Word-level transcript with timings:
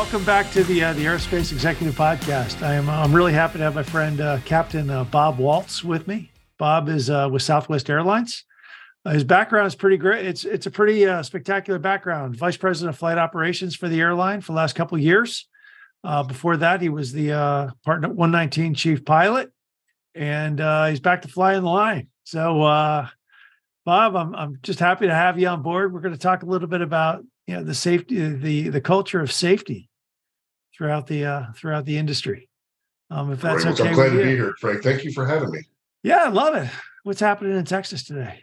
welcome 0.00 0.24
back 0.24 0.50
to 0.50 0.64
the 0.64 0.82
uh, 0.82 0.94
the 0.94 1.04
Aerospace 1.04 1.52
Executive 1.52 1.94
Podcast. 1.94 2.62
I 2.62 2.72
am 2.72 2.88
I'm 2.88 3.14
really 3.14 3.34
happy 3.34 3.58
to 3.58 3.64
have 3.64 3.74
my 3.74 3.82
friend 3.82 4.18
uh, 4.18 4.38
Captain 4.46 4.88
uh, 4.88 5.04
Bob 5.04 5.36
Waltz 5.36 5.84
with 5.84 6.08
me. 6.08 6.32
Bob 6.58 6.88
is 6.88 7.10
uh, 7.10 7.28
with 7.30 7.42
Southwest 7.42 7.90
Airlines. 7.90 8.46
Uh, 9.04 9.10
his 9.10 9.24
background 9.24 9.66
is 9.66 9.74
pretty 9.74 9.98
great. 9.98 10.24
It's 10.24 10.46
it's 10.46 10.64
a 10.64 10.70
pretty 10.70 11.06
uh, 11.06 11.22
spectacular 11.22 11.78
background. 11.78 12.34
Vice 12.34 12.56
President 12.56 12.94
of 12.94 12.98
Flight 12.98 13.18
Operations 13.18 13.76
for 13.76 13.90
the 13.90 14.00
airline 14.00 14.40
for 14.40 14.52
the 14.52 14.56
last 14.56 14.74
couple 14.74 14.96
years. 14.96 15.46
before 16.28 16.56
that, 16.56 16.80
he 16.80 16.88
was 16.88 17.12
the 17.12 17.28
Part 17.84 18.00
119 18.00 18.72
Chief 18.72 19.04
Pilot, 19.04 19.52
and 20.14 20.60
he's 20.88 21.00
back 21.00 21.20
to 21.22 21.28
flying 21.28 21.60
the 21.60 21.68
line. 21.68 22.08
So, 22.24 22.54
Bob, 23.84 24.16
I'm 24.16 24.34
I'm 24.34 24.58
just 24.62 24.78
happy 24.78 25.08
to 25.08 25.14
have 25.14 25.38
you 25.38 25.48
on 25.48 25.60
board. 25.60 25.92
We're 25.92 26.00
going 26.00 26.14
to 26.14 26.18
talk 26.18 26.42
a 26.42 26.46
little 26.46 26.68
bit 26.68 26.80
about 26.80 27.22
you 27.46 27.56
know 27.56 27.64
the 27.64 27.74
safety 27.74 28.26
the 28.30 28.70
the 28.70 28.80
culture 28.80 29.20
of 29.20 29.30
safety 29.30 29.89
throughout 30.80 31.06
the 31.06 31.26
uh 31.26 31.52
throughout 31.54 31.84
the 31.84 31.98
industry. 31.98 32.48
Um 33.10 33.30
if 33.30 33.42
that's 33.42 33.64
Great. 33.64 33.78
okay 33.78 33.90
i'm 33.90 33.94
glad 33.94 34.10
to 34.12 34.22
be 34.24 34.30
here 34.30 34.54
frank. 34.58 34.82
Thank 34.82 35.04
you 35.04 35.12
for 35.12 35.26
having 35.26 35.50
me. 35.50 35.60
Yeah 36.02 36.22
i 36.24 36.28
love 36.28 36.54
it. 36.54 36.70
What's 37.02 37.20
happening 37.20 37.54
in 37.54 37.66
texas 37.66 38.02
today? 38.02 38.40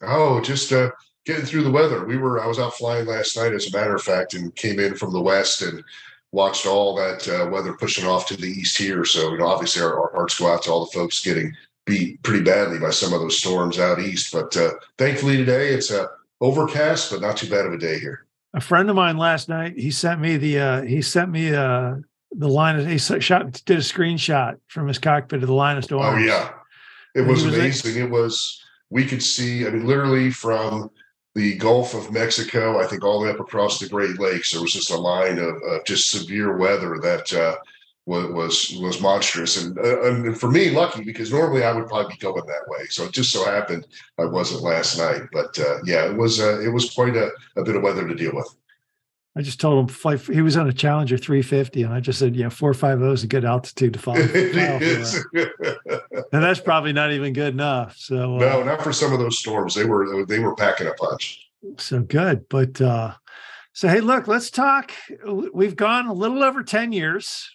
Oh 0.00 0.40
just 0.40 0.72
uh 0.72 0.90
getting 1.26 1.44
through 1.44 1.64
the 1.64 1.70
weather. 1.70 2.06
We 2.06 2.16
were 2.16 2.42
i 2.42 2.46
was 2.46 2.58
out 2.58 2.72
flying 2.72 3.04
last 3.04 3.36
night 3.36 3.52
as 3.52 3.66
a 3.66 3.76
matter 3.76 3.94
of 3.94 4.00
fact 4.00 4.32
and 4.32 4.54
came 4.56 4.80
in 4.80 4.94
from 4.94 5.12
the 5.12 5.20
west 5.20 5.60
and 5.60 5.84
watched 6.32 6.64
all 6.64 6.96
that 6.96 7.28
uh, 7.28 7.50
weather 7.50 7.74
pushing 7.74 8.06
off 8.06 8.26
to 8.28 8.36
the 8.38 8.46
east 8.46 8.78
here. 8.78 9.04
So 9.04 9.32
you 9.32 9.38
know 9.38 9.46
obviously 9.46 9.82
our, 9.82 10.00
our 10.00 10.12
hearts 10.14 10.38
go 10.38 10.50
out 10.50 10.62
to 10.62 10.70
all 10.70 10.86
the 10.86 10.92
folks 10.92 11.22
getting 11.22 11.54
beat 11.84 12.22
pretty 12.22 12.42
badly 12.42 12.78
by 12.78 12.90
some 12.90 13.12
of 13.12 13.20
those 13.20 13.36
storms 13.36 13.78
out 13.78 14.00
east. 14.00 14.32
But 14.32 14.56
uh 14.56 14.70
thankfully 14.96 15.36
today 15.36 15.68
it's 15.68 15.90
a 15.90 16.08
overcast 16.40 17.10
but 17.10 17.20
not 17.20 17.36
too 17.36 17.50
bad 17.50 17.66
of 17.66 17.74
a 17.74 17.78
day 17.78 17.98
here 17.98 18.24
a 18.54 18.60
friend 18.60 18.88
of 18.88 18.96
mine 18.96 19.18
last 19.18 19.48
night 19.48 19.74
he 19.76 19.90
sent 19.90 20.20
me 20.20 20.36
the 20.36 20.58
uh 20.58 20.82
he 20.82 21.02
sent 21.02 21.30
me 21.30 21.54
uh 21.54 21.96
the 22.32 22.48
line 22.48 22.86
he 22.86 22.98
shot 22.98 23.52
did 23.64 23.78
a 23.78 23.80
screenshot 23.80 24.56
from 24.68 24.88
his 24.88 24.98
cockpit 24.98 25.42
of 25.42 25.48
the 25.48 25.54
line 25.54 25.76
of 25.76 25.84
storms. 25.84 26.14
oh 26.14 26.18
yeah 26.18 26.50
it 27.14 27.20
was, 27.20 27.44
was 27.44 27.54
amazing 27.54 27.94
like, 27.94 28.02
it 28.04 28.10
was 28.10 28.64
we 28.90 29.04
could 29.04 29.22
see 29.22 29.66
i 29.66 29.70
mean 29.70 29.84
literally 29.84 30.30
from 30.30 30.90
the 31.34 31.56
gulf 31.56 31.94
of 31.94 32.12
mexico 32.12 32.80
i 32.80 32.86
think 32.86 33.04
all 33.04 33.20
the 33.20 33.26
way 33.26 33.32
up 33.32 33.40
across 33.40 33.78
the 33.78 33.88
great 33.88 34.18
lakes 34.18 34.52
there 34.52 34.62
was 34.62 34.72
just 34.72 34.90
a 34.90 34.96
line 34.96 35.38
of, 35.38 35.56
of 35.62 35.84
just 35.84 36.10
severe 36.10 36.56
weather 36.56 36.98
that 37.02 37.32
uh 37.34 37.56
was 38.06 38.26
was, 38.30 38.78
was 38.80 39.00
monstrous 39.00 39.62
and, 39.62 39.78
uh, 39.78 40.02
and 40.02 40.38
for 40.38 40.50
me 40.50 40.70
lucky 40.70 41.02
because 41.02 41.32
normally 41.32 41.64
i 41.64 41.72
would 41.72 41.88
probably 41.88 42.12
be 42.12 42.18
going 42.18 42.44
that 42.46 42.68
way 42.68 42.84
so 42.88 43.04
it 43.04 43.12
just 43.12 43.32
so 43.32 43.44
happened 43.44 43.86
i 44.18 44.24
wasn't 44.24 44.62
last 44.62 44.98
night 44.98 45.22
but 45.32 45.58
uh, 45.58 45.78
yeah 45.84 46.04
it 46.04 46.16
was 46.16 46.40
uh, 46.40 46.60
it 46.60 46.68
was 46.68 46.90
quite 46.90 47.16
a, 47.16 47.30
a 47.56 47.64
bit 47.64 47.76
of 47.76 47.82
weather 47.82 48.06
to 48.06 48.14
deal 48.14 48.34
with 48.34 48.54
I 49.36 49.42
just 49.42 49.60
told 49.60 49.80
him 49.80 49.88
flight. 49.88 50.20
He 50.20 50.42
was 50.42 50.56
on 50.56 50.68
a 50.68 50.72
Challenger 50.72 51.18
350, 51.18 51.82
and 51.82 51.92
I 51.92 51.98
just 51.98 52.20
said, 52.20 52.36
"Yeah, 52.36 52.50
four 52.50 52.72
five 52.72 53.00
zero 53.00 53.10
is 53.10 53.24
a 53.24 53.26
good 53.26 53.44
altitude 53.44 53.94
to 53.94 53.98
fly." 53.98 54.14
and 54.14 54.24
that's 56.30 56.60
probably 56.60 56.92
not 56.92 57.10
even 57.10 57.32
good 57.32 57.52
enough. 57.52 57.96
So 57.96 58.38
no, 58.38 58.60
uh, 58.60 58.64
not 58.64 58.80
for 58.80 58.92
some 58.92 59.12
of 59.12 59.18
those 59.18 59.36
storms. 59.36 59.74
They 59.74 59.86
were 59.86 60.24
they 60.26 60.38
were 60.38 60.54
packing 60.54 60.86
a 60.86 60.92
punch. 60.92 61.50
So 61.78 62.00
good, 62.02 62.48
but 62.48 62.80
uh, 62.80 63.14
so 63.72 63.88
hey, 63.88 64.00
look, 64.00 64.28
let's 64.28 64.50
talk. 64.50 64.92
We've 65.52 65.74
gone 65.74 66.06
a 66.06 66.12
little 66.12 66.44
over 66.44 66.62
ten 66.62 66.92
years 66.92 67.53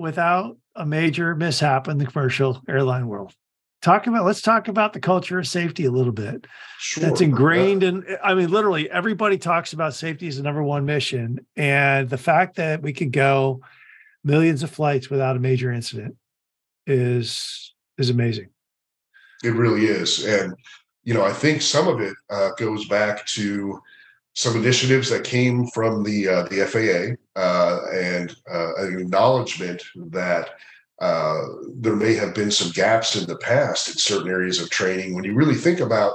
without 0.00 0.56
a 0.74 0.86
major 0.86 1.34
mishap 1.34 1.86
in 1.86 1.98
the 1.98 2.06
commercial 2.06 2.60
airline 2.68 3.06
world. 3.06 3.34
Talk 3.82 4.06
about 4.06 4.26
let's 4.26 4.42
talk 4.42 4.68
about 4.68 4.92
the 4.92 5.00
culture 5.00 5.38
of 5.38 5.46
safety 5.46 5.84
a 5.84 5.90
little 5.90 6.12
bit. 6.12 6.46
Sure. 6.78 7.02
That's 7.04 7.20
ingrained 7.20 7.82
in 7.82 8.04
I 8.22 8.34
mean 8.34 8.50
literally 8.50 8.90
everybody 8.90 9.38
talks 9.38 9.72
about 9.72 9.94
safety 9.94 10.26
as 10.28 10.36
the 10.36 10.42
number 10.42 10.62
one 10.62 10.84
mission 10.84 11.46
and 11.56 12.08
the 12.08 12.18
fact 12.18 12.56
that 12.56 12.82
we 12.82 12.92
could 12.92 13.12
go 13.12 13.60
millions 14.24 14.62
of 14.62 14.70
flights 14.70 15.08
without 15.08 15.36
a 15.36 15.40
major 15.40 15.72
incident 15.72 16.16
is 16.86 17.74
is 17.96 18.10
amazing. 18.10 18.48
It 19.44 19.54
really 19.54 19.86
is 19.86 20.26
and 20.26 20.54
you 21.04 21.14
know 21.14 21.24
I 21.24 21.32
think 21.32 21.62
some 21.62 21.88
of 21.88 22.00
it 22.00 22.14
uh, 22.28 22.50
goes 22.58 22.86
back 22.88 23.24
to 23.26 23.80
some 24.34 24.56
initiatives 24.56 25.10
that 25.10 25.24
came 25.24 25.66
from 25.68 26.02
the 26.02 26.28
uh, 26.28 26.42
the 26.44 26.64
FAA 26.66 27.40
uh, 27.40 27.80
and 27.92 28.34
uh, 28.50 28.74
an 28.76 29.00
acknowledgement 29.00 29.82
that 29.96 30.50
uh, 31.00 31.42
there 31.74 31.96
may 31.96 32.14
have 32.14 32.34
been 32.34 32.50
some 32.50 32.70
gaps 32.72 33.16
in 33.16 33.26
the 33.26 33.36
past 33.36 33.88
in 33.88 33.94
certain 33.94 34.30
areas 34.30 34.60
of 34.60 34.70
training. 34.70 35.14
When 35.14 35.24
you 35.24 35.34
really 35.34 35.54
think 35.54 35.80
about 35.80 36.14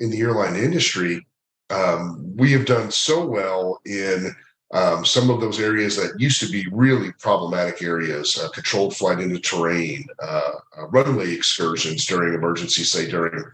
in 0.00 0.10
the 0.10 0.20
airline 0.20 0.56
industry, 0.56 1.24
um, 1.70 2.36
we 2.36 2.52
have 2.52 2.66
done 2.66 2.90
so 2.90 3.24
well 3.24 3.80
in 3.86 4.34
um, 4.72 5.04
some 5.04 5.30
of 5.30 5.40
those 5.40 5.60
areas 5.60 5.96
that 5.96 6.18
used 6.18 6.40
to 6.40 6.50
be 6.50 6.66
really 6.72 7.12
problematic 7.20 7.80
areas, 7.80 8.36
uh, 8.36 8.48
controlled 8.48 8.96
flight 8.96 9.20
into 9.20 9.38
terrain, 9.38 10.04
uh, 10.20 10.50
runway 10.88 11.32
excursions 11.32 12.06
during 12.06 12.34
emergency, 12.34 12.82
say 12.82 13.08
during, 13.08 13.44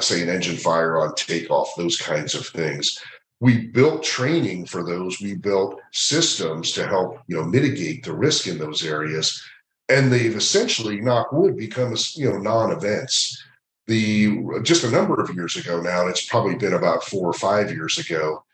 say, 0.00 0.22
an 0.22 0.30
engine 0.30 0.56
fire 0.56 0.98
on 0.98 1.14
takeoff, 1.16 1.76
those 1.76 1.98
kinds 1.98 2.34
of 2.34 2.46
things. 2.46 2.98
We 3.40 3.68
built 3.68 4.02
training 4.02 4.66
for 4.66 4.84
those. 4.84 5.20
We 5.20 5.34
built 5.34 5.80
systems 5.92 6.72
to 6.72 6.86
help, 6.86 7.20
you 7.26 7.36
know, 7.36 7.44
mitigate 7.44 8.04
the 8.04 8.12
risk 8.12 8.46
in 8.46 8.58
those 8.58 8.84
areas 8.84 9.42
and 9.90 10.12
they've 10.12 10.36
essentially, 10.36 11.00
knock 11.00 11.32
wood, 11.32 11.56
become 11.56 11.94
you 12.14 12.30
know 12.30 12.38
non-events. 12.38 13.42
The 13.86 14.60
just 14.62 14.84
a 14.84 14.90
number 14.90 15.20
of 15.20 15.34
years 15.34 15.56
ago 15.56 15.80
now, 15.80 16.02
and 16.02 16.10
it's 16.10 16.26
probably 16.26 16.54
been 16.54 16.74
about 16.74 17.02
four 17.02 17.28
or 17.28 17.32
five 17.32 17.72
years 17.72 17.98
ago, 17.98 18.44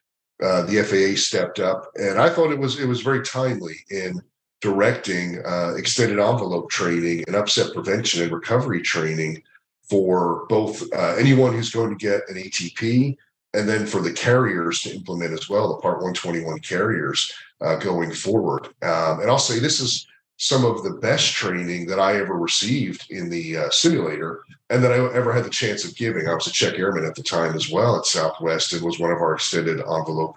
uh, 0.42 0.62
the 0.62 0.82
FAA 0.82 1.20
stepped 1.20 1.60
up, 1.60 1.90
and 1.96 2.18
I 2.18 2.30
thought 2.30 2.52
it 2.52 2.58
was 2.58 2.80
it 2.80 2.88
was 2.88 3.02
very 3.02 3.22
timely 3.22 3.76
in 3.90 4.22
directing 4.62 5.44
uh, 5.44 5.74
extended 5.76 6.18
envelope 6.18 6.70
training 6.70 7.24
and 7.26 7.36
upset 7.36 7.74
prevention 7.74 8.22
and 8.22 8.32
recovery 8.32 8.80
training 8.80 9.42
for 9.82 10.46
both 10.48 10.82
uh, 10.94 11.14
anyone 11.18 11.52
who's 11.52 11.70
going 11.70 11.90
to 11.90 11.96
get 11.96 12.22
an 12.28 12.36
ATP 12.36 13.16
and 13.56 13.66
then 13.66 13.86
for 13.86 14.02
the 14.02 14.12
carriers 14.12 14.82
to 14.82 14.94
implement 14.94 15.32
as 15.32 15.48
well, 15.48 15.68
the 15.68 15.80
Part 15.80 15.96
121 15.96 16.58
carriers 16.60 17.32
uh, 17.62 17.76
going 17.76 18.12
forward. 18.12 18.66
Um, 18.82 19.20
and 19.20 19.30
I'll 19.30 19.38
say 19.38 19.58
this 19.58 19.80
is 19.80 20.06
some 20.36 20.66
of 20.66 20.84
the 20.84 20.98
best 21.00 21.32
training 21.32 21.86
that 21.86 21.98
I 21.98 22.16
ever 22.16 22.34
received 22.34 23.10
in 23.10 23.30
the 23.30 23.56
uh, 23.56 23.70
simulator 23.70 24.42
and 24.68 24.84
that 24.84 24.92
I 24.92 24.96
ever 24.96 25.32
had 25.32 25.44
the 25.44 25.50
chance 25.50 25.86
of 25.86 25.96
giving. 25.96 26.28
I 26.28 26.34
was 26.34 26.46
a 26.46 26.52
check 26.52 26.78
airman 26.78 27.06
at 27.06 27.14
the 27.14 27.22
time 27.22 27.54
as 27.54 27.70
well 27.70 27.96
at 27.96 28.04
Southwest 28.04 28.74
and 28.74 28.82
was 28.82 28.98
one 28.98 29.10
of 29.10 29.18
our 29.18 29.34
extended 29.34 29.78
envelope 29.78 30.34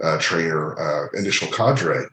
uh, 0.00 0.18
trainer 0.18 0.78
uh, 0.78 1.08
initial 1.18 1.48
cadre. 1.48 2.04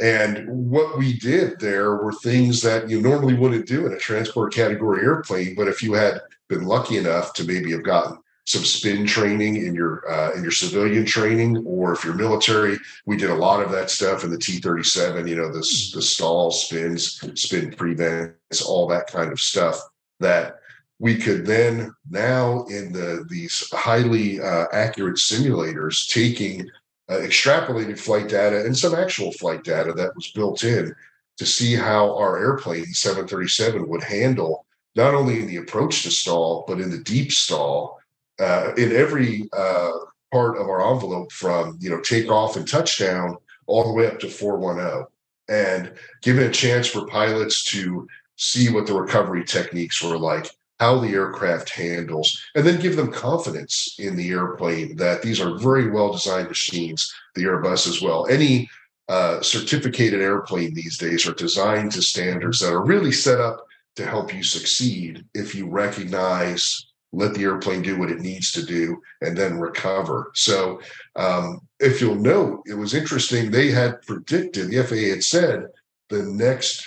And 0.00 0.48
what 0.48 0.98
we 0.98 1.16
did 1.18 1.60
there 1.60 1.94
were 1.94 2.12
things 2.12 2.60
that 2.62 2.90
you 2.90 3.00
normally 3.00 3.34
wouldn't 3.34 3.68
do 3.68 3.86
in 3.86 3.92
a 3.92 3.98
transport 3.98 4.52
category 4.52 5.04
airplane. 5.04 5.54
But 5.54 5.68
if 5.68 5.80
you 5.80 5.92
had 5.92 6.20
been 6.48 6.64
lucky 6.64 6.96
enough 6.96 7.32
to 7.34 7.44
maybe 7.44 7.70
have 7.70 7.84
gotten 7.84 8.18
some 8.44 8.64
spin 8.64 9.06
training 9.06 9.56
in 9.56 9.74
your 9.74 10.10
uh, 10.10 10.32
in 10.32 10.42
your 10.42 10.52
civilian 10.52 11.04
training, 11.04 11.62
or 11.66 11.92
if 11.92 12.04
you're 12.04 12.14
military, 12.14 12.76
we 13.06 13.16
did 13.16 13.30
a 13.30 13.34
lot 13.34 13.62
of 13.62 13.70
that 13.70 13.90
stuff 13.90 14.24
in 14.24 14.30
the 14.30 14.38
T-37. 14.38 15.28
You 15.28 15.36
know, 15.36 15.52
the 15.52 15.60
the 15.94 16.02
stall 16.02 16.50
spins, 16.50 17.20
spin 17.40 17.72
prevents, 17.72 18.62
all 18.62 18.86
that 18.88 19.06
kind 19.06 19.30
of 19.30 19.40
stuff. 19.40 19.80
That 20.18 20.60
we 20.98 21.16
could 21.16 21.46
then 21.46 21.94
now 22.10 22.64
in 22.66 22.92
the 22.92 23.24
these 23.28 23.68
highly 23.72 24.40
uh, 24.40 24.66
accurate 24.72 25.16
simulators 25.16 26.08
taking 26.08 26.68
uh, 27.08 27.14
extrapolated 27.14 27.98
flight 27.98 28.28
data 28.28 28.64
and 28.64 28.76
some 28.76 28.94
actual 28.94 29.32
flight 29.32 29.64
data 29.64 29.92
that 29.92 30.14
was 30.14 30.30
built 30.32 30.64
in 30.64 30.94
to 31.38 31.46
see 31.46 31.74
how 31.74 32.16
our 32.16 32.38
airplane 32.38 32.86
737 32.86 33.88
would 33.88 34.02
handle 34.02 34.64
not 34.94 35.14
only 35.14 35.40
in 35.40 35.46
the 35.46 35.56
approach 35.56 36.02
to 36.02 36.10
stall 36.10 36.64
but 36.68 36.80
in 36.80 36.90
the 36.90 36.98
deep 36.98 37.32
stall 37.32 37.98
uh, 38.40 38.72
in 38.76 38.92
every 38.92 39.48
uh, 39.52 39.90
part 40.32 40.56
of 40.56 40.68
our 40.68 40.92
envelope 40.92 41.30
from 41.32 41.78
you 41.80 41.90
know 41.90 42.00
takeoff 42.00 42.56
and 42.56 42.68
touchdown 42.68 43.36
all 43.66 43.84
the 43.84 43.92
way 43.92 44.06
up 44.06 44.18
to 44.20 44.28
410 44.28 45.06
and 45.48 45.92
giving 46.22 46.46
a 46.46 46.52
chance 46.52 46.86
for 46.86 47.06
pilots 47.06 47.64
to 47.70 48.06
see 48.36 48.70
what 48.70 48.86
the 48.86 48.94
recovery 48.94 49.44
techniques 49.44 50.02
were 50.02 50.18
like 50.18 50.50
how 50.80 50.98
the 50.98 51.10
aircraft 51.10 51.70
handles 51.70 52.42
and 52.56 52.66
then 52.66 52.80
give 52.80 52.96
them 52.96 53.12
confidence 53.12 53.94
in 54.00 54.16
the 54.16 54.30
airplane 54.30 54.96
that 54.96 55.22
these 55.22 55.40
are 55.40 55.56
very 55.58 55.90
well 55.90 56.10
designed 56.10 56.48
machines 56.48 57.14
the 57.34 57.44
airbus 57.44 57.86
as 57.86 58.02
well. 58.02 58.26
Any 58.26 58.68
uh, 59.08 59.40
certificated 59.40 60.20
airplane 60.20 60.74
these 60.74 60.98
days 60.98 61.26
are 61.26 61.34
designed 61.34 61.92
to 61.92 62.02
standards 62.02 62.60
that 62.60 62.72
are 62.72 62.84
really 62.84 63.12
set 63.12 63.40
up 63.40 63.66
to 63.96 64.06
help 64.06 64.34
you 64.34 64.42
succeed 64.42 65.24
if 65.34 65.54
you 65.54 65.68
recognize 65.68 66.86
let 67.12 67.34
the 67.34 67.42
airplane 67.42 67.82
do 67.82 67.98
what 67.98 68.10
it 68.10 68.20
needs 68.20 68.52
to 68.52 68.64
do 68.64 69.00
and 69.20 69.36
then 69.36 69.58
recover. 69.58 70.30
So, 70.34 70.80
um, 71.16 71.60
if 71.78 72.00
you'll 72.00 72.14
note, 72.14 72.62
it 72.66 72.74
was 72.74 72.94
interesting. 72.94 73.50
They 73.50 73.70
had 73.70 74.02
predicted, 74.02 74.70
the 74.70 74.82
FAA 74.82 75.14
had 75.14 75.24
said, 75.24 75.66
the 76.08 76.22
next 76.22 76.86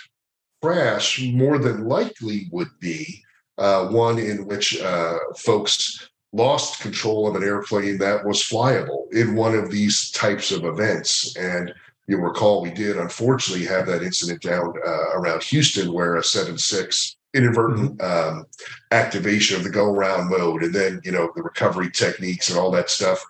crash 0.62 1.22
more 1.22 1.60
than 1.60 1.86
likely 1.86 2.48
would 2.52 2.80
be 2.80 3.22
uh, 3.58 3.88
one 3.88 4.18
in 4.18 4.46
which 4.46 4.82
uh, 4.82 5.18
folks 5.38 6.10
lost 6.34 6.82
control 6.82 7.28
of 7.28 7.36
an 7.36 7.44
airplane 7.44 7.98
that 7.98 8.26
was 8.26 8.44
flyable 8.44 9.12
in 9.14 9.36
one 9.36 9.56
of 9.56 9.72
these 9.72 10.12
types 10.12 10.52
of 10.52 10.66
events. 10.66 11.36
And 11.38 11.74
You'll 12.08 12.22
recall 12.22 12.62
we 12.62 12.72
did 12.72 12.98
unfortunately 12.98 13.66
have 13.66 13.88
that 13.88 14.04
incident 14.04 14.42
down 14.42 14.74
uh, 14.86 15.18
around 15.18 15.44
Houston 15.44 15.92
where 15.92 16.18
a 16.18 16.24
7 16.24 16.58
6 16.58 17.16
inadvertent 17.36 17.98
mm-hmm. 17.98 18.38
um, 18.38 18.46
activation 18.92 19.58
of 19.58 19.64
the 19.64 19.70
go 19.70 19.86
around 19.86 20.30
mode 20.30 20.64
and 20.64 20.74
then, 20.74 21.02
you 21.04 21.12
know, 21.12 21.32
the 21.36 21.44
recovery 21.44 21.92
techniques 21.92 22.50
and 22.50 22.58
all 22.58 22.72
that 22.72 22.90
stuff 22.90 23.24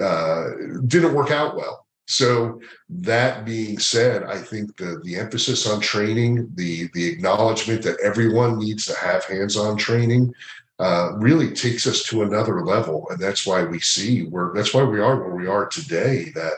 uh, 0.00 0.44
didn't 0.86 1.14
work 1.14 1.30
out 1.30 1.56
well. 1.56 1.86
So 2.06 2.60
that 2.88 3.44
being 3.44 3.78
said, 3.78 4.22
I 4.24 4.38
think 4.38 4.76
the 4.78 4.98
the 5.04 5.16
emphasis 5.16 5.68
on 5.68 5.78
training, 5.80 6.50
the 6.54 6.88
the 6.94 7.06
acknowledgement 7.06 7.82
that 7.82 8.00
everyone 8.02 8.58
needs 8.58 8.86
to 8.86 8.94
have 8.96 9.24
hands-on 9.24 9.76
training, 9.76 10.32
uh, 10.78 11.12
really 11.16 11.52
takes 11.52 11.86
us 11.86 12.02
to 12.04 12.22
another 12.22 12.64
level, 12.64 13.06
and 13.10 13.20
that's 13.20 13.46
why 13.46 13.62
we 13.62 13.78
see 13.80 14.22
where 14.22 14.52
that's 14.54 14.72
why 14.72 14.84
we 14.84 15.00
are 15.00 15.20
where 15.20 15.36
we 15.36 15.46
are 15.46 15.66
today. 15.66 16.32
That 16.34 16.54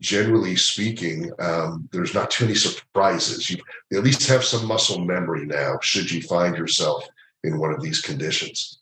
generally 0.00 0.56
speaking, 0.56 1.30
um, 1.38 1.88
there's 1.92 2.14
not 2.14 2.30
too 2.30 2.44
many 2.44 2.56
surprises. 2.56 3.50
You 3.50 3.58
at 3.92 4.02
least 4.02 4.26
have 4.28 4.44
some 4.44 4.66
muscle 4.66 5.04
memory 5.04 5.46
now, 5.46 5.78
should 5.82 6.10
you 6.10 6.22
find 6.22 6.56
yourself 6.56 7.06
in 7.44 7.58
one 7.58 7.72
of 7.72 7.82
these 7.82 8.00
conditions. 8.00 8.78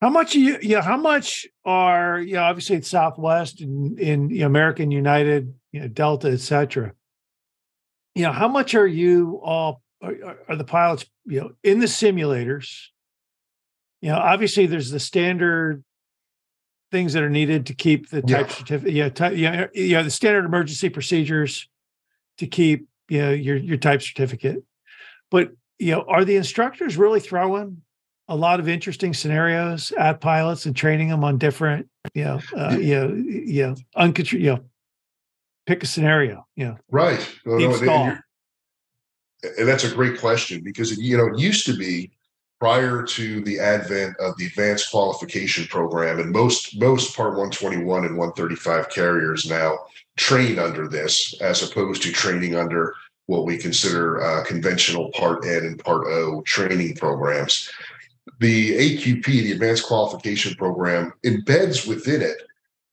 How 0.00 0.10
much 0.10 0.34
you 0.34 0.58
yeah, 0.62 0.80
how 0.80 0.96
much 0.96 1.46
are 1.64 2.20
you 2.20 2.34
know, 2.34 2.44
obviously 2.44 2.76
it's 2.76 2.88
Southwest 2.88 3.60
and 3.60 3.98
in 3.98 4.30
you 4.30 4.40
know, 4.40 4.46
American 4.46 4.92
United, 4.92 5.54
you 5.72 5.80
know, 5.80 5.88
Delta, 5.88 6.28
etc. 6.28 6.92
You 8.14 8.22
know, 8.24 8.32
how 8.32 8.46
much 8.46 8.74
are 8.76 8.86
you 8.86 9.40
all 9.42 9.82
are, 10.00 10.38
are 10.48 10.56
the 10.56 10.64
pilots, 10.64 11.04
you 11.26 11.40
know, 11.40 11.50
in 11.64 11.80
the 11.80 11.86
simulators? 11.86 12.86
You 14.00 14.10
know, 14.10 14.18
obviously 14.18 14.66
there's 14.66 14.90
the 14.90 15.00
standard 15.00 15.82
things 16.90 17.12
that 17.12 17.22
are 17.22 17.30
needed 17.30 17.66
to 17.66 17.74
keep 17.74 18.10
the 18.10 18.22
type 18.22 18.48
yeah. 18.48 18.54
certificate. 18.54 18.94
Yeah, 18.94 19.08
ty- 19.08 19.32
yeah, 19.32 19.66
yeah, 19.74 20.02
the 20.02 20.10
standard 20.10 20.44
emergency 20.44 20.88
procedures 20.88 21.68
to 22.38 22.46
keep 22.46 22.88
you 23.08 23.20
know 23.20 23.30
your 23.30 23.56
your 23.56 23.76
type 23.76 24.02
certificate. 24.02 24.62
But 25.30 25.52
you 25.78 25.92
know, 25.92 26.04
are 26.08 26.24
the 26.24 26.36
instructors 26.36 26.96
really 26.96 27.20
throwing 27.20 27.82
a 28.28 28.36
lot 28.36 28.60
of 28.60 28.68
interesting 28.68 29.14
scenarios 29.14 29.92
at 29.92 30.20
pilots 30.20 30.66
and 30.66 30.76
training 30.76 31.08
them 31.08 31.24
on 31.24 31.38
different, 31.38 31.88
you 32.14 32.24
know, 32.24 32.40
uh, 32.56 32.76
you 32.78 32.94
know, 32.94 33.14
you 33.14 33.66
know, 33.66 33.74
uncontrolled, 33.96 34.42
you 34.42 34.50
know, 34.54 34.60
pick 35.66 35.82
a 35.82 35.86
scenario, 35.86 36.46
you 36.54 36.66
know, 36.66 36.76
right. 36.90 37.26
Well, 37.46 37.58
no, 37.58 37.74
and, 37.74 38.22
and 39.58 39.68
that's 39.68 39.84
a 39.84 39.94
great 39.94 40.18
question 40.18 40.62
because 40.62 40.96
you 40.98 41.16
know 41.16 41.28
it 41.28 41.38
used 41.38 41.64
to 41.66 41.76
be 41.76 42.10
prior 42.60 43.02
to 43.04 43.40
the 43.42 43.58
advent 43.58 44.16
of 44.18 44.36
the 44.36 44.46
advanced 44.46 44.90
qualification 44.90 45.66
program 45.66 46.18
and 46.18 46.32
most 46.32 46.78
most 46.78 47.16
part 47.16 47.30
121 47.30 48.04
and 48.04 48.16
135 48.16 48.90
carriers 48.90 49.48
now 49.48 49.78
train 50.16 50.58
under 50.58 50.88
this 50.88 51.34
as 51.40 51.62
opposed 51.62 52.02
to 52.02 52.12
training 52.12 52.56
under 52.56 52.94
what 53.26 53.44
we 53.44 53.56
consider 53.58 54.22
uh, 54.22 54.44
conventional 54.44 55.10
part 55.12 55.44
n 55.46 55.64
and 55.64 55.78
part 55.78 56.06
o 56.06 56.42
training 56.42 56.96
programs. 56.96 57.70
The 58.40 58.72
AQP, 58.72 59.24
the 59.24 59.52
Advanced 59.52 59.86
Qualification 59.86 60.54
Program, 60.54 61.12
embeds 61.24 61.86
within 61.86 62.22
it 62.22 62.36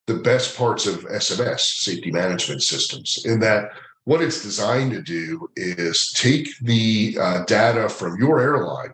the 0.07 0.15
best 0.15 0.57
parts 0.57 0.85
of 0.87 1.05
SMS, 1.05 1.59
safety 1.59 2.11
management 2.11 2.63
systems, 2.63 3.25
in 3.25 3.39
that 3.39 3.71
what 4.03 4.21
it's 4.21 4.43
designed 4.43 4.91
to 4.91 5.01
do 5.01 5.49
is 5.55 6.11
take 6.13 6.47
the 6.59 7.17
uh, 7.19 7.43
data 7.45 7.89
from 7.89 8.19
your 8.19 8.39
airline, 8.39 8.93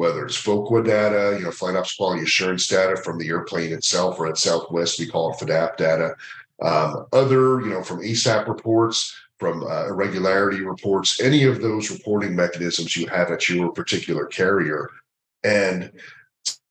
whether 0.00 0.24
it's 0.24 0.42
FOQA 0.42 0.82
data, 0.82 1.36
you 1.38 1.44
know, 1.44 1.50
flight 1.50 1.76
ops 1.76 1.94
quality 1.94 2.22
assurance 2.22 2.66
data 2.66 2.96
from 2.96 3.18
the 3.18 3.28
airplane 3.28 3.70
itself, 3.70 4.18
or 4.18 4.28
at 4.28 4.38
Southwest, 4.38 4.98
we 4.98 5.06
call 5.06 5.30
it 5.30 5.38
FADAP 5.38 5.76
data, 5.76 6.14
um, 6.62 7.04
other, 7.12 7.60
you 7.60 7.68
know, 7.68 7.82
from 7.82 8.00
ASAP 8.00 8.48
reports, 8.48 9.14
from 9.38 9.62
uh, 9.62 9.88
irregularity 9.88 10.62
reports, 10.62 11.20
any 11.20 11.44
of 11.44 11.60
those 11.60 11.90
reporting 11.90 12.34
mechanisms 12.34 12.96
you 12.96 13.06
have 13.08 13.30
at 13.30 13.46
your 13.50 13.72
particular 13.72 14.24
carrier. 14.24 14.88
And 15.44 15.92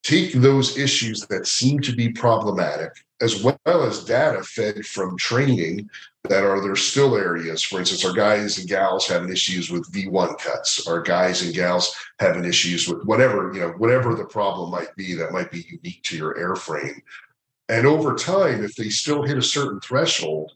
take 0.01 0.33
those 0.33 0.75
issues 0.75 1.27
that 1.27 1.45
seem 1.45 1.81
to 1.81 1.95
be 1.95 2.09
problematic 2.09 2.89
as 3.21 3.43
well 3.43 3.59
as 3.65 4.05
data 4.05 4.41
fed 4.41 4.83
from 4.87 5.15
training 5.17 5.87
that 6.25 6.43
are 6.43 6.61
there 6.61 6.75
still 6.75 7.15
areas 7.15 7.63
for 7.63 7.79
instance 7.79 8.03
our 8.03 8.13
guys 8.13 8.57
and 8.57 8.67
gals 8.67 9.07
having 9.07 9.31
issues 9.31 9.69
with 9.69 9.89
v1 9.91 10.37
cuts 10.37 10.87
our 10.87 11.01
guys 11.01 11.41
and 11.43 11.53
gals 11.53 11.95
having 12.19 12.45
issues 12.45 12.87
with 12.87 13.03
whatever 13.05 13.51
you 13.53 13.59
know 13.59 13.69
whatever 13.77 14.13
the 14.15 14.25
problem 14.25 14.69
might 14.69 14.93
be 14.95 15.13
that 15.13 15.31
might 15.31 15.51
be 15.51 15.65
unique 15.69 16.01
to 16.03 16.17
your 16.17 16.35
airframe 16.35 16.99
and 17.69 17.87
over 17.87 18.15
time 18.15 18.63
if 18.63 18.75
they 18.75 18.89
still 18.89 19.23
hit 19.23 19.37
a 19.37 19.41
certain 19.41 19.79
threshold 19.79 20.51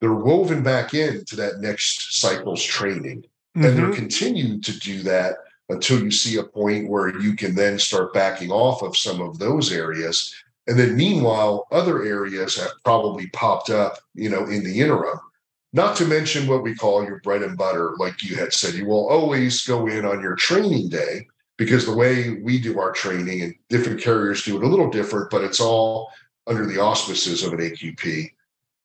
they're 0.00 0.14
woven 0.14 0.62
back 0.62 0.94
into 0.94 1.36
that 1.36 1.60
next 1.60 2.20
cycle's 2.20 2.62
training 2.62 3.22
mm-hmm. 3.22 3.64
and 3.64 3.76
they're 3.76 3.86
mm-hmm. 3.86 3.94
continued 3.94 4.62
to 4.62 4.78
do 4.78 5.02
that 5.02 5.36
until 5.70 6.02
you 6.02 6.10
see 6.10 6.36
a 6.36 6.42
point 6.42 6.88
where 6.88 7.20
you 7.20 7.34
can 7.34 7.54
then 7.54 7.78
start 7.78 8.12
backing 8.12 8.50
off 8.50 8.82
of 8.82 8.96
some 8.96 9.20
of 9.20 9.38
those 9.38 9.72
areas. 9.72 10.34
And 10.70 10.78
then 10.78 10.96
meanwhile, 10.96 11.66
other 11.72 12.04
areas 12.04 12.56
have 12.56 12.70
probably 12.84 13.26
popped 13.30 13.70
up, 13.70 13.98
you 14.14 14.30
know, 14.30 14.44
in 14.44 14.62
the 14.62 14.80
interim. 14.80 15.18
Not 15.72 15.96
to 15.96 16.04
mention 16.04 16.46
what 16.46 16.62
we 16.62 16.76
call 16.76 17.02
your 17.02 17.18
bread 17.24 17.42
and 17.42 17.58
butter, 17.58 17.94
like 17.98 18.22
you 18.22 18.36
had 18.36 18.52
said, 18.52 18.74
you 18.74 18.86
will 18.86 19.08
always 19.08 19.66
go 19.66 19.88
in 19.88 20.04
on 20.04 20.20
your 20.20 20.36
training 20.36 20.88
day 20.88 21.26
because 21.58 21.86
the 21.86 21.96
way 21.96 22.40
we 22.42 22.60
do 22.60 22.78
our 22.78 22.92
training 22.92 23.42
and 23.42 23.54
different 23.68 24.00
carriers 24.00 24.44
do 24.44 24.58
it 24.58 24.62
a 24.62 24.68
little 24.68 24.88
different, 24.88 25.28
but 25.28 25.42
it's 25.42 25.58
all 25.58 26.08
under 26.46 26.64
the 26.66 26.78
auspices 26.78 27.42
of 27.42 27.52
an 27.52 27.58
AQP. 27.58 28.30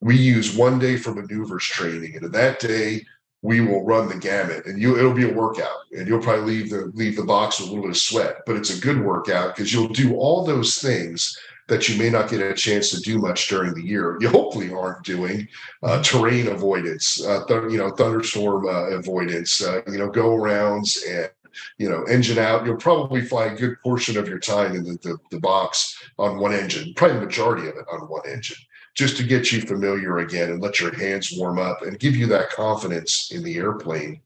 We 0.01 0.17
use 0.17 0.57
one 0.57 0.79
day 0.79 0.97
for 0.97 1.13
maneuvers 1.13 1.65
training. 1.65 2.15
And 2.15 2.25
in 2.25 2.31
that 2.31 2.59
day, 2.59 3.05
we 3.43 3.61
will 3.61 3.85
run 3.85 4.09
the 4.09 4.17
gamut 4.17 4.65
and 4.65 4.81
you 4.81 4.97
it'll 4.97 5.13
be 5.13 5.29
a 5.29 5.33
workout 5.33 5.81
and 5.91 6.07
you'll 6.07 6.19
probably 6.19 6.45
leave 6.45 6.71
the 6.71 6.91
leave 6.95 7.15
the 7.15 7.23
box 7.23 7.59
with 7.59 7.69
a 7.69 7.71
little 7.71 7.83
bit 7.83 7.91
of 7.91 7.97
sweat 7.97 8.37
but 8.47 8.55
it's 8.55 8.75
a 8.75 8.81
good 8.81 8.99
workout 8.99 9.55
because 9.55 9.71
you'll 9.71 9.87
do 9.89 10.15
all 10.15 10.43
those 10.43 10.79
things 10.79 11.37
that 11.67 11.89
you 11.89 11.97
may 11.97 12.09
not 12.09 12.29
get 12.29 12.41
a 12.41 12.53
chance 12.53 12.91
to 12.91 12.99
do 13.01 13.17
much 13.17 13.47
during 13.47 13.73
the 13.73 13.83
year. 13.83 14.17
You 14.21 14.29
hopefully 14.29 14.71
aren't 14.71 15.03
doing 15.03 15.47
uh, 15.83 16.01
terrain 16.03 16.47
avoidance 16.47 17.23
uh, 17.23 17.45
th- 17.45 17.71
you 17.71 17.77
know 17.77 17.89
thunderstorm 17.91 18.67
uh, 18.67 18.89
avoidance 18.89 19.63
uh, 19.63 19.81
you 19.87 19.97
know 19.97 20.09
go 20.09 20.29
arounds 20.29 20.99
and 21.09 21.29
you 21.77 21.89
know 21.89 22.03
engine 22.03 22.37
out. 22.37 22.65
You'll 22.65 22.77
probably 22.77 23.21
fly 23.21 23.45
a 23.45 23.55
good 23.55 23.77
portion 23.81 24.17
of 24.17 24.27
your 24.27 24.39
time 24.39 24.75
in 24.75 24.83
the, 24.83 24.97
the, 25.01 25.17
the 25.31 25.39
box 25.39 25.97
on 26.19 26.37
one 26.39 26.53
engine 26.53 26.93
probably 26.95 27.19
the 27.19 27.25
majority 27.25 27.67
of 27.67 27.75
it 27.75 27.85
on 27.91 28.01
one 28.01 28.27
engine 28.27 28.57
just 28.95 29.17
to 29.17 29.23
get 29.23 29.51
you 29.51 29.61
familiar 29.61 30.19
again 30.19 30.49
and 30.49 30.61
let 30.61 30.79
your 30.79 30.95
hands 30.95 31.33
warm 31.35 31.59
up 31.59 31.81
and 31.81 31.99
give 31.99 32.15
you 32.15 32.25
that 32.27 32.49
confidence 32.49 33.31
in 33.31 33.43
the 33.43 33.57
airplane. 33.57 34.21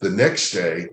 The 0.00 0.10
next 0.10 0.50
day, 0.50 0.88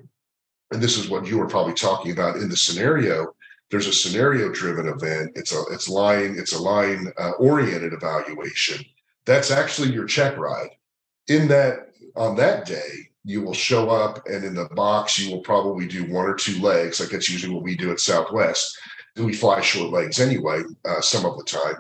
and 0.72 0.82
this 0.82 0.98
is 0.98 1.10
what 1.10 1.28
you 1.28 1.40
were 1.40 1.48
probably 1.48 1.74
talking 1.74 2.12
about 2.12 2.38
in 2.38 2.50
the 2.50 2.58
scenario, 2.58 3.36
there's 3.72 3.88
a 3.88 3.94
scenario 3.94 4.52
driven 4.52 4.88
event. 4.88 5.32
It's 5.36 5.54
a 5.54 5.64
it's 5.72 5.90
line 5.90 6.36
it's 6.38 6.54
a 6.54 6.62
line 6.62 7.12
uh, 7.18 7.32
oriented 7.32 7.94
evaluation. 7.94 8.84
That's 9.26 9.52
actually 9.52 9.92
your 9.92 10.06
check 10.06 10.38
ride. 10.38 10.70
In 11.28 11.48
that 11.50 11.90
on 12.16 12.36
that 12.36 12.66
day, 12.66 13.10
you 13.24 13.42
will 13.42 13.54
show 13.54 13.90
up 13.90 14.26
and 14.28 14.44
in 14.44 14.54
the 14.54 14.70
box 14.76 15.18
you 15.18 15.32
will 15.32 15.42
probably 15.42 15.88
do 15.88 16.12
one 16.12 16.26
or 16.26 16.36
two 16.36 16.62
legs 16.62 17.00
like 17.00 17.10
that's 17.10 17.30
usually 17.30 17.54
what 17.54 17.64
we 17.64 17.76
do 17.76 17.92
at 17.92 18.00
southwest 18.00 18.78
we 19.16 19.34
fly 19.34 19.60
short 19.62 19.92
legs 19.92 20.20
anyway 20.20 20.62
uh, 20.88 21.02
some 21.02 21.26
of 21.26 21.36
the 21.38 21.44
time 21.44 21.76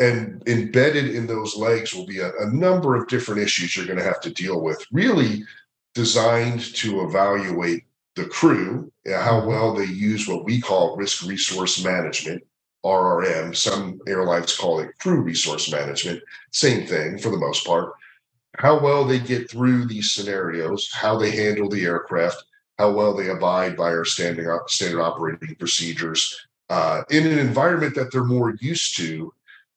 and 0.00 0.42
embedded 0.46 1.14
in 1.14 1.26
those 1.26 1.54
legs 1.56 1.94
will 1.94 2.06
be 2.06 2.20
a, 2.20 2.32
a 2.38 2.50
number 2.50 2.96
of 2.96 3.06
different 3.06 3.40
issues 3.40 3.76
you're 3.76 3.86
going 3.86 3.98
to 3.98 4.04
have 4.04 4.20
to 4.22 4.30
deal 4.30 4.60
with, 4.62 4.82
really 4.90 5.44
designed 5.94 6.74
to 6.74 7.02
evaluate 7.02 7.84
the 8.16 8.26
crew, 8.26 8.92
how 9.06 9.40
mm-hmm. 9.40 9.48
well 9.48 9.74
they 9.74 9.84
use 9.84 10.26
what 10.26 10.44
we 10.44 10.60
call 10.60 10.96
risk 10.96 11.26
resource 11.26 11.82
management, 11.82 12.42
RRM. 12.84 13.54
Some 13.54 14.00
airlines 14.06 14.56
call 14.56 14.80
it 14.80 14.98
crew 14.98 15.20
resource 15.20 15.70
management. 15.70 16.22
Same 16.52 16.86
thing 16.86 17.18
for 17.18 17.30
the 17.30 17.38
most 17.38 17.66
part. 17.66 17.92
How 18.56 18.80
well 18.80 19.04
they 19.04 19.20
get 19.20 19.50
through 19.50 19.86
these 19.86 20.10
scenarios, 20.12 20.90
how 20.92 21.16
they 21.16 21.30
handle 21.30 21.68
the 21.68 21.84
aircraft, 21.84 22.42
how 22.78 22.90
well 22.92 23.14
they 23.14 23.28
abide 23.28 23.76
by 23.76 23.90
our 23.90 24.04
standing 24.04 24.46
standard 24.66 25.02
operating 25.02 25.54
procedures 25.56 26.36
uh, 26.68 27.02
in 27.10 27.26
an 27.26 27.38
environment 27.38 27.94
that 27.94 28.10
they're 28.10 28.24
more 28.24 28.54
used 28.60 28.96
to 28.96 29.32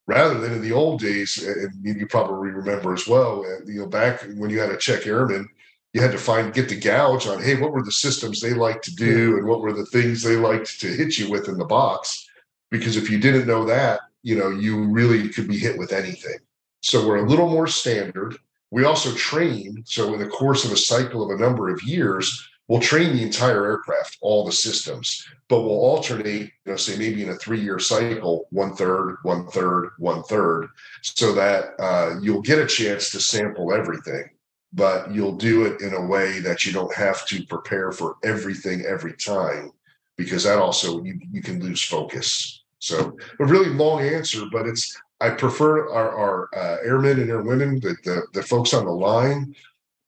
rather 0.08 0.40
than 0.40 0.54
in 0.54 0.62
the 0.62 0.72
old 0.72 1.00
days, 1.00 1.44
and 1.44 1.84
you 1.84 2.06
probably 2.08 2.50
remember 2.50 2.94
as 2.94 3.08
well, 3.08 3.46
you 3.66 3.80
know, 3.80 3.88
back 3.88 4.22
when 4.36 4.50
you 4.50 4.60
had 4.60 4.72
a 4.72 4.78
check 4.78 5.08
airman, 5.08 5.48
you 5.94 6.02
had 6.02 6.12
to 6.12 6.18
find 6.18 6.54
get 6.54 6.70
the 6.70 6.80
gouge 6.80 7.28
on, 7.28 7.42
hey, 7.42 7.56
what 7.56 7.72
were 7.72 7.84
the 7.84 7.92
systems 7.92 8.42
they 8.42 8.54
liked 8.54 8.84
to 8.86 8.96
do, 8.96 9.38
and 9.38 9.48
what 9.48 9.62
were 9.62 9.74
the 9.74 9.86
things 9.86 10.22
they 10.22 10.36
liked 10.36 10.80
to 10.82 10.88
hit 10.88 11.18
you 11.18 11.30
with 11.30 11.48
in 11.48 11.58
the 11.58 11.66
box? 11.66 12.28
Because 12.72 12.98
if 12.98 13.10
you 13.10 13.20
didn't 13.20 13.48
know 13.48 13.66
that, 13.66 14.02
you 14.24 14.36
know, 14.36 14.50
you 14.50 14.86
really 14.86 15.30
could 15.30 15.48
be 15.48 15.58
hit 15.58 15.78
with 15.78 15.94
anything. 15.94 16.38
So 16.82 17.08
we're 17.08 17.24
a 17.24 17.30
little 17.30 17.50
more 17.50 17.68
standard. 17.68 18.38
We 18.72 18.86
also 18.86 19.14
train. 19.14 19.84
So 19.86 20.14
in 20.14 20.20
the 20.20 20.28
course 20.28 20.66
of 20.66 20.72
a 20.72 20.78
cycle 20.78 21.24
of 21.24 21.38
a 21.38 21.42
number 21.42 21.70
of 21.70 21.84
years, 21.84 22.50
we'll 22.68 22.82
train 22.82 23.16
the 23.16 23.22
entire 23.22 23.66
aircraft, 23.66 24.18
all 24.22 24.46
the 24.46 24.52
systems, 24.52 25.28
but 25.48 25.62
we'll 25.62 25.80
alternate, 25.80 26.42
you 26.42 26.52
know, 26.66 26.76
say 26.76 26.98
maybe 26.98 27.22
in 27.22 27.30
a 27.30 27.36
three 27.36 27.62
year 27.62 27.78
cycle, 27.78 28.48
one 28.50 28.76
third, 28.76 29.18
one 29.22 29.48
third, 29.48 29.92
one 30.00 30.24
third, 30.24 30.70
so 31.02 31.34
that 31.34 31.80
uh, 31.80 32.20
you'll 32.22 32.42
get 32.42 32.58
a 32.58 32.66
chance 32.66 33.12
to 33.12 33.20
sample 33.20 33.74
everything, 33.74 34.30
but 34.74 35.14
you'll 35.14 35.36
do 35.36 35.66
it 35.66 35.82
in 35.82 35.94
a 35.94 36.06
way 36.06 36.40
that 36.40 36.66
you 36.66 36.74
don't 36.74 36.94
have 36.94 37.26
to 37.28 37.46
prepare 37.46 37.92
for 37.92 38.18
everything 38.24 38.84
every 38.86 39.14
time, 39.14 39.72
because 40.18 40.44
that 40.44 40.60
also 40.60 41.04
you, 41.04 41.20
you 41.32 41.42
can 41.42 41.62
lose 41.62 41.84
focus. 41.84 42.64
So 42.80 43.16
a 43.40 43.46
really 43.46 43.70
long 43.70 44.02
answer, 44.02 44.46
but 44.52 44.68
it's 44.68 45.00
I 45.22 45.30
prefer 45.30 45.90
our, 45.90 46.18
our 46.18 46.50
uh, 46.54 46.78
airmen 46.84 47.20
and 47.20 47.30
airwomen, 47.30 47.82
the, 47.82 47.96
the, 48.04 48.24
the 48.34 48.44
folks 48.44 48.74
on 48.74 48.84
the 48.84 48.92
line, 48.92 49.56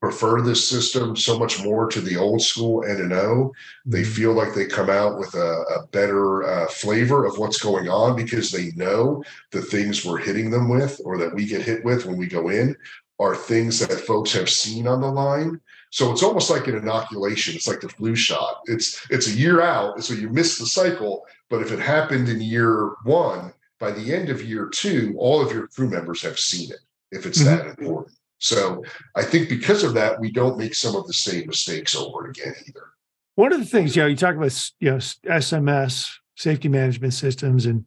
prefer 0.02 0.42
this 0.42 0.70
system 0.70 1.16
so 1.16 1.40
much 1.40 1.64
more 1.64 1.88
to 1.88 2.02
the 2.02 2.18
old 2.18 2.42
school 2.42 2.84
N 2.84 2.98
and 2.98 3.14
O. 3.14 3.54
They 3.86 4.02
mm-hmm. 4.02 4.12
feel 4.12 4.34
like 4.34 4.54
they 4.54 4.66
come 4.66 4.90
out 4.90 5.18
with 5.18 5.34
a, 5.36 5.64
a 5.78 5.88
better 5.88 6.44
uh, 6.44 6.68
flavor 6.68 7.26
of 7.26 7.38
what's 7.38 7.62
going 7.62 7.88
on 7.88 8.16
because 8.16 8.52
they 8.52 8.72
know 8.72 9.24
the 9.52 9.62
things 9.62 10.04
we're 10.04 10.18
hitting 10.18 10.50
them 10.50 10.68
with 10.68 11.00
or 11.06 11.18
that 11.18 11.34
we 11.34 11.46
get 11.46 11.62
hit 11.62 11.86
with 11.86 12.06
when 12.06 12.18
we 12.18 12.28
go 12.28 12.50
in 12.50 12.76
are 13.20 13.36
things 13.36 13.80
that 13.80 13.92
folks 14.02 14.34
have 14.34 14.50
seen 14.50 14.88
on 14.88 15.02
the 15.02 15.12
line. 15.12 15.60
So 15.92 16.12
it's 16.12 16.24
almost 16.24 16.50
like 16.50 16.68
an 16.68 16.76
inoculation. 16.76 17.56
It's 17.56 17.68
like 17.68 17.80
the 17.80 17.90
flu 17.90 18.16
shot. 18.16 18.62
It's 18.66 19.06
it's 19.10 19.28
a 19.28 19.32
year 19.32 19.62
out, 19.62 20.04
so 20.04 20.14
you 20.14 20.30
miss 20.30 20.58
the 20.58 20.66
cycle. 20.66 21.26
But 21.50 21.62
if 21.62 21.72
it 21.72 21.80
happened 21.80 22.28
in 22.28 22.42
year 22.42 22.92
one, 23.04 23.54
by 23.80 23.92
the 23.92 24.14
end 24.14 24.30
of 24.30 24.44
year 24.44 24.68
two, 24.68 25.16
all 25.18 25.42
of 25.42 25.54
your 25.54 25.68
crew 25.68 25.90
members 25.90 26.22
have 26.24 26.40
seen 26.40 26.72
it. 26.72 26.80
If 27.12 27.26
it's 27.26 27.42
mm-hmm. 27.42 27.68
that 27.68 27.80
important. 27.80 28.18
So 28.40 28.84
I 29.16 29.24
think 29.24 29.48
because 29.48 29.84
of 29.84 29.94
that, 29.94 30.20
we 30.20 30.32
don't 30.32 30.58
make 30.58 30.76
some 30.76 30.96
of 30.96 31.08
the 31.08 31.14
same 31.14 31.48
mistakes 31.48 31.96
over 31.96 32.28
again 32.28 32.54
either. 32.68 32.92
One 33.36 33.54
of 33.54 33.60
the 33.60 33.66
things, 33.66 33.96
you 33.96 34.02
know, 34.02 34.08
you 34.08 34.16
talk 34.16 34.36
about 34.36 34.72
you 34.80 34.92
know 34.92 34.98
SMS, 34.98 36.12
safety 36.36 36.68
management 36.68 37.14
systems, 37.14 37.66
and 37.66 37.86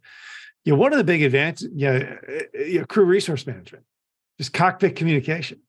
you 0.64 0.72
know, 0.72 0.78
one 0.78 0.92
of 0.92 0.98
the 0.98 1.04
big 1.04 1.22
advances, 1.22 1.70
you 1.74 1.86
know, 1.86 1.94
eh, 1.96 2.42
eh, 2.54 2.64
you 2.64 2.78
know, 2.80 2.86
crew 2.86 3.04
resource 3.04 3.46
management, 3.46 3.84
just 4.38 4.52
cockpit 4.52 4.96
communication. 4.96 5.60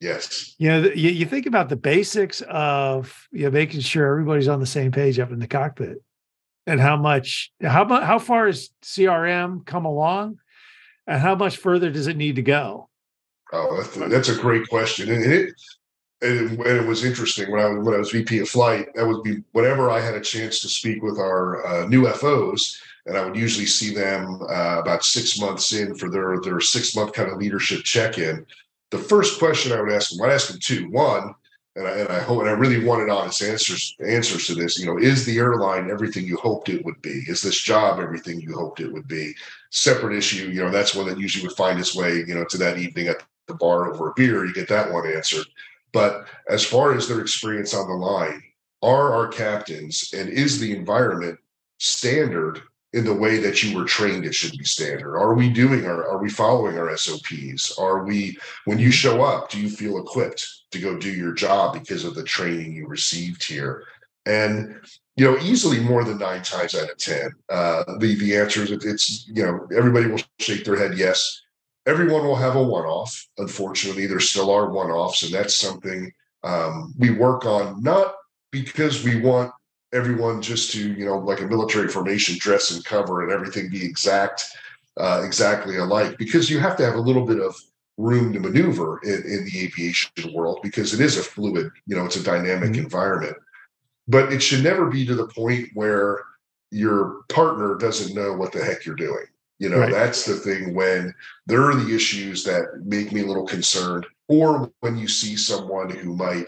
Yes. 0.00 0.54
You 0.58 0.68
know, 0.68 0.78
you, 0.90 1.10
you 1.10 1.26
think 1.26 1.46
about 1.46 1.68
the 1.68 1.76
basics 1.76 2.40
of 2.42 3.26
you 3.32 3.44
know 3.44 3.50
making 3.50 3.80
sure 3.80 4.06
everybody's 4.06 4.48
on 4.48 4.60
the 4.60 4.66
same 4.66 4.92
page 4.92 5.18
up 5.18 5.32
in 5.32 5.40
the 5.40 5.48
cockpit, 5.48 5.98
and 6.66 6.80
how 6.80 6.96
much 6.96 7.50
how 7.62 7.84
much 7.84 8.04
how 8.04 8.18
far 8.18 8.46
has 8.46 8.70
CRM 8.82 9.66
come 9.66 9.84
along, 9.84 10.38
and 11.06 11.20
how 11.20 11.34
much 11.34 11.56
further 11.56 11.90
does 11.90 12.06
it 12.06 12.16
need 12.16 12.36
to 12.36 12.42
go? 12.42 12.88
Oh, 13.52 13.76
that's 13.76 13.96
a, 13.96 14.08
that's 14.08 14.28
a 14.28 14.36
great 14.36 14.68
question, 14.68 15.10
and 15.10 15.24
it 15.24 15.54
and, 16.22 16.60
it 16.60 16.86
was 16.86 17.04
interesting 17.04 17.50
when 17.50 17.60
I 17.60 17.68
when 17.68 17.94
I 17.94 17.98
was 17.98 18.10
VP 18.10 18.38
of 18.40 18.48
flight. 18.48 18.88
That 18.94 19.06
would 19.06 19.22
be 19.22 19.42
whenever 19.52 19.90
I 19.90 20.00
had 20.00 20.14
a 20.14 20.20
chance 20.20 20.60
to 20.60 20.68
speak 20.68 21.02
with 21.02 21.18
our 21.18 21.64
uh, 21.66 21.86
new 21.86 22.08
FOs, 22.08 22.80
and 23.06 23.16
I 23.16 23.24
would 23.24 23.36
usually 23.36 23.66
see 23.66 23.94
them 23.94 24.42
uh, 24.42 24.78
about 24.80 25.04
six 25.04 25.38
months 25.38 25.72
in 25.72 25.94
for 25.94 26.10
their 26.10 26.40
their 26.40 26.60
six 26.60 26.96
month 26.96 27.12
kind 27.12 27.30
of 27.30 27.38
leadership 27.38 27.84
check 27.84 28.18
in. 28.18 28.44
The 28.90 28.98
first 28.98 29.38
question 29.38 29.72
I 29.72 29.80
would 29.80 29.92
ask 29.92 30.10
them, 30.10 30.24
I'd 30.24 30.32
ask 30.32 30.48
them 30.48 30.58
two. 30.60 30.90
One, 30.90 31.34
and 31.76 31.86
I, 31.86 31.90
and 31.90 32.08
I 32.08 32.20
hope, 32.20 32.40
and 32.40 32.48
I 32.48 32.52
really 32.52 32.84
wanted 32.84 33.10
honest 33.10 33.42
answers 33.42 33.94
answers 34.04 34.46
to 34.48 34.54
this. 34.56 34.78
You 34.78 34.86
know, 34.86 34.98
is 34.98 35.24
the 35.24 35.38
airline 35.38 35.88
everything 35.88 36.26
you 36.26 36.36
hoped 36.38 36.68
it 36.68 36.84
would 36.84 37.00
be? 37.00 37.22
Is 37.28 37.42
this 37.42 37.60
job 37.60 38.00
everything 38.00 38.40
you 38.40 38.54
hoped 38.54 38.80
it 38.80 38.92
would 38.92 39.06
be? 39.06 39.34
Separate 39.70 40.16
issue. 40.16 40.50
You 40.50 40.64
know, 40.64 40.70
that's 40.70 40.96
one 40.96 41.06
that 41.06 41.20
usually 41.20 41.46
would 41.46 41.56
find 41.56 41.78
its 41.78 41.94
way, 41.94 42.24
you 42.26 42.34
know, 42.34 42.44
to 42.46 42.58
that 42.58 42.78
evening 42.78 43.06
at 43.06 43.22
the 43.48 43.54
bar 43.54 43.90
over 43.90 44.10
a 44.10 44.14
beer, 44.14 44.44
you 44.44 44.54
get 44.54 44.68
that 44.68 44.92
one 44.92 45.10
answered. 45.10 45.46
But 45.92 46.26
as 46.48 46.64
far 46.64 46.94
as 46.94 47.08
their 47.08 47.20
experience 47.20 47.74
on 47.74 47.88
the 47.88 47.94
line, 47.94 48.42
are 48.82 49.12
our 49.12 49.28
captains 49.28 50.12
and 50.16 50.28
is 50.28 50.60
the 50.60 50.76
environment 50.76 51.38
standard 51.78 52.60
in 52.92 53.04
the 53.04 53.14
way 53.14 53.38
that 53.38 53.62
you 53.62 53.76
were 53.76 53.84
trained 53.84 54.24
it 54.24 54.34
should 54.34 54.56
be 54.56 54.64
standard? 54.64 55.16
Are 55.16 55.34
we 55.34 55.50
doing 55.50 55.84
our 55.84 56.08
are 56.08 56.18
we 56.18 56.30
following 56.30 56.78
our 56.78 56.96
SOPs? 56.96 57.76
Are 57.78 58.04
we 58.04 58.38
when 58.64 58.78
you 58.78 58.90
show 58.90 59.22
up, 59.22 59.50
do 59.50 59.60
you 59.60 59.68
feel 59.68 59.98
equipped 59.98 60.46
to 60.70 60.78
go 60.78 60.96
do 60.96 61.10
your 61.10 61.32
job 61.32 61.74
because 61.74 62.04
of 62.04 62.14
the 62.14 62.24
training 62.24 62.72
you 62.72 62.86
received 62.86 63.44
here? 63.44 63.84
And 64.26 64.80
you 65.16 65.24
know, 65.24 65.38
easily 65.38 65.80
more 65.80 66.04
than 66.04 66.18
nine 66.18 66.42
times 66.42 66.74
out 66.74 66.90
of 66.90 66.96
ten, 66.98 67.32
uh, 67.50 67.84
the 67.98 68.14
the 68.14 68.36
answer 68.36 68.62
is 68.62 68.70
it's 68.70 69.26
you 69.26 69.44
know 69.44 69.66
everybody 69.76 70.06
will 70.06 70.20
shake 70.38 70.64
their 70.64 70.76
head 70.76 70.96
yes 70.96 71.42
everyone 71.88 72.24
will 72.24 72.36
have 72.36 72.54
a 72.54 72.62
one-off. 72.62 73.26
Unfortunately, 73.38 74.06
there 74.06 74.20
still 74.20 74.50
are 74.50 74.70
one-offs, 74.70 75.22
and 75.22 75.32
that's 75.32 75.56
something 75.56 76.12
um, 76.44 76.94
we 76.98 77.10
work 77.10 77.44
on 77.46 77.82
not 77.82 78.14
because 78.50 79.02
we 79.02 79.20
want 79.20 79.52
everyone 79.92 80.40
just 80.42 80.70
to 80.72 80.92
you 80.92 81.04
know 81.04 81.18
like 81.18 81.40
a 81.40 81.46
military 81.46 81.88
formation 81.88 82.36
dress 82.38 82.70
and 82.70 82.84
cover 82.84 83.22
and 83.22 83.32
everything 83.32 83.70
be 83.70 83.84
exact 83.84 84.44
uh, 84.98 85.22
exactly 85.24 85.76
alike 85.78 86.16
because 86.18 86.50
you 86.50 86.58
have 86.58 86.76
to 86.76 86.84
have 86.84 86.94
a 86.94 87.00
little 87.00 87.24
bit 87.24 87.40
of 87.40 87.56
room 87.96 88.32
to 88.32 88.38
maneuver 88.38 89.00
in, 89.02 89.22
in 89.24 89.44
the 89.44 89.60
aviation 89.60 90.10
world 90.32 90.60
because 90.62 90.94
it 90.94 91.00
is 91.00 91.16
a 91.16 91.22
fluid 91.22 91.70
you 91.86 91.96
know 91.96 92.04
it's 92.04 92.16
a 92.16 92.22
dynamic 92.22 92.70
mm-hmm. 92.70 92.84
environment 92.84 93.36
but 94.06 94.32
it 94.32 94.40
should 94.40 94.62
never 94.62 94.86
be 94.86 95.04
to 95.04 95.14
the 95.14 95.26
point 95.28 95.68
where 95.74 96.22
your 96.70 97.22
partner 97.28 97.74
doesn't 97.74 98.14
know 98.14 98.34
what 98.34 98.52
the 98.52 98.62
heck 98.62 98.84
you're 98.84 98.94
doing 98.94 99.24
you 99.58 99.68
know, 99.68 99.80
right. 99.80 99.92
that's 99.92 100.24
the 100.24 100.34
thing 100.34 100.74
when 100.74 101.14
there 101.46 101.62
are 101.64 101.74
the 101.74 101.94
issues 101.94 102.44
that 102.44 102.82
make 102.84 103.12
me 103.12 103.22
a 103.22 103.26
little 103.26 103.46
concerned, 103.46 104.06
or 104.28 104.70
when 104.80 104.96
you 104.96 105.08
see 105.08 105.36
someone 105.36 105.90
who 105.90 106.14
might 106.14 106.46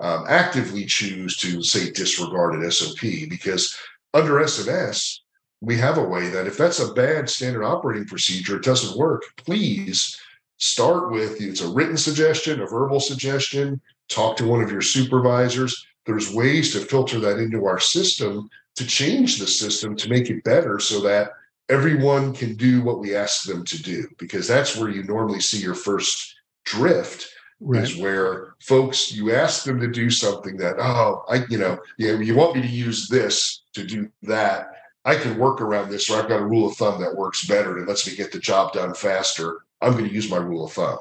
um, 0.00 0.24
actively 0.28 0.84
choose 0.84 1.36
to 1.38 1.62
say 1.62 1.90
disregard 1.90 2.54
an 2.54 2.70
SOP, 2.70 3.00
because 3.28 3.76
under 4.12 4.34
SMS, 4.34 5.18
we 5.60 5.76
have 5.78 5.98
a 5.98 6.04
way 6.04 6.28
that 6.28 6.46
if 6.46 6.56
that's 6.56 6.80
a 6.80 6.92
bad 6.92 7.28
standard 7.28 7.64
operating 7.64 8.06
procedure, 8.06 8.56
it 8.56 8.64
doesn't 8.64 8.98
work, 8.98 9.22
please 9.36 10.20
start 10.58 11.10
with 11.10 11.40
it's 11.40 11.62
a 11.62 11.68
written 11.68 11.96
suggestion, 11.96 12.60
a 12.60 12.66
verbal 12.66 13.00
suggestion, 13.00 13.80
talk 14.08 14.36
to 14.36 14.46
one 14.46 14.62
of 14.62 14.70
your 14.70 14.82
supervisors. 14.82 15.86
There's 16.06 16.32
ways 16.32 16.72
to 16.72 16.80
filter 16.80 17.18
that 17.20 17.38
into 17.38 17.66
our 17.66 17.80
system 17.80 18.48
to 18.76 18.86
change 18.86 19.38
the 19.38 19.46
system 19.46 19.96
to 19.96 20.08
make 20.08 20.30
it 20.30 20.44
better 20.44 20.78
so 20.78 21.00
that 21.00 21.30
everyone 21.68 22.32
can 22.32 22.54
do 22.56 22.82
what 22.82 22.98
we 22.98 23.14
ask 23.14 23.44
them 23.44 23.64
to 23.64 23.82
do 23.82 24.06
because 24.18 24.46
that's 24.46 24.76
where 24.76 24.90
you 24.90 25.02
normally 25.04 25.40
see 25.40 25.58
your 25.58 25.74
first 25.74 26.34
drift 26.64 27.28
right. 27.60 27.82
is 27.82 27.96
where 27.96 28.54
folks 28.60 29.12
you 29.12 29.32
ask 29.34 29.64
them 29.64 29.80
to 29.80 29.88
do 29.88 30.10
something 30.10 30.56
that 30.56 30.76
oh 30.78 31.24
i 31.28 31.44
you 31.48 31.58
know 31.58 31.78
yeah 31.98 32.12
you 32.12 32.34
want 32.34 32.54
me 32.54 32.62
to 32.62 32.68
use 32.68 33.08
this 33.08 33.62
to 33.72 33.84
do 33.84 34.08
that. 34.22 34.68
I 35.06 35.16
can 35.16 35.38
work 35.38 35.60
around 35.60 35.90
this 35.90 36.08
or 36.08 36.18
i've 36.18 36.28
got 36.28 36.40
a 36.40 36.46
rule 36.46 36.68
of 36.68 36.76
thumb 36.76 37.00
that 37.00 37.16
works 37.16 37.46
better 37.46 37.78
and 37.78 37.86
lets 37.86 38.06
me 38.06 38.16
get 38.16 38.32
the 38.32 38.38
job 38.38 38.72
done 38.72 38.94
faster. 38.94 39.62
I'm 39.80 39.92
going 39.92 40.06
to 40.06 40.14
use 40.14 40.30
my 40.30 40.38
rule 40.38 40.66
of 40.66 40.72
thumb. 40.72 40.98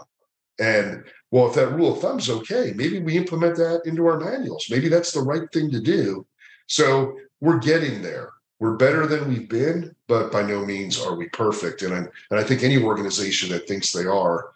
And 0.59 1.03
well 1.31 1.47
if 1.47 1.55
that 1.55 1.73
rule 1.73 1.93
of 1.93 1.99
thumb's 1.99 2.29
okay 2.29 2.73
maybe 2.75 2.99
we 2.99 3.17
implement 3.17 3.57
that 3.57 3.81
into 3.85 4.05
our 4.05 4.19
manuals. 4.19 4.67
Maybe 4.69 4.87
that's 4.87 5.11
the 5.11 5.21
right 5.21 5.51
thing 5.51 5.71
to 5.71 5.81
do. 5.81 6.25
So 6.67 7.17
we're 7.41 7.59
getting 7.59 8.01
there 8.01 8.31
we're 8.63 8.77
better 8.77 9.05
than 9.05 9.27
we've 9.27 9.49
been, 9.49 9.93
but 10.07 10.31
by 10.31 10.41
no 10.41 10.63
means 10.63 10.97
are 10.97 11.15
we 11.15 11.27
perfect. 11.27 11.81
And 11.81 11.93
I, 11.93 11.97
and 11.97 12.39
I 12.39 12.43
think 12.45 12.63
any 12.63 12.81
organization 12.81 13.49
that 13.49 13.67
thinks 13.67 13.91
they 13.91 14.05
are 14.05 14.53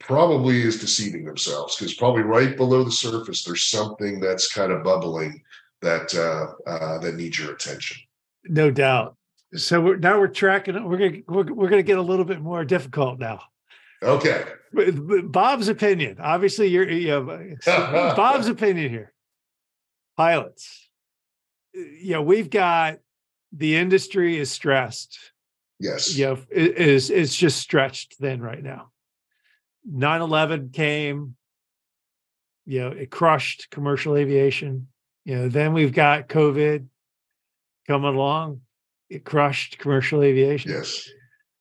probably 0.00 0.62
is 0.62 0.80
deceiving 0.80 1.24
themselves 1.24 1.76
because 1.76 1.94
probably 1.94 2.22
right 2.22 2.56
below 2.56 2.82
the 2.82 2.90
surface 2.90 3.44
there's 3.44 3.62
something 3.62 4.18
that's 4.18 4.52
kind 4.52 4.72
of 4.72 4.82
bubbling 4.82 5.40
that 5.80 6.12
uh, 6.12 6.68
uh, 6.68 6.98
that 6.98 7.14
needs 7.14 7.38
your 7.38 7.52
attention. 7.52 7.98
No 8.48 8.72
doubt. 8.72 9.16
So 9.54 9.80
we're, 9.80 9.96
now 9.96 10.18
we're 10.18 10.26
tracking. 10.26 10.82
We're 10.84 10.96
gonna 10.96 11.22
we're, 11.28 11.54
we're 11.54 11.68
gonna 11.68 11.84
get 11.84 11.98
a 11.98 12.02
little 12.02 12.24
bit 12.24 12.40
more 12.40 12.64
difficult 12.64 13.20
now. 13.20 13.42
Okay. 14.02 14.42
Bob's 14.72 15.68
opinion. 15.68 16.16
Obviously, 16.20 16.66
you're 16.66 16.90
you 16.90 17.08
know, 17.10 17.54
Bob's 17.64 18.48
opinion 18.48 18.90
here. 18.90 19.12
Pilots. 20.16 20.90
You 21.72 22.14
know, 22.14 22.22
we've 22.22 22.50
got 22.50 22.98
the 23.56 23.76
industry 23.76 24.38
is 24.38 24.50
stressed. 24.50 25.18
Yes. 25.78 26.16
You 26.16 26.26
know, 26.26 26.38
it 26.50 26.76
is 26.78 27.10
it's 27.10 27.34
just 27.34 27.58
stretched 27.58 28.14
thin 28.14 28.40
right 28.40 28.62
now. 28.62 28.90
9-11 29.90 30.72
came, 30.72 31.36
you 32.64 32.80
know, 32.80 32.88
it 32.88 33.10
crushed 33.10 33.70
commercial 33.70 34.16
aviation. 34.16 34.88
You 35.24 35.36
know, 35.36 35.48
then 35.48 35.72
we've 35.72 35.92
got 35.92 36.28
COVID 36.28 36.86
coming 37.86 38.14
along. 38.14 38.62
It 39.08 39.24
crushed 39.24 39.78
commercial 39.78 40.22
aviation. 40.22 40.72
Yes. 40.72 41.08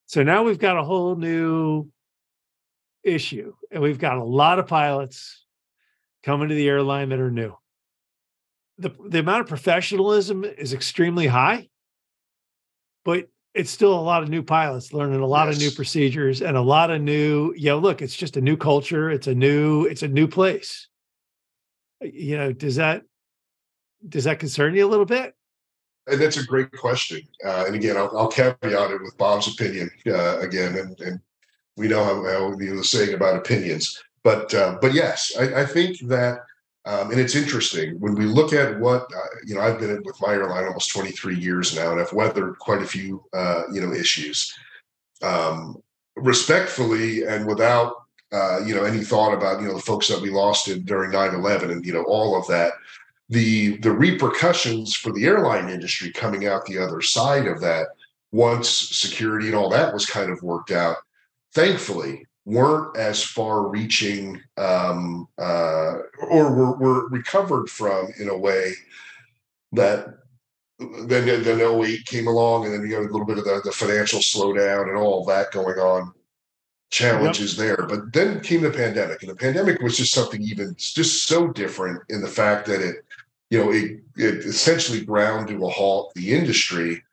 So 0.08 0.24
now 0.24 0.44
we've 0.44 0.60
got 0.60 0.78
a 0.78 0.84
whole 0.84 1.16
new 1.16 1.90
issue. 3.04 3.54
And 3.72 3.84
we've 3.84 4.00
got 4.00 4.18
a 4.18 4.24
lot 4.24 4.60
of 4.60 4.68
pilots 4.68 5.46
coming 6.24 6.50
to 6.50 6.56
the 6.56 6.68
airline 6.68 7.10
that 7.10 7.20
are 7.20 7.32
new. 7.32 7.56
The, 8.78 8.92
the 9.08 9.20
amount 9.20 9.42
of 9.42 9.48
professionalism 9.48 10.44
is 10.44 10.74
extremely 10.74 11.28
high 11.28 11.70
but 13.06 13.30
it's 13.54 13.72
still 13.72 13.98
a 13.98 14.02
lot 14.02 14.22
of 14.22 14.28
new 14.28 14.44
pilots 14.44 14.92
learning 14.92 15.22
a 15.22 15.26
lot 15.26 15.48
yes. 15.48 15.56
of 15.56 15.62
new 15.62 15.72
procedures 15.72 16.42
and 16.42 16.58
a 16.58 16.62
lot 16.62 16.92
of 16.92 17.02
new 17.02 17.54
you 17.56 17.70
know 17.70 17.80
look 17.80 18.02
it's 18.02 18.16
just 18.16 18.36
a 18.36 18.42
new 18.42 18.58
culture 18.58 19.10
it's 19.10 19.28
a 19.28 19.36
new 19.36 19.86
it's 19.86 20.04
a 20.04 20.08
new 20.08 20.28
place 20.28 20.90
you 22.02 22.38
know 22.38 22.52
does 22.52 22.76
that 22.76 23.04
does 24.08 24.26
that 24.26 24.40
concern 24.40 24.76
you 24.76 24.86
a 24.86 24.90
little 24.90 25.06
bit? 25.06 25.34
And 26.08 26.22
that's 26.22 26.38
a 26.38 26.46
great 26.46 26.72
question. 26.72 27.22
Uh, 27.44 27.66
and 27.66 27.76
again, 27.76 27.98
I'll, 27.98 28.16
I'll, 28.16 28.28
caveat 28.28 28.92
it 28.92 29.02
with 29.02 29.18
Bob's 29.18 29.48
opinion 29.48 29.90
uh, 30.08 30.40
again, 30.40 30.78
and, 30.78 31.00
and, 31.02 31.20
we 31.78 31.90
know 31.90 32.06
how, 32.06 32.24
how 32.24 32.58
you 32.58 32.70
know 32.70 32.78
the 32.78 32.84
saying 32.86 33.14
about 33.14 33.36
opinions. 33.36 34.02
But 34.24 34.54
uh, 34.54 34.78
but 34.80 34.94
yes, 34.94 35.34
I, 35.38 35.64
I 35.64 35.66
think 35.66 36.00
that, 36.08 36.40
um, 36.86 37.12
and 37.12 37.20
it's 37.20 37.36
interesting 37.36 38.00
when 38.00 38.16
we 38.16 38.26
look 38.26 38.54
at 38.54 38.80
what 38.80 39.04
uh, 39.16 39.36
you 39.46 39.56
know. 39.56 39.62
I've 39.62 39.80
been 39.80 40.02
with 40.04 40.22
my 40.22 40.34
airline 40.34 40.66
almost 40.66 40.92
23 40.92 41.36
years 41.36 41.76
now, 41.76 41.92
and 41.92 42.00
I've 42.00 42.14
weathered 42.14 42.60
quite 42.60 42.82
a 42.82 42.88
few 42.88 43.24
uh, 43.34 43.64
you 43.72 43.82
know 43.82 43.94
issues. 43.94 44.54
Um, 45.24 45.82
respectfully 46.16 47.26
and 47.26 47.46
without 47.46 47.94
uh, 48.32 48.60
you 48.66 48.74
know 48.74 48.84
any 48.84 49.04
thought 49.04 49.34
about 49.34 49.62
you 49.62 49.68
know 49.68 49.76
the 49.76 49.82
folks 49.82 50.08
that 50.08 50.22
we 50.22 50.30
lost 50.30 50.68
in 50.68 50.84
during 50.84 51.12
9-11 51.12 51.72
and 51.72 51.86
you 51.86 51.94
know 51.94 52.04
all 52.04 52.38
of 52.38 52.48
that 52.48 52.74
the 53.30 53.78
the 53.78 53.92
repercussions 53.92 54.96
for 54.96 55.12
the 55.12 55.26
airline 55.26 55.70
industry 55.70 56.12
coming 56.12 56.48
out 56.48 56.66
the 56.66 56.78
other 56.78 57.02
side 57.02 57.48
of 57.48 57.60
that 57.62 57.88
once 58.32 58.70
security 58.70 59.48
and 59.48 59.56
all 59.56 59.70
that 59.70 59.94
was 59.94 60.06
kind 60.06 60.32
of 60.32 60.42
worked 60.42 60.72
out 60.72 60.98
thankfully 61.54 62.25
weren't 62.46 62.96
as 62.96 63.24
far 63.24 63.68
reaching 63.68 64.42
um, 64.58 65.28
uh, 65.40 65.96
or 66.30 66.54
were, 66.54 66.78
were 66.78 67.10
recovered 67.10 67.68
from 67.70 68.08
in 68.20 68.30
a 68.30 68.38
way 68.38 68.74
that 69.72 70.20
then 70.80 71.44
then 71.44 71.62
08 71.62 72.06
came 72.06 72.28
along 72.28 72.66
and 72.66 72.74
then 72.74 72.82
you 72.82 72.90
got 72.90 73.00
a 73.00 73.12
little 73.12 73.26
bit 73.26 73.38
of 73.38 73.46
the, 73.46 73.62
the 73.64 73.72
financial 73.72 74.20
slowdown 74.20 74.90
and 74.90 74.98
all 74.98 75.26
that 75.26 75.52
going 75.52 75.78
on 75.80 76.14
challenges 76.92 77.58
yep. 77.58 77.78
there 77.78 77.88
but 77.88 78.14
then 78.14 78.40
came 78.42 78.62
the 78.62 78.70
pandemic 78.70 79.22
and 79.22 79.32
the 79.32 79.36
pandemic 79.36 79.82
was 79.82 79.98
just 79.98 80.14
something 80.14 80.42
even 80.42 80.76
just 80.78 81.24
so 81.24 81.48
different 81.48 82.02
in 82.10 82.22
the 82.22 82.28
fact 82.28 82.68
that 82.68 82.82
it 82.82 82.98
you 83.50 83.58
know 83.58 83.72
it, 83.72 84.00
it 84.18 84.46
essentially 84.46 85.04
ground 85.04 85.48
to 85.48 85.66
a 85.66 85.70
halt 85.70 86.14
the 86.14 86.34
industry 86.34 87.04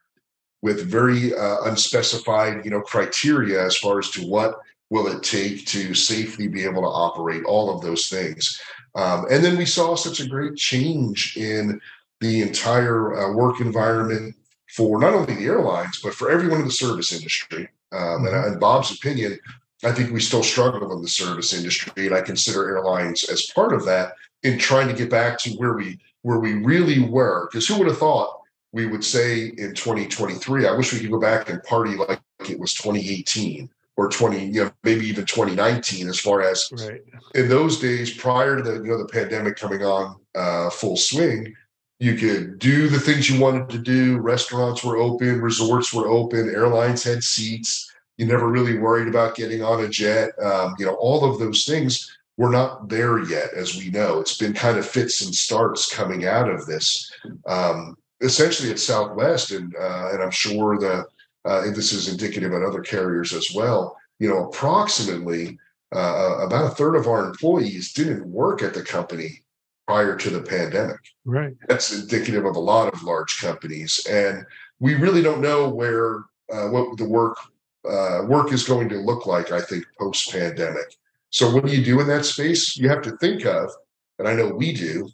with 0.60 0.84
very 0.84 1.34
uh, 1.34 1.62
unspecified 1.64 2.64
you 2.64 2.70
know 2.70 2.82
criteria 2.82 3.64
as 3.64 3.76
far 3.76 3.98
as 3.98 4.10
to 4.10 4.20
what 4.26 4.60
will 4.92 5.06
it 5.06 5.22
take 5.22 5.66
to 5.66 5.94
safely 5.94 6.46
be 6.46 6.64
able 6.64 6.82
to 6.82 6.88
operate 7.06 7.44
all 7.44 7.74
of 7.74 7.82
those 7.82 8.08
things 8.08 8.60
um, 8.94 9.26
and 9.30 9.44
then 9.44 9.56
we 9.56 9.64
saw 9.64 9.94
such 9.94 10.20
a 10.20 10.28
great 10.28 10.56
change 10.56 11.36
in 11.36 11.80
the 12.20 12.42
entire 12.42 13.14
uh, 13.18 13.32
work 13.32 13.60
environment 13.60 14.36
for 14.68 14.98
not 14.98 15.14
only 15.14 15.34
the 15.34 15.44
airlines 15.44 16.00
but 16.02 16.14
for 16.14 16.30
everyone 16.30 16.60
in 16.60 16.66
the 16.66 16.72
service 16.72 17.12
industry. 17.12 17.68
Um, 17.92 18.24
and 18.24 18.28
mm-hmm. 18.28 18.54
in 18.54 18.58
Bob's 18.58 18.92
opinion, 18.92 19.38
I 19.84 19.92
think 19.92 20.12
we 20.12 20.20
still 20.20 20.42
struggle 20.42 20.92
in 20.92 21.02
the 21.02 21.08
service 21.08 21.52
industry, 21.52 22.06
and 22.06 22.14
I 22.14 22.20
consider 22.20 22.68
airlines 22.68 23.28
as 23.28 23.50
part 23.50 23.72
of 23.72 23.84
that 23.86 24.12
in 24.44 24.58
trying 24.58 24.88
to 24.88 24.94
get 24.94 25.10
back 25.10 25.38
to 25.40 25.50
where 25.52 25.74
we 25.74 25.98
where 26.22 26.38
we 26.38 26.54
really 26.54 27.00
were. 27.00 27.48
Because 27.50 27.66
who 27.66 27.78
would 27.78 27.88
have 27.88 27.98
thought 27.98 28.40
we 28.70 28.86
would 28.86 29.04
say 29.04 29.46
in 29.46 29.74
2023? 29.74 30.66
I 30.66 30.72
wish 30.72 30.92
we 30.92 31.00
could 31.00 31.10
go 31.10 31.20
back 31.20 31.50
and 31.50 31.62
party 31.64 31.96
like 31.96 32.20
it 32.48 32.60
was 32.60 32.74
2018 32.74 33.68
or 33.96 34.08
20, 34.08 34.46
you 34.46 34.64
know, 34.64 34.70
maybe 34.82 35.06
even 35.06 35.26
2019. 35.26 36.08
As 36.08 36.18
far 36.18 36.42
as 36.42 36.70
right. 36.78 37.02
in 37.34 37.48
those 37.48 37.78
days 37.78 38.14
prior 38.14 38.56
to 38.56 38.62
the 38.62 38.74
you 38.74 38.88
know 38.88 38.98
the 38.98 39.08
pandemic 39.08 39.56
coming 39.56 39.82
on 39.82 40.16
uh, 40.34 40.70
full 40.70 40.96
swing, 40.96 41.54
you 41.98 42.16
could 42.16 42.58
do 42.58 42.88
the 42.88 42.98
things 42.98 43.30
you 43.30 43.40
wanted 43.40 43.68
to 43.70 43.78
do. 43.78 44.18
Restaurants 44.18 44.82
were 44.82 44.96
open, 44.96 45.40
resorts 45.40 45.92
were 45.92 46.08
open, 46.08 46.48
airlines 46.48 47.04
had 47.04 47.22
seats. 47.22 47.90
You 48.18 48.26
never 48.26 48.48
really 48.48 48.78
worried 48.78 49.08
about 49.08 49.36
getting 49.36 49.62
on 49.62 49.84
a 49.84 49.88
jet. 49.88 50.30
Um, 50.42 50.74
you 50.78 50.86
know, 50.86 50.94
all 50.94 51.24
of 51.24 51.38
those 51.38 51.64
things 51.64 52.10
were 52.36 52.50
not 52.50 52.88
there 52.88 53.18
yet, 53.20 53.52
as 53.54 53.76
we 53.76 53.90
know. 53.90 54.20
It's 54.20 54.36
been 54.36 54.52
kind 54.52 54.78
of 54.78 54.86
fits 54.86 55.22
and 55.22 55.34
starts 55.34 55.94
coming 55.94 56.26
out 56.26 56.50
of 56.50 56.66
this. 56.66 57.10
Um, 57.46 57.96
essentially, 58.20 58.70
at 58.70 58.78
Southwest, 58.78 59.50
and 59.50 59.74
uh, 59.76 60.10
and 60.12 60.22
I'm 60.22 60.30
sure 60.30 60.78
the 60.78 61.04
uh, 61.44 61.62
this 61.72 61.92
is 61.92 62.08
indicative 62.08 62.52
at 62.52 62.62
other 62.62 62.80
carriers 62.80 63.32
as 63.32 63.52
well. 63.54 63.96
You 64.18 64.28
know, 64.28 64.48
approximately 64.48 65.58
uh, 65.94 66.38
about 66.42 66.70
a 66.70 66.74
third 66.74 66.94
of 66.94 67.06
our 67.06 67.24
employees 67.24 67.92
didn't 67.92 68.26
work 68.26 68.62
at 68.62 68.74
the 68.74 68.82
company 68.82 69.42
prior 69.86 70.16
to 70.16 70.30
the 70.30 70.40
pandemic. 70.40 71.00
Right. 71.24 71.54
That's 71.68 71.92
indicative 71.92 72.44
of 72.44 72.56
a 72.56 72.60
lot 72.60 72.92
of 72.92 73.02
large 73.02 73.40
companies, 73.40 74.06
and 74.08 74.44
we 74.80 74.94
really 74.94 75.22
don't 75.22 75.40
know 75.40 75.68
where 75.68 76.24
uh, 76.52 76.68
what 76.68 76.96
the 76.96 77.08
work 77.08 77.36
uh, 77.88 78.22
work 78.26 78.52
is 78.52 78.66
going 78.66 78.88
to 78.90 78.96
look 78.96 79.26
like. 79.26 79.50
I 79.50 79.60
think 79.60 79.84
post 79.98 80.30
pandemic. 80.30 80.96
So 81.30 81.52
what 81.52 81.66
do 81.66 81.74
you 81.74 81.84
do 81.84 82.00
in 82.00 82.06
that 82.08 82.26
space? 82.26 82.76
You 82.76 82.88
have 82.88 83.02
to 83.02 83.16
think 83.16 83.44
of, 83.46 83.70
and 84.18 84.28
I 84.28 84.34
know 84.34 84.48
we 84.48 84.72
do. 84.72 85.08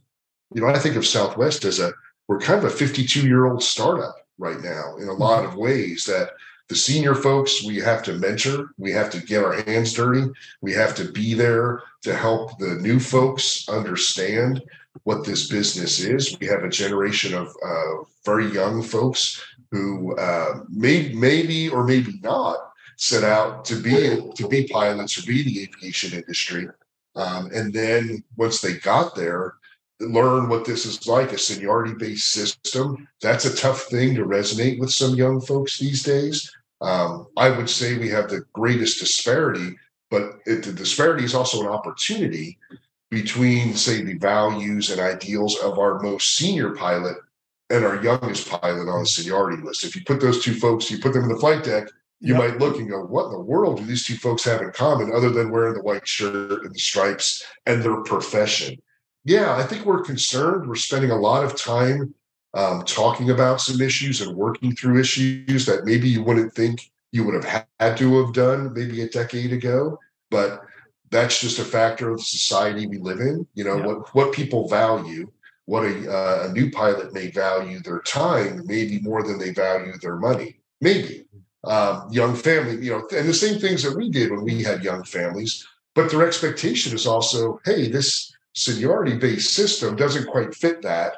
You 0.55 0.61
know, 0.61 0.69
I 0.69 0.79
think 0.79 0.97
of 0.97 1.07
Southwest 1.07 1.64
as 1.64 1.79
a 1.79 1.93
we're 2.29 2.41
kind 2.41 2.59
of 2.59 2.64
a 2.67 2.71
52 2.71 3.27
year 3.27 3.47
old 3.47 3.62
startup 3.62 4.17
right 4.38 4.61
now 4.61 4.96
in 4.96 5.09
a 5.09 5.12
lot 5.12 5.42
mm-hmm. 5.42 5.53
of 5.53 5.59
ways 5.59 6.05
that 6.05 6.31
the 6.68 6.74
senior 6.74 7.14
folks 7.14 7.64
we 7.64 7.77
have 7.77 8.03
to 8.03 8.14
mentor 8.14 8.70
we 8.79 8.92
have 8.92 9.11
to 9.11 9.20
get 9.20 9.44
our 9.44 9.61
hands 9.62 9.92
dirty 9.92 10.24
we 10.61 10.72
have 10.72 10.94
to 10.94 11.11
be 11.12 11.35
there 11.35 11.83
to 12.03 12.14
help 12.14 12.59
the 12.59 12.74
new 12.81 13.01
folks 13.01 13.68
understand 13.68 14.62
what 15.05 15.24
this 15.24 15.48
business 15.48 16.01
is 16.01 16.37
we 16.40 16.46
have 16.46 16.64
a 16.64 16.68
generation 16.68 17.35
of 17.35 17.48
uh, 17.64 18.05
very 18.24 18.46
young 18.53 18.83
folks 18.83 19.42
who 19.70 20.16
uh, 20.16 20.61
may, 20.70 21.11
maybe 21.11 21.68
or 21.68 21.85
maybe 21.85 22.18
not 22.22 22.57
set 22.96 23.22
out 23.22 23.64
to 23.64 23.77
be 23.77 24.20
to 24.35 24.48
be 24.48 24.66
pilots 24.68 25.18
or 25.18 25.27
be 25.27 25.40
in 25.40 25.46
the 25.46 25.62
aviation 25.62 26.18
industry 26.18 26.68
um, 27.16 27.51
and 27.55 27.72
then 27.72 28.22
once 28.37 28.61
they 28.61 28.74
got 28.74 29.14
there 29.14 29.55
learn 30.01 30.49
what 30.49 30.65
this 30.65 30.87
is 30.87 31.07
like 31.07 31.33
a 31.33 31.39
seniority 31.39 31.93
based 31.95 32.31
system 32.31 33.09
that's 33.21 33.45
a 33.45 33.57
tough 33.57 33.83
thing 33.85 34.15
to 34.15 34.25
resonate 34.25 34.79
with 34.79 34.93
some 34.93 35.15
young 35.15 35.41
folks 35.41 35.79
these 35.79 36.03
days 36.03 36.53
um, 36.81 37.27
I 37.37 37.51
would 37.51 37.69
say 37.69 37.99
we 37.99 38.09
have 38.11 38.31
the 38.31 38.45
greatest 38.53 39.01
disparity, 39.01 39.77
but 40.11 40.39
it, 40.47 40.65
the 40.65 40.73
disparity 40.73 41.25
is 41.25 41.35
also 41.35 41.61
an 41.63 41.69
opportunity 41.69 42.59
between, 43.11 43.75
say, 43.75 44.03
the 44.03 44.19
values 44.19 44.91
and 44.91 45.01
ideals 45.01 45.57
of 45.59 45.79
our 45.79 46.01
most 46.01 46.37
senior 46.37 46.75
pilot 46.75 47.17
and 47.71 47.85
our 47.85 48.03
youngest 48.03 48.49
pilot 48.49 48.89
on 48.89 49.01
the 49.01 49.07
seniority 49.07 49.63
list. 49.63 49.85
If 49.85 49.97
you 49.97 50.05
put 50.05 50.21
those 50.21 50.43
two 50.43 50.55
folks, 50.55 50.91
you 50.91 50.99
put 50.99 51.15
them 51.15 51.25
in 51.25 51.31
the 51.31 51.41
flight 51.41 51.65
deck, 51.65 51.89
you 52.21 52.35
yep. 52.35 52.39
might 52.39 52.59
look 52.59 52.79
and 52.79 52.89
go, 52.89 53.05
what 53.05 53.27
in 53.27 53.33
the 53.33 53.41
world 53.41 53.79
do 53.79 53.85
these 53.85 54.05
two 54.05 54.17
folks 54.17 54.45
have 54.45 54.61
in 54.61 54.71
common 54.73 55.13
other 55.13 55.31
than 55.31 55.51
wearing 55.51 55.75
the 55.75 55.83
white 55.83 56.07
shirt 56.07 56.65
and 56.65 56.75
the 56.75 56.79
stripes 56.79 57.45
and 57.67 57.83
their 57.83 58.03
profession? 58.03 58.81
Yeah, 59.29 59.57
I 59.57 59.62
think 59.62 59.85
we're 59.85 60.01
concerned. 60.01 60.67
We're 60.67 60.77
spending 60.77 61.11
a 61.11 61.21
lot 61.21 61.45
of 61.45 61.55
time 61.55 62.14
um, 62.55 62.83
talking 62.87 63.29
about 63.29 63.61
some 63.61 63.79
issues 63.79 64.23
and 64.23 64.35
working 64.35 64.75
through 64.75 64.99
issues 64.99 65.67
that 65.67 65.85
maybe 65.85 66.09
you 66.09 66.23
wouldn't 66.23 66.55
think 66.55 66.91
you 67.12 67.25
would 67.25 67.35
have 67.35 67.67
had 67.79 67.99
to 67.99 68.25
have 68.25 68.33
done 68.33 68.73
maybe 68.73 69.03
a 69.03 69.09
decade 69.11 69.53
ago. 69.53 69.99
But 70.31 70.62
that's 71.11 71.43
just 71.43 71.59
a 71.59 71.64
factor 71.64 72.09
of 72.09 72.17
the 72.17 72.25
society 72.25 72.87
we 72.87 72.97
live 72.97 73.21
in. 73.21 73.47
You 73.53 73.64
know, 73.64 73.77
yeah. 73.77 73.87
what, 73.87 74.14
what 74.14 74.33
people 74.33 74.67
value, 74.67 75.31
what 75.67 75.85
a, 75.85 76.11
uh, 76.11 76.47
a 76.49 76.53
new 76.55 76.71
pilot 76.71 77.12
may 77.12 77.31
value 77.31 77.81
their 77.81 78.01
time, 78.01 78.62
maybe 78.64 78.99
more 79.01 79.23
than 79.23 79.38
they 79.38 79.53
value 79.53 79.93
their 80.01 80.17
money. 80.17 80.57
Maybe. 80.81 81.27
Um, 81.64 82.09
young 82.11 82.35
family, 82.35 82.83
you 82.83 82.93
know, 82.93 83.07
and 83.14 83.29
the 83.29 83.35
same 83.35 83.61
things 83.61 83.83
that 83.83 83.95
we 83.95 84.09
did 84.09 84.31
when 84.31 84.43
we 84.43 84.62
had 84.62 84.83
young 84.83 85.05
families. 85.05 85.69
But 85.95 86.11
their 86.11 86.27
expectation 86.27 86.95
is 86.95 87.07
also, 87.07 87.61
hey, 87.67 87.91
this 87.91 88.33
seniority 88.55 89.17
based 89.17 89.55
system 89.55 89.97
doesn't 89.97 90.29
quite 90.29 90.55
fit 90.55 90.83
that 90.83 91.15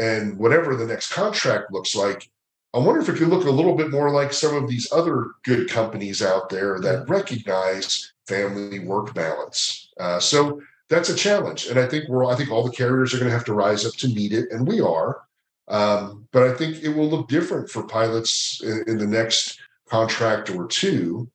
and 0.00 0.38
whatever 0.38 0.74
the 0.74 0.86
next 0.86 1.12
contract 1.12 1.70
looks 1.70 1.94
like, 1.94 2.30
I 2.72 2.78
wonder 2.78 3.00
if 3.00 3.08
it 3.08 3.16
could 3.16 3.28
look 3.28 3.46
a 3.46 3.50
little 3.50 3.76
bit 3.76 3.90
more 3.90 4.10
like 4.10 4.32
some 4.32 4.56
of 4.56 4.68
these 4.68 4.90
other 4.92 5.32
good 5.44 5.68
companies 5.68 6.22
out 6.22 6.48
there 6.48 6.80
that 6.80 7.08
recognize 7.08 8.12
family 8.26 8.78
work 8.78 9.12
balance. 9.12 9.90
Uh, 9.98 10.18
so 10.18 10.60
that's 10.88 11.10
a 11.10 11.14
challenge, 11.14 11.66
and 11.66 11.78
I 11.78 11.86
think 11.86 12.08
we're 12.08 12.24
I 12.24 12.34
think 12.34 12.50
all 12.50 12.64
the 12.64 12.74
carriers 12.74 13.12
are 13.12 13.18
going 13.18 13.28
to 13.28 13.36
have 13.36 13.44
to 13.46 13.54
rise 13.54 13.84
up 13.84 13.92
to 13.94 14.08
meet 14.08 14.32
it, 14.32 14.50
and 14.50 14.66
we 14.66 14.80
are. 14.80 15.22
Um, 15.68 16.26
but 16.32 16.44
I 16.44 16.54
think 16.54 16.82
it 16.82 16.88
will 16.88 17.08
look 17.08 17.28
different 17.28 17.68
for 17.68 17.84
pilots 17.84 18.60
in, 18.62 18.84
in 18.86 18.98
the 18.98 19.06
next 19.06 19.60
contract 19.88 20.50
or 20.50 20.66
two 20.66 21.30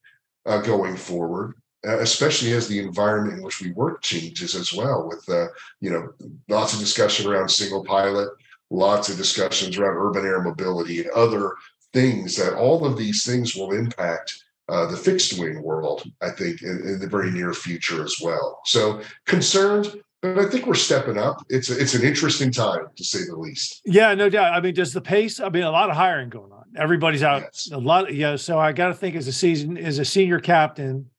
uh, 0.45 0.61
going 0.61 0.97
forward. 0.97 1.53
Uh, 1.87 1.99
especially 1.99 2.53
as 2.53 2.67
the 2.67 2.79
environment 2.79 3.37
in 3.37 3.43
which 3.43 3.61
we 3.61 3.71
work 3.73 4.01
changes 4.01 4.55
as 4.55 4.73
well, 4.73 5.07
with 5.07 5.27
uh, 5.29 5.47
you 5.81 5.89
know 5.89 6.11
lots 6.49 6.73
of 6.73 6.79
discussion 6.79 7.29
around 7.29 7.49
single 7.49 7.83
pilot, 7.83 8.29
lots 8.71 9.09
of 9.09 9.17
discussions 9.17 9.77
around 9.77 9.95
urban 9.97 10.25
air 10.25 10.41
mobility 10.41 11.01
and 11.01 11.09
other 11.11 11.53
things 11.93 12.35
that 12.35 12.55
all 12.55 12.85
of 12.85 12.97
these 12.97 13.23
things 13.25 13.55
will 13.55 13.71
impact 13.71 14.43
uh, 14.67 14.85
the 14.87 14.97
fixed 14.97 15.39
wing 15.39 15.61
world, 15.61 16.03
I 16.21 16.31
think, 16.31 16.63
in, 16.63 16.81
in, 16.87 16.99
the 16.99 17.07
very 17.07 17.29
near 17.31 17.53
future 17.53 18.03
as 18.03 18.17
well. 18.19 18.59
So 18.65 19.01
concerned, 19.25 20.01
but 20.21 20.39
I 20.39 20.49
think 20.49 20.65
we're 20.65 20.73
stepping 20.73 21.19
up. 21.19 21.45
It's 21.49 21.69
a, 21.69 21.79
it's 21.79 21.93
an 21.93 22.03
interesting 22.03 22.51
time 22.51 22.87
to 22.95 23.03
say 23.03 23.19
the 23.27 23.35
least. 23.35 23.81
Yeah, 23.85 24.15
no 24.15 24.29
doubt. 24.29 24.53
I 24.53 24.59
mean, 24.59 24.73
does 24.73 24.91
the 24.91 25.01
pace? 25.01 25.39
I 25.39 25.49
mean, 25.49 25.63
a 25.63 25.71
lot 25.71 25.91
of 25.91 25.95
hiring 25.95 26.29
going 26.29 26.51
on. 26.51 26.63
Everybody's 26.75 27.21
out. 27.21 27.43
Yes. 27.43 27.69
A 27.71 27.77
lot. 27.77 28.13
Yeah. 28.13 28.35
So 28.37 28.57
I 28.57 28.71
got 28.71 28.87
to 28.87 28.95
think 28.95 29.15
as 29.15 29.27
a 29.27 29.33
season 29.33 29.77
as 29.77 29.99
a 29.99 30.05
senior 30.05 30.39
captain, 30.39 31.11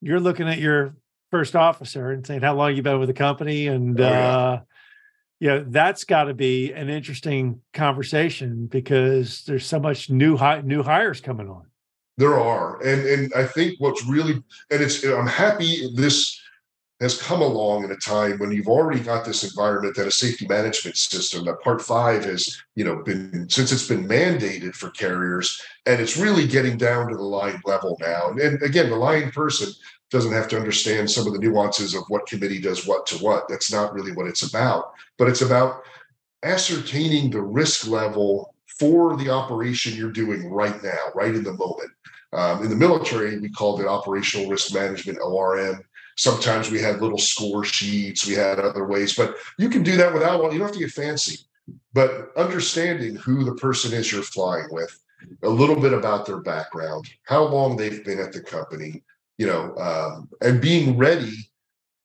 you're 0.00 0.20
looking 0.20 0.48
at 0.48 0.58
your 0.58 0.94
first 1.30 1.56
officer 1.56 2.10
and 2.10 2.26
saying 2.26 2.40
how 2.40 2.54
long 2.54 2.74
you 2.74 2.82
been 2.82 2.98
with 2.98 3.08
the 3.08 3.14
company 3.14 3.66
and. 3.66 4.00
Oh, 4.00 4.04
yeah. 4.04 4.36
uh 4.36 4.60
yeah, 5.40 5.62
that's 5.66 6.04
got 6.04 6.24
to 6.24 6.34
be 6.34 6.72
an 6.72 6.88
interesting 6.88 7.60
conversation 7.72 8.66
because 8.66 9.44
there's 9.44 9.66
so 9.66 9.78
much 9.78 10.10
new 10.10 10.36
hi- 10.36 10.62
new 10.62 10.82
hires 10.82 11.20
coming 11.20 11.48
on. 11.48 11.66
There 12.16 12.38
are, 12.38 12.82
and 12.82 13.06
and 13.06 13.32
I 13.34 13.44
think 13.44 13.74
what's 13.78 14.04
really 14.04 14.32
and 14.32 14.82
it's 14.82 15.04
I'm 15.04 15.28
happy 15.28 15.90
this 15.94 16.37
has 17.00 17.20
come 17.20 17.40
along 17.42 17.84
in 17.84 17.92
a 17.92 17.96
time 17.96 18.38
when 18.38 18.50
you've 18.50 18.68
already 18.68 19.00
got 19.00 19.24
this 19.24 19.44
environment 19.44 19.94
that 19.94 20.06
a 20.06 20.10
safety 20.10 20.46
management 20.48 20.96
system 20.96 21.44
that 21.44 21.60
part 21.60 21.80
five 21.80 22.24
has 22.24 22.60
you 22.74 22.84
know 22.84 22.96
been 23.02 23.48
since 23.48 23.70
it's 23.70 23.86
been 23.86 24.08
mandated 24.08 24.74
for 24.74 24.90
carriers 24.90 25.62
and 25.86 26.00
it's 26.00 26.16
really 26.16 26.46
getting 26.46 26.76
down 26.76 27.08
to 27.08 27.16
the 27.16 27.22
line 27.22 27.60
level 27.64 27.96
now. 28.00 28.30
And, 28.30 28.40
and 28.40 28.62
again 28.62 28.90
the 28.90 28.96
line 28.96 29.30
person 29.30 29.72
doesn't 30.10 30.32
have 30.32 30.48
to 30.48 30.56
understand 30.56 31.10
some 31.10 31.26
of 31.26 31.34
the 31.34 31.38
nuances 31.38 31.94
of 31.94 32.02
what 32.08 32.26
committee 32.26 32.60
does 32.60 32.86
what 32.86 33.06
to 33.06 33.16
what. 33.18 33.46
That's 33.48 33.70
not 33.70 33.92
really 33.92 34.12
what 34.12 34.26
it's 34.26 34.48
about. 34.48 34.92
But 35.18 35.28
it's 35.28 35.42
about 35.42 35.82
ascertaining 36.42 37.30
the 37.30 37.42
risk 37.42 37.86
level 37.86 38.54
for 38.78 39.16
the 39.16 39.28
operation 39.28 39.94
you're 39.94 40.10
doing 40.10 40.48
right 40.50 40.82
now 40.82 41.10
right 41.14 41.34
in 41.34 41.44
the 41.44 41.52
moment. 41.52 41.90
Um, 42.32 42.62
in 42.62 42.70
the 42.70 42.76
military 42.76 43.38
we 43.38 43.50
called 43.50 43.80
it 43.80 43.86
operational 43.86 44.50
risk 44.50 44.74
management 44.74 45.18
orm 45.22 45.80
Sometimes 46.18 46.68
we 46.68 46.80
had 46.80 47.00
little 47.00 47.18
score 47.18 47.64
sheets, 47.64 48.26
we 48.26 48.34
had 48.34 48.58
other 48.58 48.84
ways, 48.84 49.14
but 49.14 49.36
you 49.56 49.68
can 49.68 49.84
do 49.84 49.96
that 49.96 50.12
without 50.12 50.42
one. 50.42 50.52
You 50.52 50.58
don't 50.58 50.66
have 50.66 50.74
to 50.74 50.80
get 50.80 50.90
fancy. 50.90 51.38
But 51.92 52.36
understanding 52.36 53.14
who 53.14 53.44
the 53.44 53.54
person 53.54 53.92
is 53.92 54.10
you're 54.10 54.22
flying 54.22 54.66
with, 54.72 54.98
a 55.44 55.48
little 55.48 55.78
bit 55.80 55.92
about 55.92 56.26
their 56.26 56.40
background, 56.40 57.08
how 57.22 57.44
long 57.44 57.76
they've 57.76 58.04
been 58.04 58.18
at 58.18 58.32
the 58.32 58.40
company, 58.40 59.04
you 59.36 59.46
know, 59.46 59.74
um, 59.76 60.28
and 60.40 60.60
being 60.60 60.98
ready 60.98 61.34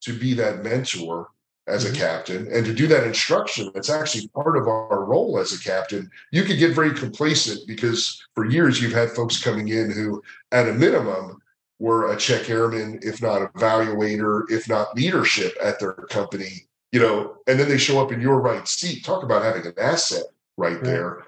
to 0.02 0.16
be 0.16 0.32
that 0.34 0.62
mentor 0.62 1.28
as 1.66 1.84
mm-hmm. 1.84 1.94
a 1.94 1.98
captain 1.98 2.48
and 2.52 2.64
to 2.66 2.74
do 2.74 2.86
that 2.86 3.04
instruction 3.04 3.70
that's 3.74 3.90
actually 3.90 4.28
part 4.28 4.56
of 4.56 4.68
our 4.68 5.04
role 5.04 5.38
as 5.38 5.52
a 5.52 5.58
captain 5.58 6.10
you 6.30 6.42
could 6.42 6.58
get 6.58 6.74
very 6.74 6.92
complacent 6.92 7.58
because 7.66 8.22
for 8.34 8.44
years 8.44 8.82
you've 8.82 8.92
had 8.92 9.10
folks 9.10 9.42
coming 9.42 9.68
in 9.68 9.90
who 9.90 10.22
at 10.52 10.68
a 10.68 10.74
minimum 10.74 11.40
were 11.78 12.12
a 12.12 12.16
check 12.16 12.48
airman, 12.48 12.98
if 13.02 13.20
not 13.20 13.52
evaluator, 13.54 14.50
if 14.50 14.68
not 14.68 14.94
leadership 14.96 15.56
at 15.62 15.78
their 15.80 15.92
company, 15.92 16.66
you 16.92 17.00
know, 17.00 17.36
and 17.46 17.58
then 17.58 17.68
they 17.68 17.78
show 17.78 18.02
up 18.02 18.12
in 18.12 18.20
your 18.20 18.40
right 18.40 18.66
seat. 18.68 19.04
Talk 19.04 19.22
about 19.22 19.42
having 19.42 19.66
an 19.66 19.74
asset 19.78 20.22
right, 20.56 20.74
right. 20.74 20.84
there. 20.84 21.24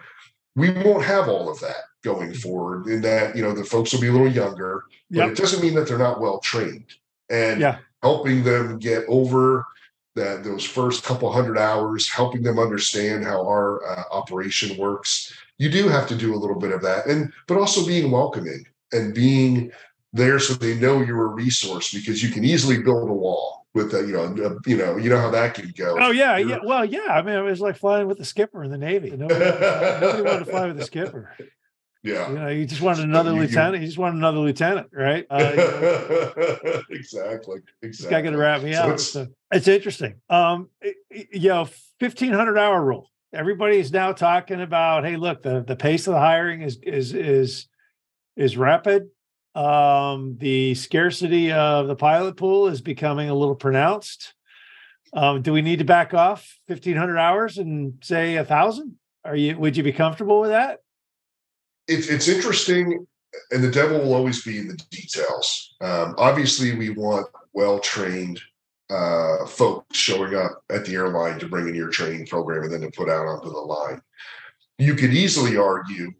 We 0.54 0.70
won't 0.70 1.04
have 1.04 1.28
all 1.28 1.50
of 1.50 1.60
that 1.60 1.76
going 2.02 2.30
mm-hmm. 2.30 2.38
forward 2.38 2.86
in 2.86 3.00
that, 3.02 3.36
you 3.36 3.42
know, 3.42 3.52
the 3.52 3.64
folks 3.64 3.92
will 3.92 4.00
be 4.00 4.08
a 4.08 4.12
little 4.12 4.30
younger, 4.30 4.84
but 5.10 5.18
yep. 5.18 5.30
it 5.30 5.36
doesn't 5.36 5.62
mean 5.62 5.74
that 5.74 5.88
they're 5.88 5.98
not 5.98 6.20
well 6.20 6.38
trained. 6.38 6.86
And 7.28 7.60
yeah. 7.60 7.78
helping 8.02 8.44
them 8.44 8.78
get 8.78 9.04
over 9.08 9.66
that 10.14 10.42
those 10.42 10.64
first 10.64 11.04
couple 11.04 11.30
hundred 11.30 11.58
hours, 11.58 12.08
helping 12.08 12.42
them 12.42 12.58
understand 12.58 13.24
how 13.24 13.42
our 13.46 13.86
uh, 13.86 14.04
operation 14.10 14.76
works. 14.76 15.32
You 15.58 15.68
do 15.70 15.88
have 15.88 16.08
to 16.08 16.16
do 16.16 16.34
a 16.34 16.38
little 16.38 16.58
bit 16.58 16.72
of 16.72 16.82
that, 16.82 17.06
and 17.06 17.32
but 17.46 17.58
also 17.58 17.86
being 17.86 18.10
welcoming 18.10 18.64
and 18.92 19.14
being 19.14 19.70
there 20.16 20.38
so 20.38 20.54
they 20.54 20.74
know 20.74 21.00
you're 21.00 21.26
a 21.26 21.28
resource 21.28 21.92
because 21.92 22.22
you 22.22 22.30
can 22.30 22.44
easily 22.44 22.82
build 22.82 23.08
a 23.08 23.12
wall 23.12 23.66
with 23.74 23.94
a, 23.94 24.00
you 24.00 24.12
know 24.12 24.24
a, 24.24 24.68
you 24.68 24.76
know 24.76 24.96
you 24.96 25.10
know 25.10 25.20
how 25.20 25.30
that 25.30 25.54
can 25.54 25.72
go. 25.76 25.96
Oh 26.00 26.10
yeah, 26.10 26.38
you're, 26.38 26.48
yeah. 26.48 26.58
Well, 26.64 26.84
yeah. 26.84 27.08
I 27.08 27.22
mean, 27.22 27.36
it 27.36 27.42
was 27.42 27.60
like 27.60 27.76
flying 27.76 28.08
with 28.08 28.18
the 28.18 28.24
skipper 28.24 28.64
in 28.64 28.70
the 28.70 28.78
Navy. 28.78 29.10
Nobody, 29.10 29.44
nobody 29.44 30.22
wanted 30.22 30.44
to 30.44 30.50
fly 30.50 30.66
with 30.66 30.78
the 30.78 30.84
skipper. 30.84 31.34
Yeah. 32.02 32.28
You 32.28 32.38
know, 32.38 32.48
you 32.48 32.66
just 32.66 32.82
wanted 32.82 33.02
another 33.02 33.32
you, 33.32 33.40
lieutenant. 33.40 33.82
You 33.82 33.88
just 33.88 33.98
wanted 33.98 34.18
another 34.18 34.38
lieutenant, 34.38 34.90
right? 34.92 35.26
Uh, 35.28 35.50
you 35.50 35.56
know, 35.56 36.82
exactly. 36.90 37.58
Exactly. 37.82 38.22
Got 38.22 38.30
to 38.30 38.36
wrap 38.36 38.62
me 38.62 38.74
so 38.74 38.78
out. 38.78 38.90
It's, 38.90 39.08
so 39.08 39.26
it's 39.50 39.66
interesting. 39.66 40.20
Um, 40.30 40.70
you 41.10 41.48
know, 41.48 41.68
fifteen 41.98 42.32
hundred 42.32 42.58
hour 42.58 42.80
rule. 42.80 43.10
Everybody 43.32 43.78
is 43.78 43.90
now 43.90 44.12
talking 44.12 44.60
about, 44.60 45.04
hey, 45.04 45.16
look, 45.16 45.42
the 45.42 45.64
the 45.66 45.74
pace 45.74 46.06
of 46.06 46.14
the 46.14 46.20
hiring 46.20 46.62
is 46.62 46.78
is 46.80 47.12
is 47.12 47.66
is 48.36 48.56
rapid 48.56 49.08
um, 49.56 50.36
the 50.38 50.74
scarcity 50.74 51.50
of 51.50 51.88
the 51.88 51.96
pilot 51.96 52.36
pool 52.36 52.68
is 52.68 52.82
becoming 52.82 53.30
a 53.30 53.34
little 53.34 53.54
pronounced. 53.54 54.34
Um, 55.14 55.40
do 55.40 55.52
we 55.52 55.62
need 55.62 55.78
to 55.78 55.84
back 55.84 56.12
off 56.12 56.58
1500 56.66 57.16
hours 57.16 57.56
and 57.56 57.94
say 58.02 58.36
a 58.36 58.44
thousand? 58.44 58.96
Are 59.24 59.34
you, 59.34 59.56
would 59.58 59.76
you 59.76 59.82
be 59.82 59.92
comfortable 59.92 60.40
with 60.40 60.50
that? 60.50 60.80
It's, 61.88 62.08
it's 62.08 62.28
interesting. 62.28 63.06
And 63.50 63.64
the 63.64 63.70
devil 63.70 63.98
will 63.98 64.14
always 64.14 64.42
be 64.42 64.58
in 64.58 64.68
the 64.68 64.76
details. 64.90 65.74
Um, 65.80 66.14
obviously, 66.18 66.76
we 66.76 66.90
want 66.90 67.26
well 67.54 67.78
trained 67.78 68.40
uh, 68.90 69.46
folks 69.46 69.96
showing 69.96 70.34
up 70.34 70.62
at 70.70 70.84
the 70.84 70.94
airline 70.94 71.38
to 71.38 71.48
bring 71.48 71.68
in 71.68 71.74
your 71.74 71.88
training 71.88 72.26
program 72.26 72.64
and 72.64 72.72
then 72.72 72.80
to 72.82 72.90
put 72.90 73.08
out 73.08 73.26
onto 73.26 73.50
the 73.50 73.58
line. 73.58 74.00
You 74.78 74.94
could 74.94 75.14
easily 75.14 75.56
argue 75.56 76.12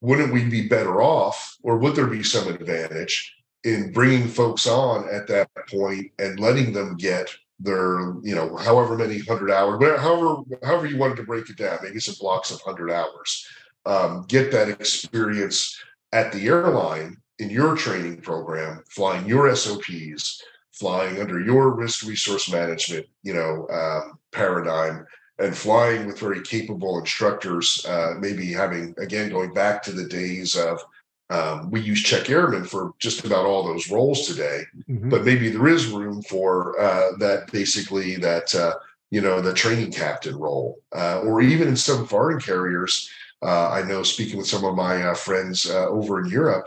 wouldn't 0.00 0.32
we 0.32 0.44
be 0.44 0.68
better 0.68 1.02
off 1.02 1.56
or 1.62 1.76
would 1.78 1.94
there 1.94 2.06
be 2.06 2.22
some 2.22 2.48
advantage 2.48 3.36
in 3.64 3.92
bringing 3.92 4.26
folks 4.28 4.66
on 4.66 5.08
at 5.10 5.26
that 5.26 5.48
point 5.68 6.10
and 6.18 6.40
letting 6.40 6.72
them 6.72 6.96
get 6.96 7.30
their 7.58 8.14
you 8.22 8.34
know 8.34 8.56
however 8.56 8.96
many 8.96 9.18
hundred 9.18 9.50
hours 9.50 9.82
however 10.00 10.42
however 10.62 10.86
you 10.86 10.96
wanted 10.96 11.16
to 11.16 11.24
break 11.24 11.48
it 11.50 11.56
down 11.56 11.78
maybe 11.82 12.00
some 12.00 12.14
blocks 12.18 12.50
of 12.50 12.60
hundred 12.62 12.90
hours 12.90 13.46
um, 13.86 14.24
get 14.28 14.50
that 14.50 14.68
experience 14.68 15.78
at 16.12 16.32
the 16.32 16.46
airline 16.46 17.16
in 17.38 17.50
your 17.50 17.76
training 17.76 18.20
program 18.20 18.82
flying 18.88 19.26
your 19.26 19.54
sops 19.54 20.42
flying 20.72 21.20
under 21.20 21.38
your 21.40 21.74
risk 21.74 22.06
resource 22.06 22.50
management 22.50 23.06
you 23.22 23.34
know 23.34 23.66
um, 23.70 24.18
paradigm 24.32 25.04
and 25.40 25.56
flying 25.56 26.06
with 26.06 26.20
very 26.20 26.42
capable 26.42 26.98
instructors, 26.98 27.84
uh, 27.86 28.14
maybe 28.18 28.52
having, 28.52 28.94
again, 28.98 29.30
going 29.30 29.52
back 29.54 29.82
to 29.82 29.92
the 29.92 30.04
days 30.04 30.54
of 30.54 30.84
um, 31.30 31.70
we 31.70 31.80
use 31.80 32.02
check 32.02 32.28
airmen 32.28 32.64
for 32.64 32.92
just 32.98 33.24
about 33.24 33.46
all 33.46 33.62
those 33.64 33.90
roles 33.90 34.26
today, 34.26 34.62
mm-hmm. 34.88 35.08
but 35.08 35.24
maybe 35.24 35.48
there 35.48 35.68
is 35.68 35.86
room 35.86 36.22
for 36.22 36.78
uh, 36.80 37.16
that 37.18 37.50
basically 37.52 38.16
that, 38.16 38.54
uh, 38.54 38.74
you 39.10 39.20
know, 39.20 39.40
the 39.40 39.54
training 39.54 39.92
captain 39.92 40.36
role, 40.36 40.80
uh, 40.94 41.20
or 41.20 41.40
even 41.40 41.68
in 41.68 41.76
some 41.76 42.06
foreign 42.06 42.40
carriers. 42.40 43.08
Uh, 43.42 43.70
I 43.70 43.82
know 43.82 44.02
speaking 44.02 44.38
with 44.38 44.48
some 44.48 44.64
of 44.64 44.74
my 44.74 45.02
uh, 45.02 45.14
friends 45.14 45.70
over 45.70 46.20
in 46.20 46.26
Europe, 46.26 46.66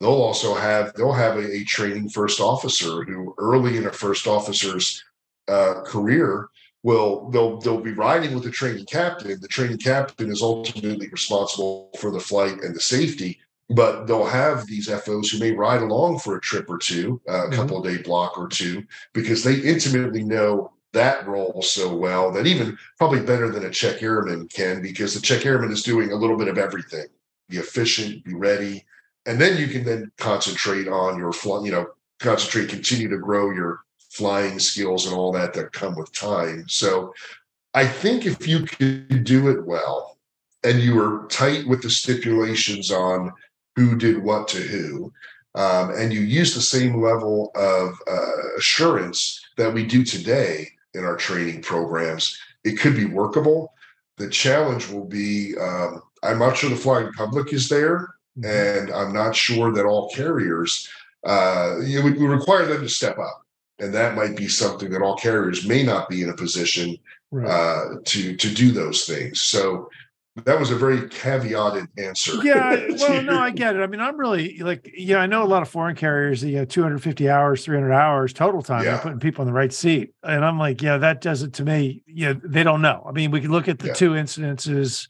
they'll 0.00 0.10
also 0.10 0.54
have 0.54 0.94
they'll 0.94 1.12
have 1.12 1.36
a, 1.36 1.56
a, 1.56 1.64
training 1.64 2.08
first 2.08 2.40
officer 2.40 3.02
who 3.02 3.34
early 3.36 3.76
in 3.76 3.86
a 3.86 3.92
first 3.92 4.26
officer's 4.26 5.04
career 5.84 6.48
will 6.84 7.30
they'll 7.30 7.58
they'll 7.58 7.80
be 7.80 7.92
riding 7.92 8.34
with 8.34 8.44
the 8.44 8.50
training 8.50 8.84
captain. 8.84 9.40
The 9.40 9.48
training 9.48 9.78
captain 9.78 10.30
is 10.30 10.42
ultimately 10.42 11.08
responsible 11.08 11.90
for 11.98 12.12
the 12.12 12.20
flight 12.20 12.60
and 12.62 12.76
the 12.76 12.80
safety, 12.80 13.40
but 13.70 14.06
they'll 14.06 14.26
have 14.26 14.66
these 14.66 14.88
FOs 14.88 15.30
who 15.30 15.40
may 15.40 15.50
ride 15.50 15.82
along 15.82 16.20
for 16.20 16.36
a 16.36 16.40
trip 16.40 16.70
or 16.70 16.78
two, 16.78 17.20
a 17.26 17.32
mm-hmm. 17.32 17.54
couple 17.54 17.78
of 17.78 17.84
day 17.84 18.00
block 18.00 18.38
or 18.38 18.46
two, 18.46 18.84
because 19.14 19.42
they 19.42 19.56
intimately 19.56 20.22
know 20.22 20.70
that 20.92 21.26
role 21.26 21.60
so 21.60 21.92
well 21.96 22.30
that 22.30 22.46
even 22.46 22.78
probably 22.98 23.20
better 23.20 23.50
than 23.50 23.64
a 23.64 23.70
check 23.70 24.00
airman 24.02 24.46
can, 24.46 24.80
because 24.80 25.14
the 25.14 25.20
check 25.20 25.44
airman 25.44 25.72
is 25.72 25.82
doing 25.82 26.12
a 26.12 26.16
little 26.16 26.36
bit 26.36 26.48
of 26.48 26.58
everything. 26.58 27.06
Be 27.48 27.56
efficient, 27.56 28.24
be 28.24 28.34
ready, 28.34 28.84
and 29.26 29.40
then 29.40 29.58
you 29.58 29.68
can 29.68 29.84
then 29.84 30.12
concentrate 30.18 30.86
on 30.86 31.18
your 31.18 31.32
flight. 31.32 31.64
You 31.64 31.72
know, 31.72 31.86
concentrate, 32.20 32.68
continue 32.68 33.08
to 33.08 33.18
grow 33.18 33.50
your 33.50 33.83
flying 34.14 34.60
skills 34.60 35.06
and 35.06 35.14
all 35.14 35.32
that 35.32 35.52
that 35.52 35.72
come 35.72 35.96
with 35.96 36.12
time. 36.12 36.64
So 36.68 37.12
I 37.74 37.84
think 37.84 38.26
if 38.26 38.46
you 38.46 38.60
could 38.60 39.24
do 39.24 39.48
it 39.48 39.66
well 39.66 40.18
and 40.62 40.80
you 40.80 40.94
were 40.94 41.26
tight 41.28 41.66
with 41.66 41.82
the 41.82 41.90
stipulations 41.90 42.92
on 42.92 43.32
who 43.74 43.98
did 43.98 44.22
what 44.22 44.46
to 44.48 44.58
who, 44.58 45.12
um, 45.56 45.90
and 45.90 46.12
you 46.12 46.20
use 46.20 46.54
the 46.54 46.60
same 46.60 47.02
level 47.02 47.50
of 47.56 47.94
uh, 48.08 48.56
assurance 48.56 49.40
that 49.56 49.74
we 49.74 49.84
do 49.84 50.04
today 50.04 50.68
in 50.94 51.04
our 51.04 51.16
training 51.16 51.62
programs, 51.62 52.38
it 52.62 52.78
could 52.78 52.94
be 52.94 53.06
workable. 53.06 53.72
The 54.16 54.30
challenge 54.30 54.88
will 54.88 55.06
be 55.06 55.54
um, 55.60 56.02
I'm 56.22 56.38
not 56.38 56.56
sure 56.56 56.70
the 56.70 56.76
flying 56.76 57.12
public 57.14 57.52
is 57.52 57.68
there, 57.68 58.14
mm-hmm. 58.38 58.44
and 58.44 58.92
I'm 58.92 59.12
not 59.12 59.34
sure 59.34 59.72
that 59.72 59.84
all 59.84 60.08
carriers, 60.10 60.88
uh, 61.26 61.78
it 61.80 62.02
would 62.02 62.20
require 62.20 62.66
them 62.66 62.82
to 62.82 62.88
step 62.88 63.18
up 63.18 63.43
and 63.78 63.92
that 63.94 64.14
might 64.14 64.36
be 64.36 64.48
something 64.48 64.90
that 64.90 65.02
all 65.02 65.16
carriers 65.16 65.66
may 65.66 65.82
not 65.82 66.08
be 66.08 66.22
in 66.22 66.30
a 66.30 66.36
position 66.36 66.96
right. 67.30 67.48
uh, 67.48 67.96
to 68.04 68.36
to 68.36 68.54
do 68.54 68.70
those 68.70 69.04
things. 69.04 69.40
So 69.42 69.88
that 70.44 70.58
was 70.58 70.72
a 70.72 70.76
very 70.76 71.02
caveated 71.02 71.86
answer. 71.96 72.34
Yeah, 72.42 72.88
well, 72.98 73.22
no, 73.22 73.38
I 73.38 73.50
get 73.50 73.76
it. 73.76 73.80
I 73.80 73.86
mean, 73.86 74.00
I'm 74.00 74.16
really 74.16 74.58
like, 74.58 74.90
yeah, 74.96 75.18
I 75.18 75.26
know 75.26 75.44
a 75.44 75.46
lot 75.46 75.62
of 75.62 75.68
foreign 75.68 75.94
carriers, 75.94 76.42
you 76.42 76.56
know, 76.56 76.64
250 76.64 77.30
hours, 77.30 77.64
300 77.64 77.92
hours 77.92 78.32
total 78.32 78.60
time. 78.60 78.84
Yeah. 78.84 78.98
Putting 78.98 79.20
people 79.20 79.42
in 79.42 79.46
the 79.46 79.52
right 79.52 79.72
seat, 79.72 80.12
and 80.22 80.44
I'm 80.44 80.58
like, 80.58 80.82
yeah, 80.82 80.98
that 80.98 81.20
does 81.20 81.42
it 81.42 81.52
to 81.54 81.64
me. 81.64 82.02
Yeah, 82.06 82.34
they 82.42 82.64
don't 82.64 82.82
know. 82.82 83.04
I 83.06 83.12
mean, 83.12 83.30
we 83.30 83.40
can 83.40 83.52
look 83.52 83.68
at 83.68 83.78
the 83.78 83.88
yeah. 83.88 83.94
two 83.94 84.10
incidences. 84.10 85.08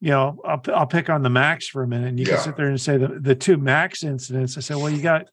You 0.00 0.10
know, 0.10 0.40
I'll 0.44 0.62
I'll 0.74 0.86
pick 0.86 1.08
on 1.08 1.22
the 1.22 1.30
max 1.30 1.68
for 1.68 1.82
a 1.82 1.86
minute, 1.86 2.08
and 2.08 2.18
you 2.18 2.26
yeah. 2.26 2.34
can 2.34 2.44
sit 2.44 2.56
there 2.56 2.68
and 2.68 2.80
say 2.80 2.96
the 2.96 3.18
the 3.20 3.34
two 3.34 3.58
max 3.58 4.02
incidents. 4.02 4.56
I 4.56 4.60
said, 4.60 4.76
well, 4.78 4.90
you 4.90 5.02
got 5.02 5.28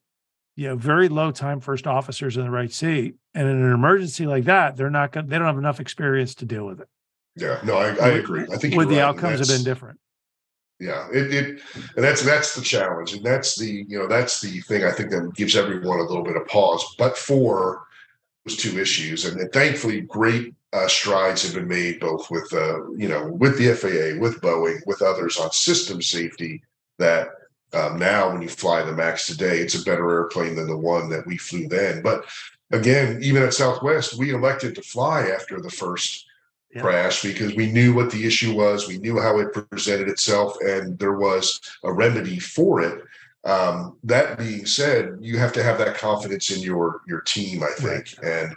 you 0.57 0.67
know, 0.67 0.75
very 0.75 1.07
low 1.07 1.31
time 1.31 1.59
first 1.59 1.85
officers 1.85 2.35
in 2.35 2.43
the 2.43 2.49
right 2.49 2.73
seat. 2.73 3.15
And 3.35 3.47
in 3.47 3.61
an 3.61 3.71
emergency 3.71 4.25
like 4.25 4.45
that, 4.45 4.75
they're 4.75 4.89
not 4.89 5.11
going. 5.11 5.27
They 5.27 5.37
don't 5.37 5.45
have 5.45 5.57
enough 5.59 5.79
experience 5.79 6.33
to 6.35 6.45
deal 6.45 6.65
with 6.65 6.81
it. 6.81 6.89
Yeah, 7.35 7.59
no, 7.63 7.77
I, 7.77 7.89
I 7.95 8.09
agree. 8.09 8.45
I 8.51 8.57
think 8.57 8.75
with 8.75 8.89
the 8.89 8.95
right. 8.95 9.03
outcomes 9.03 9.39
have 9.39 9.47
been 9.47 9.63
different. 9.63 9.99
Yeah, 10.79 11.07
it, 11.13 11.33
it 11.33 11.61
and 11.95 12.03
that's 12.03 12.23
that's 12.23 12.55
the 12.55 12.61
challenge, 12.61 13.13
and 13.13 13.23
that's 13.23 13.55
the 13.55 13.85
you 13.87 13.99
know 13.99 14.07
that's 14.07 14.41
the 14.41 14.59
thing 14.61 14.83
I 14.83 14.91
think 14.91 15.11
that 15.11 15.31
gives 15.35 15.55
everyone 15.55 15.99
a 15.99 16.03
little 16.03 16.23
bit 16.23 16.35
of 16.35 16.47
pause. 16.47 16.83
But 16.97 17.15
for 17.15 17.83
those 18.43 18.57
two 18.57 18.79
issues, 18.79 19.25
and, 19.25 19.39
and 19.39 19.51
thankfully, 19.53 20.01
great 20.01 20.55
uh, 20.73 20.87
strides 20.87 21.43
have 21.43 21.53
been 21.53 21.67
made 21.67 21.99
both 21.99 22.31
with 22.31 22.51
uh, 22.51 22.89
you 22.93 23.07
know 23.07 23.27
with 23.27 23.59
the 23.59 23.75
FAA, 23.75 24.19
with 24.19 24.41
Boeing, 24.41 24.79
with 24.87 25.03
others 25.03 25.37
on 25.37 25.51
system 25.51 26.01
safety. 26.01 26.63
That 26.97 27.29
um, 27.73 27.97
now, 27.97 28.32
when 28.32 28.41
you 28.41 28.47
fly 28.47 28.82
the 28.82 28.93
Max 28.93 29.27
today, 29.27 29.60
it's 29.60 29.75
a 29.75 29.84
better 29.84 30.10
airplane 30.10 30.56
than 30.56 30.67
the 30.67 30.77
one 30.77 31.10
that 31.10 31.25
we 31.27 31.38
flew 31.38 31.67
then. 31.67 32.01
But 32.01 32.25
again, 32.71 33.19
even 33.21 33.43
at 33.43 33.53
Southwest, 33.53 34.17
we 34.17 34.34
elected 34.34 34.75
to 34.75 34.82
fly 34.82 35.27
after 35.27 35.60
the 35.60 35.69
first 35.69 36.25
yeah. 36.73 36.82
crash 36.82 37.21
because 37.21 37.56
we 37.56 37.71
knew 37.71 37.93
what 37.93 38.10
the 38.12 38.25
issue 38.25 38.56
was, 38.56 38.88
we 38.88 38.99
knew 38.99 39.19
how 39.19 39.39
it 39.39 39.53
presented 39.69 40.08
itself, 40.08 40.56
and 40.62 40.97
there 40.97 41.17
was 41.17 41.60
a 41.84 41.91
remedy 41.91 42.39
for 42.39 42.82
it. 42.82 43.03
Um, 43.43 43.97
that 44.03 44.38
being 44.38 44.65
said, 44.65 45.17
you 45.21 45.38
have 45.38 45.53
to 45.53 45.63
have 45.63 45.77
that 45.80 45.97
confidence 45.97 46.51
in 46.51 46.62
your 46.62 47.01
your 47.08 47.21
team, 47.21 47.63
I 47.63 47.71
think, 47.77 48.15
right. 48.21 48.32
and 48.32 48.56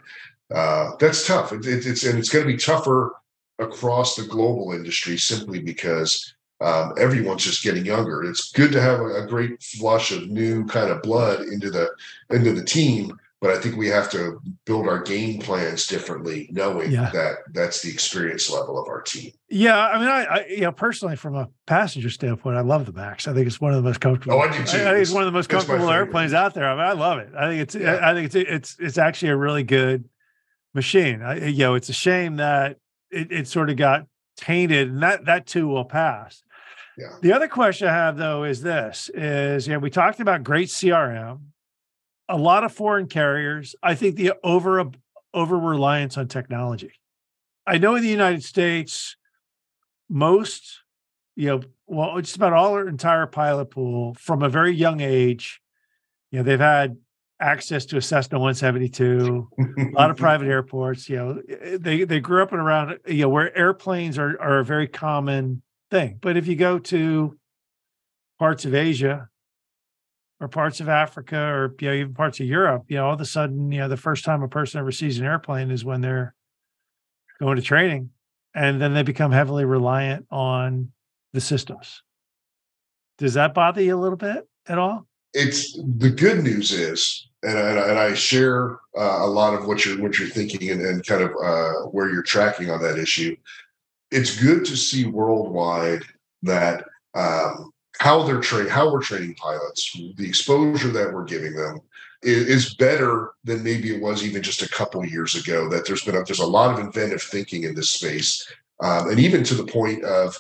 uh, 0.53 0.90
that's 0.99 1.27
tough. 1.27 1.53
It, 1.53 1.66
it, 1.66 1.87
it's 1.87 2.05
and 2.05 2.18
it's 2.18 2.29
going 2.29 2.44
to 2.44 2.53
be 2.53 2.59
tougher 2.59 3.12
across 3.59 4.16
the 4.16 4.25
global 4.25 4.73
industry 4.73 5.16
simply 5.16 5.61
because 5.61 6.35
um, 6.61 6.92
everyone's 6.99 7.44
just 7.44 7.62
getting 7.62 7.87
younger. 7.87 8.23
It's 8.25 8.53
good 8.53 8.73
to 8.73 8.81
have 8.81 9.01
a, 9.01 9.23
a, 9.23 9.27
great 9.27 9.62
flush 9.62 10.12
of 10.12 10.29
new 10.29 10.66
kind 10.66 10.90
of 10.90 11.03
blood 11.03 11.40
into 11.40 11.70
the 11.70 11.88
into 12.29 12.53
the 12.53 12.64
team, 12.64 13.18
but 13.40 13.51
I 13.51 13.59
think 13.59 13.77
we 13.77 13.88
have 13.88 14.11
to 14.11 14.38
build 14.66 14.87
our 14.87 15.03
game 15.03 15.40
plans 15.40 15.87
differently, 15.87 16.49
knowing 16.53 16.90
yeah. 16.90 17.09
that 17.11 17.37
that's 17.53 17.81
the 17.81 17.90
experience 17.90 18.51
level 18.51 18.79
of 18.79 18.88
our 18.88 19.01
team. 19.01 19.33
Yeah, 19.49 19.79
I 19.79 19.99
mean, 19.99 20.09
I, 20.09 20.25
I, 20.25 20.46
you 20.49 20.61
know 20.61 20.73
personally 20.73 21.16
from 21.16 21.35
a 21.35 21.49
passenger 21.66 22.11
standpoint, 22.11 22.59
I 22.59 22.61
love 22.61 22.85
the 22.85 22.92
Max. 22.92 23.27
I 23.27 23.33
think 23.33 23.46
it's 23.46 23.61
one 23.61 23.73
of 23.73 23.83
the 23.83 23.88
most 23.88 24.01
comfortable. 24.01 24.35
Oh, 24.35 24.40
I 24.40 24.49
do 24.49 24.62
too. 24.64 24.79
I, 24.79 24.90
I 24.90 24.92
think 24.92 25.03
it's 25.03 25.12
one 25.12 25.23
of 25.23 25.27
the 25.27 25.33
most 25.33 25.49
comfortable 25.49 25.88
airplanes 25.88 26.35
out 26.35 26.53
there. 26.53 26.68
I 26.68 26.75
mean, 26.75 26.85
I 26.85 26.92
love 26.92 27.18
it. 27.18 27.31
I 27.35 27.49
think 27.49 27.62
it's 27.62 27.75
yeah. 27.75 28.01
I 28.03 28.12
think 28.12 28.27
it's 28.27 28.35
it's 28.35 28.77
it's 28.79 28.99
actually 28.99 29.31
a 29.31 29.37
really 29.37 29.62
good 29.62 30.11
machine. 30.75 31.23
I, 31.23 31.46
you 31.46 31.61
know, 31.61 31.75
it's 31.75 31.88
a 31.88 31.94
shame 31.94 32.37
that 32.37 32.77
it, 33.11 33.33
it 33.33 33.49
sort 33.49 33.70
of 33.70 33.77
got 33.77 34.07
tainted, 34.37 34.88
and 34.88 35.03
that 35.03 35.25
that 35.25 35.46
too 35.46 35.66
will 35.66 35.87
pass. 35.87 36.42
Yeah. 36.98 37.16
The 37.20 37.33
other 37.33 37.48
question 37.48 37.88
I 37.88 37.92
have 37.92 38.16
though 38.16 38.44
is 38.44 38.62
this: 38.62 39.11
is 39.14 39.68
know 39.68 39.79
we 39.79 39.90
talked 39.90 40.20
about 40.20 40.42
great 40.44 40.68
CRM 40.68 41.40
a 42.31 42.38
lot 42.38 42.64
of 42.64 42.72
foreign 42.72 43.09
carriers. 43.09 43.74
I 43.83 43.94
think 43.94 44.16
the 44.16 44.33
over 44.42 44.90
over 45.35 45.59
reliance 45.59 46.16
on 46.16 46.29
technology. 46.29 46.92
I 47.66 47.79
know 47.79 47.96
in 47.96 48.03
the 48.03 48.09
United 48.09 48.42
States, 48.42 49.16
most, 50.09 50.81
you 51.37 51.48
know, 51.48 51.61
well, 51.87 52.20
just 52.20 52.37
about 52.37 52.53
all 52.53 52.72
our 52.72 52.88
entire 52.88 53.26
pilot 53.26 53.66
pool 53.66 54.14
from 54.18 54.42
a 54.42 54.48
very 54.48 54.72
young 54.72 55.00
age, 55.00 55.61
you 56.31 56.38
know, 56.38 56.42
they've 56.42 56.59
had 56.59 56.96
access 57.40 57.85
to 57.87 57.96
a 57.96 58.03
Cessna 58.03 58.38
172, 58.38 59.48
a 59.59 59.83
lot 59.92 60.11
of 60.11 60.16
private 60.16 60.46
airports. 60.46 61.09
You 61.09 61.16
know, 61.16 61.42
they 61.79 62.05
they 62.05 62.20
grew 62.20 62.42
up 62.42 62.53
and 62.53 62.61
around, 62.61 62.98
you 63.07 63.22
know, 63.22 63.29
where 63.29 63.57
airplanes 63.57 64.18
are 64.18 64.40
are 64.40 64.61
a 64.61 64.64
very 64.64 64.87
common 64.87 65.62
thing. 65.90 66.18
But 66.20 66.37
if 66.37 66.46
you 66.46 66.57
go 66.57 66.79
to 66.79 67.37
parts 68.38 68.64
of 68.64 68.74
Asia, 68.74 69.29
or 70.40 70.48
parts 70.48 70.81
of 70.81 70.88
Africa 70.88 71.37
or 71.37 71.74
you 71.81 71.88
know, 71.88 71.94
even 71.94 72.14
parts 72.14 72.40
of 72.40 72.46
Europe, 72.46 72.85
you 72.88 72.96
know, 72.96 73.07
all 73.07 73.14
of 73.14 73.20
a 73.20 73.26
sudden, 73.26 73.70
you 73.70 73.79
know, 73.79 73.88
the 73.88 73.96
first 73.96 74.24
time 74.24 74.42
a 74.42 74.48
person 74.48 74.81
ever 74.81 74.90
sees 74.90 75.18
an 75.18 75.26
airplane 75.26 75.70
is 75.70 75.85
when 75.85 76.00
they're 76.00 76.35
going 77.40 77.57
to 77.57 77.62
training. 77.62 78.11
And 78.55 78.81
then 78.81 78.94
they 78.94 79.03
become 79.03 79.31
heavily 79.31 79.64
reliant 79.64 80.26
on 80.31 80.90
the 81.33 81.40
systems. 81.40 82.03
Does 83.18 83.35
that 83.35 83.55
bother 83.55 83.83
you 83.83 83.94
a 83.94 84.00
little 84.00 84.16
bit 84.16 84.48
at 84.66 84.79
all? 84.79 85.07
It's 85.35 85.76
the 85.76 86.11
good 86.11 86.42
news 86.42 86.72
is, 86.72 87.29
and, 87.44 87.57
and, 87.57 87.79
and 87.79 87.98
I 87.98 88.14
share 88.14 88.81
uh, 88.98 89.18
a 89.20 89.26
lot 89.26 89.55
of 89.55 89.66
what 89.66 89.85
you're 89.85 90.03
what 90.03 90.18
you're 90.18 90.29
thinking 90.29 90.70
and, 90.70 90.81
and 90.81 91.07
kind 91.07 91.22
of 91.22 91.31
uh, 91.31 91.72
where 91.90 92.11
you're 92.11 92.24
tracking 92.24 92.70
on 92.70 92.83
that 92.83 92.98
issue. 92.98 93.37
It's 94.11 94.40
good 94.40 94.64
to 94.66 94.77
see 94.77 95.07
worldwide 95.07 96.03
that 96.42 96.85
um, 97.14 97.73
how 97.99 98.23
they're 98.23 98.40
trained, 98.40 98.70
how 98.70 98.90
we're 98.90 99.03
training 99.03 99.35
pilots, 99.35 99.92
the 100.16 100.27
exposure 100.27 100.88
that 100.88 101.12
we're 101.12 101.25
giving 101.25 101.55
them 101.55 101.81
is, 102.23 102.46
is, 102.46 102.75
better 102.75 103.33
than 103.44 103.62
maybe 103.62 103.94
it 103.94 104.01
was 104.01 104.25
even 104.25 104.42
just 104.42 104.62
a 104.62 104.68
couple 104.68 105.05
years 105.05 105.35
ago. 105.35 105.68
That 105.68 105.87
there's 105.87 106.05
been 106.05 106.16
a, 106.16 106.25
there's 106.25 106.40
a 106.40 106.46
lot 106.46 106.73
of 106.73 106.85
inventive 106.85 107.23
thinking 107.23 107.64
in 107.64 107.75
this 107.75 107.90
space, 107.90 108.46
um, 108.83 109.11
and 109.11 109.20
even 109.20 109.44
to 109.44 109.55
the 109.55 109.66
point 109.66 110.05
of 110.05 110.37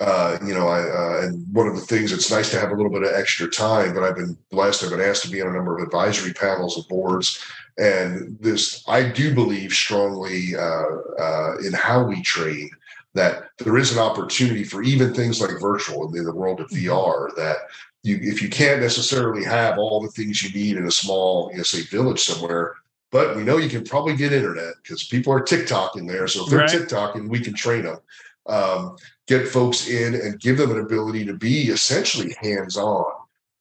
uh, 0.00 0.38
you 0.44 0.52
know, 0.52 0.66
I, 0.66 0.80
uh, 0.80 1.26
and 1.26 1.46
one 1.54 1.68
of 1.68 1.76
the 1.76 1.80
things 1.80 2.12
it's 2.12 2.30
nice 2.30 2.50
to 2.50 2.58
have 2.58 2.72
a 2.72 2.74
little 2.74 2.90
bit 2.90 3.04
of 3.04 3.14
extra 3.14 3.48
time, 3.48 3.94
but 3.94 4.02
I've 4.02 4.16
been 4.16 4.36
blessed. 4.50 4.82
I've 4.82 4.90
been 4.90 5.00
asked 5.00 5.22
to 5.22 5.30
be 5.30 5.40
on 5.40 5.48
a 5.48 5.52
number 5.52 5.78
of 5.78 5.84
advisory 5.84 6.32
panels 6.32 6.76
and 6.76 6.88
boards, 6.88 7.42
and 7.78 8.36
this 8.40 8.82
I 8.88 9.08
do 9.08 9.32
believe 9.32 9.72
strongly 9.72 10.56
uh, 10.56 10.96
uh 11.18 11.56
in 11.58 11.72
how 11.72 12.02
we 12.02 12.22
train 12.22 12.70
that 13.14 13.44
there 13.58 13.78
is 13.78 13.92
an 13.92 13.98
opportunity 13.98 14.64
for 14.64 14.82
even 14.82 15.14
things 15.14 15.40
like 15.40 15.60
virtual 15.60 16.14
in 16.14 16.24
the 16.24 16.34
world 16.34 16.60
of 16.60 16.68
mm-hmm. 16.68 16.88
VR 16.88 17.34
that 17.36 17.56
you 18.02 18.18
if 18.20 18.42
you 18.42 18.48
can't 18.48 18.80
necessarily 18.80 19.44
have 19.44 19.78
all 19.78 20.00
the 20.00 20.10
things 20.10 20.42
you 20.42 20.50
need 20.52 20.76
in 20.76 20.86
a 20.86 20.90
small, 20.90 21.50
you 21.52 21.58
know, 21.58 21.62
say 21.62 21.82
village 21.82 22.20
somewhere, 22.20 22.74
but 23.10 23.36
we 23.36 23.44
know 23.44 23.56
you 23.56 23.70
can 23.70 23.84
probably 23.84 24.16
get 24.16 24.32
internet 24.32 24.74
because 24.82 25.04
people 25.04 25.32
are 25.32 25.40
TikToking 25.40 26.08
there. 26.08 26.26
So 26.26 26.44
if 26.44 26.50
they're 26.50 26.58
right. 26.60 26.68
TikToking, 26.70 27.28
we 27.28 27.40
can 27.40 27.54
train 27.54 27.84
them. 27.84 27.98
Um, 28.46 28.96
get 29.26 29.48
folks 29.48 29.88
in 29.88 30.14
and 30.14 30.38
give 30.38 30.58
them 30.58 30.70
an 30.70 30.80
ability 30.80 31.24
to 31.24 31.32
be 31.32 31.68
essentially 31.68 32.36
hands-on 32.42 33.04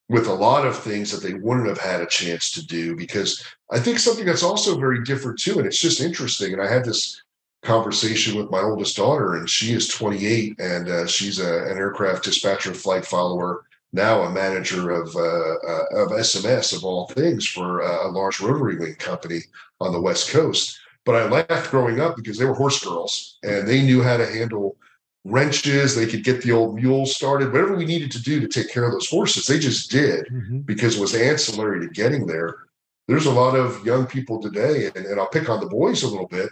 with 0.10 0.28
a 0.28 0.34
lot 0.34 0.66
of 0.66 0.78
things 0.78 1.10
that 1.12 1.26
they 1.26 1.36
wouldn't 1.36 1.68
have 1.68 1.80
had 1.80 2.02
a 2.02 2.06
chance 2.06 2.52
to 2.52 2.66
do 2.66 2.96
because 2.96 3.46
I 3.72 3.80
think 3.80 4.00
something 4.00 4.26
that's 4.26 4.44
also 4.44 4.78
very 4.78 5.04
different 5.04 5.40
too, 5.40 5.58
and 5.58 5.66
it's 5.66 5.80
just 5.80 6.02
interesting. 6.02 6.52
And 6.52 6.62
I 6.62 6.68
had 6.68 6.84
this 6.84 7.24
conversation 7.64 8.38
with 8.38 8.52
my 8.52 8.62
oldest 8.62 8.96
daughter, 8.96 9.36
and 9.36 9.50
she 9.50 9.74
is 9.74 9.88
28, 9.88 10.60
and 10.60 10.90
uh, 10.90 11.08
she's 11.08 11.40
a, 11.40 11.64
an 11.66 11.78
aircraft 11.78 12.24
dispatcher, 12.24 12.74
flight 12.74 13.06
follower, 13.06 13.66
now 13.94 14.24
a 14.24 14.32
manager 14.32 14.92
of 14.92 15.16
uh, 15.16 15.20
uh, 15.20 16.04
of 16.04 16.12
SMS 16.12 16.76
of 16.76 16.84
all 16.84 17.08
things 17.08 17.48
for 17.48 17.82
a 17.82 18.10
large 18.10 18.42
rotary 18.42 18.78
wing 18.78 18.96
company 18.96 19.42
on 19.80 19.94
the 19.94 20.02
West 20.02 20.30
Coast. 20.30 20.80
But 21.06 21.16
I 21.16 21.30
laughed 21.30 21.70
growing 21.70 22.00
up 22.00 22.16
because 22.16 22.38
they 22.38 22.46
were 22.46 22.56
horse 22.56 22.84
girls, 22.84 23.38
and 23.44 23.68
they 23.68 23.82
knew 23.82 24.02
how 24.02 24.18
to 24.18 24.26
handle 24.26 24.78
wrenches. 25.24 25.96
They 25.96 26.08
could 26.08 26.24
get 26.24 26.42
the 26.42 26.52
old 26.52 26.76
mule 26.76 27.06
started. 27.06 27.52
Whatever 27.52 27.76
we 27.76 27.86
needed 27.86 28.12
to 28.14 28.22
do 28.22 28.40
to 28.40 28.48
take 28.48 28.72
care 28.72 28.86
of 28.86 28.92
those 28.92 29.10
horses, 29.10 29.46
they 29.46 29.60
just 29.60 29.92
did 29.92 30.26
mm-hmm. 30.26 30.60
because 30.60 30.98
it 30.98 31.02
was 31.02 31.14
ancillary 31.14 31.82
to 31.82 31.94
getting 31.94 32.26
there. 32.26 32.56
There's 33.08 33.26
a 33.26 33.32
lot 33.32 33.56
of 33.56 33.86
young 33.86 34.08
people 34.08 34.42
today, 34.42 34.88
and, 34.96 35.06
and 35.06 35.20
I'll 35.20 35.28
pick 35.28 35.50
on 35.50 35.60
the 35.60 35.68
boys 35.68 36.04
a 36.04 36.08
little 36.08 36.28
bit 36.28 36.50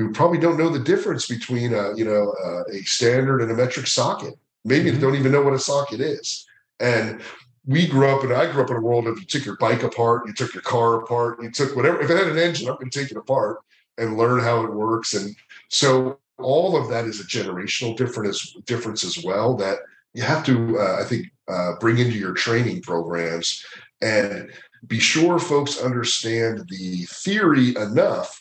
who 0.00 0.12
probably 0.12 0.38
don't 0.38 0.58
know 0.58 0.68
the 0.68 0.78
difference 0.78 1.26
between 1.26 1.74
a 1.74 1.94
you 1.96 2.04
know 2.04 2.34
a 2.72 2.82
standard 2.82 3.42
and 3.42 3.50
a 3.50 3.54
metric 3.54 3.86
socket. 3.86 4.34
Maybe 4.64 4.86
mm-hmm. 4.86 4.94
they 4.96 5.00
don't 5.00 5.16
even 5.16 5.32
know 5.32 5.42
what 5.42 5.54
a 5.54 5.58
socket 5.58 6.00
is. 6.00 6.46
And 6.80 7.20
we 7.66 7.86
grew 7.86 8.08
up, 8.08 8.24
and 8.24 8.32
I 8.32 8.50
grew 8.50 8.62
up 8.62 8.70
in 8.70 8.76
a 8.76 8.80
world 8.80 9.06
of 9.06 9.18
you 9.18 9.26
took 9.26 9.44
your 9.44 9.56
bike 9.58 9.82
apart, 9.82 10.26
you 10.26 10.32
took 10.32 10.54
your 10.54 10.62
car 10.62 11.02
apart, 11.02 11.42
you 11.42 11.50
took 11.50 11.76
whatever. 11.76 12.00
If 12.00 12.10
it 12.10 12.16
had 12.16 12.28
an 12.28 12.38
engine, 12.38 12.68
I'm 12.68 12.76
going 12.76 12.90
to 12.90 12.98
take 12.98 13.10
it 13.10 13.16
apart 13.16 13.58
and 13.98 14.16
learn 14.16 14.40
how 14.40 14.64
it 14.64 14.72
works. 14.72 15.14
And 15.14 15.36
so 15.68 16.18
all 16.38 16.76
of 16.76 16.88
that 16.88 17.04
is 17.04 17.20
a 17.20 17.24
generational 17.24 17.96
difference 17.96 18.56
difference 18.64 19.04
as 19.04 19.22
well 19.22 19.54
that 19.56 19.78
you 20.14 20.22
have 20.22 20.44
to, 20.46 20.78
uh, 20.78 20.98
I 21.00 21.04
think, 21.04 21.26
uh, 21.48 21.72
bring 21.78 21.98
into 21.98 22.18
your 22.18 22.32
training 22.32 22.82
programs 22.82 23.64
and 24.00 24.50
be 24.86 24.98
sure 24.98 25.38
folks 25.38 25.82
understand 25.82 26.66
the 26.68 27.04
theory 27.04 27.76
enough 27.76 28.39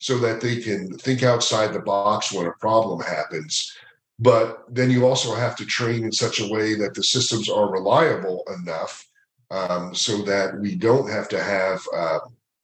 so 0.00 0.18
that 0.18 0.40
they 0.40 0.56
can 0.56 0.92
think 0.98 1.22
outside 1.22 1.72
the 1.72 1.80
box 1.80 2.32
when 2.32 2.46
a 2.46 2.52
problem 2.52 3.00
happens. 3.00 3.72
But 4.18 4.64
then 4.68 4.90
you 4.90 5.06
also 5.06 5.34
have 5.34 5.54
to 5.56 5.66
train 5.66 6.04
in 6.04 6.12
such 6.12 6.40
a 6.40 6.48
way 6.48 6.74
that 6.74 6.94
the 6.94 7.04
systems 7.04 7.48
are 7.48 7.70
reliable 7.70 8.42
enough 8.60 9.06
um, 9.50 9.94
so 9.94 10.22
that 10.22 10.58
we 10.58 10.74
don't 10.74 11.08
have 11.10 11.28
to 11.28 11.42
have 11.42 11.82
uh, 11.94 12.18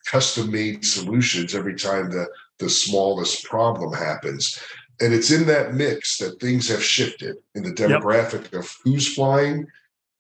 custom 0.07 0.51
made 0.51 0.85
solutions 0.85 1.55
every 1.55 1.75
time 1.75 2.11
the, 2.11 2.27
the 2.59 2.71
smallest 2.71 3.45
problem 3.45 3.93
happens. 3.93 4.59
And 5.01 5.13
it's 5.13 5.31
in 5.31 5.47
that 5.47 5.75
mix 5.75 6.17
that 6.19 6.41
things 6.41 6.69
have 6.69 6.83
shifted 6.83 7.37
in 7.55 7.63
the 7.63 7.73
demographic 7.73 8.45
yep. 8.45 8.55
of 8.55 8.77
who's 8.83 9.15
flying. 9.15 9.67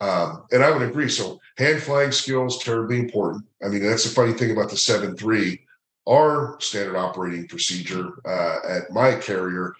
Um, 0.02 0.44
and 0.52 0.62
I 0.62 0.70
would 0.70 0.82
agree. 0.82 1.08
So 1.08 1.40
hand 1.56 1.82
flying 1.82 2.12
skills 2.12 2.62
terribly 2.62 2.98
important. 2.98 3.46
I 3.64 3.68
mean, 3.68 3.82
that's 3.82 4.04
the 4.04 4.10
funny 4.10 4.34
thing 4.34 4.50
about 4.50 4.68
the 4.68 4.76
7-3 4.76 5.60
our 6.08 6.56
standard 6.60 6.96
operating 6.96 7.48
procedure 7.48 8.10
uh, 8.24 8.58
at 8.68 8.90
my 8.92 9.14
carrier. 9.14 9.74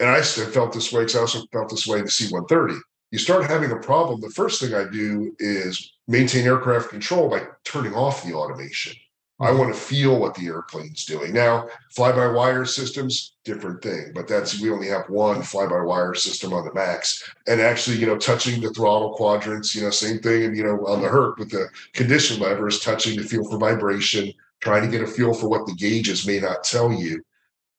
And 0.00 0.10
I 0.10 0.20
still 0.20 0.46
felt 0.46 0.72
this 0.72 0.92
way 0.92 1.02
because 1.02 1.16
I 1.16 1.20
also 1.20 1.46
felt 1.52 1.70
this 1.70 1.86
way 1.86 1.98
in 1.98 2.04
the 2.04 2.10
C 2.10 2.28
130. 2.30 2.80
You 3.10 3.18
start 3.18 3.44
having 3.44 3.70
a 3.72 3.76
problem, 3.76 4.20
the 4.20 4.30
first 4.30 4.60
thing 4.60 4.74
I 4.74 4.84
do 4.90 5.36
is 5.38 5.92
maintain 6.08 6.46
aircraft 6.46 6.88
control 6.88 7.28
by 7.28 7.42
turning 7.64 7.94
off 7.94 8.24
the 8.24 8.32
automation. 8.32 8.94
I 9.42 9.48
mm-hmm. 9.48 9.58
want 9.58 9.74
to 9.74 9.80
feel 9.80 10.18
what 10.18 10.34
the 10.34 10.46
airplane's 10.46 11.04
doing. 11.04 11.32
Now, 11.32 11.66
fly-by-wire 11.90 12.64
systems, 12.64 13.34
different 13.44 13.82
thing, 13.82 14.12
but 14.14 14.28
that's 14.28 14.60
we 14.60 14.70
only 14.70 14.86
have 14.88 15.08
one 15.08 15.42
fly-by-wire 15.42 16.14
system 16.14 16.52
on 16.52 16.64
the 16.64 16.72
Max, 16.72 17.28
and 17.48 17.60
actually, 17.60 17.96
you 17.96 18.06
know, 18.06 18.16
touching 18.16 18.60
the 18.60 18.70
throttle 18.70 19.14
quadrants, 19.14 19.74
you 19.74 19.82
know, 19.82 19.90
same 19.90 20.20
thing, 20.20 20.44
and 20.44 20.56
you 20.56 20.62
know, 20.62 20.86
on 20.86 21.02
the 21.02 21.08
Herc 21.08 21.38
with 21.38 21.50
the 21.50 21.68
condition 21.92 22.40
levers, 22.40 22.80
touching 22.80 23.16
to 23.18 23.24
feel 23.24 23.44
for 23.44 23.58
vibration, 23.58 24.32
trying 24.62 24.82
to 24.82 24.88
get 24.88 25.02
a 25.02 25.06
feel 25.06 25.34
for 25.34 25.48
what 25.48 25.66
the 25.66 25.74
gauges 25.74 26.26
may 26.26 26.38
not 26.40 26.64
tell 26.64 26.92
you. 26.92 27.22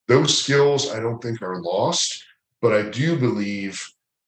Those 0.07 0.37
skills, 0.37 0.91
I 0.91 0.99
don't 0.99 1.21
think, 1.21 1.41
are 1.41 1.61
lost, 1.61 2.23
but 2.61 2.73
I 2.73 2.89
do 2.89 3.17
believe 3.17 3.81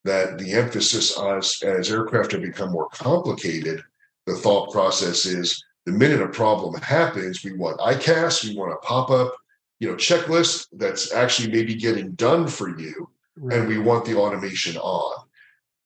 that 0.06 0.38
the 0.38 0.54
emphasis 0.54 1.20
as 1.20 1.62
as 1.63 1.91
aircraft 1.91 2.32
have 2.32 2.41
become 2.41 2.72
more 2.72 2.88
complicated, 2.89 3.82
the 4.26 4.36
thought 4.36 4.72
process 4.72 5.26
is 5.26 5.63
the 5.86 5.91
minute 5.91 6.22
a 6.22 6.28
problem 6.28 6.80
happens, 6.82 7.44
we 7.44 7.54
want 7.54 7.80
EICAS, 7.80 8.44
we 8.44 8.56
want 8.56 8.74
a 8.74 8.78
pop-up, 8.78 9.36
you 9.80 9.88
know, 9.88 9.96
checklist 9.96 10.68
that's 10.74 11.13
actually 11.13 11.52
maybe 11.52 11.76
getting 11.76 12.12
done 12.13 12.48
for 12.48 12.80
you, 12.80 13.10
right. 13.38 13.60
and 13.60 13.68
we 13.68 13.78
want 13.78 14.06
the 14.06 14.15
automation 14.15 14.78
on. 14.78 15.26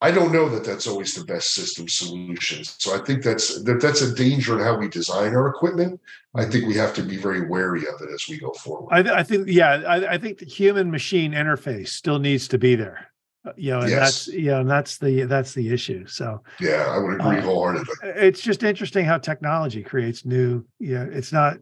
I 0.02 0.10
don't 0.10 0.32
know 0.32 0.48
that 0.48 0.64
that's 0.64 0.86
always 0.86 1.14
the 1.14 1.24
best 1.24 1.52
system 1.54 1.86
solution. 1.86 2.64
So 2.64 2.94
I 2.94 3.04
think 3.04 3.22
that's 3.22 3.62
that 3.62 3.80
that's 3.82 4.00
a 4.00 4.14
danger 4.14 4.58
in 4.58 4.64
how 4.64 4.78
we 4.78 4.88
design 4.88 5.34
our 5.34 5.48
equipment. 5.48 6.00
I 6.34 6.46
think 6.46 6.66
we 6.66 6.74
have 6.76 6.94
to 6.94 7.02
be 7.02 7.16
very 7.16 7.46
wary 7.46 7.82
of 7.82 8.00
it 8.00 8.08
as 8.14 8.26
we 8.28 8.38
go 8.38 8.52
forward. 8.52 8.88
I, 8.92 9.18
I 9.18 9.22
think, 9.22 9.48
yeah, 9.48 9.82
I, 9.86 10.14
I 10.14 10.18
think 10.18 10.38
the 10.38 10.46
human 10.46 10.90
machine 10.90 11.32
interface 11.32 11.88
still 11.88 12.18
needs 12.18 12.48
to 12.48 12.58
be 12.58 12.76
there. 12.76 13.10
Uh, 13.44 13.52
you 13.56 13.72
know, 13.72 13.80
and 13.80 13.90
yes. 13.90 14.26
that's 14.26 14.28
you 14.28 14.50
know, 14.50 14.60
and 14.60 14.70
that's 14.70 14.98
the 14.98 15.24
that's 15.24 15.54
the 15.54 15.72
issue. 15.72 16.06
So 16.06 16.42
yeah, 16.60 16.86
I 16.88 16.98
would 16.98 17.14
agree 17.14 17.38
uh, 17.38 17.42
wholeheartedly. 17.42 17.94
It's 18.02 18.40
just 18.40 18.62
interesting 18.62 19.04
how 19.04 19.18
technology 19.18 19.82
creates 19.82 20.24
new. 20.24 20.64
Yeah, 20.78 20.88
you 20.88 20.94
know, 20.94 21.10
it's 21.12 21.32
not. 21.32 21.58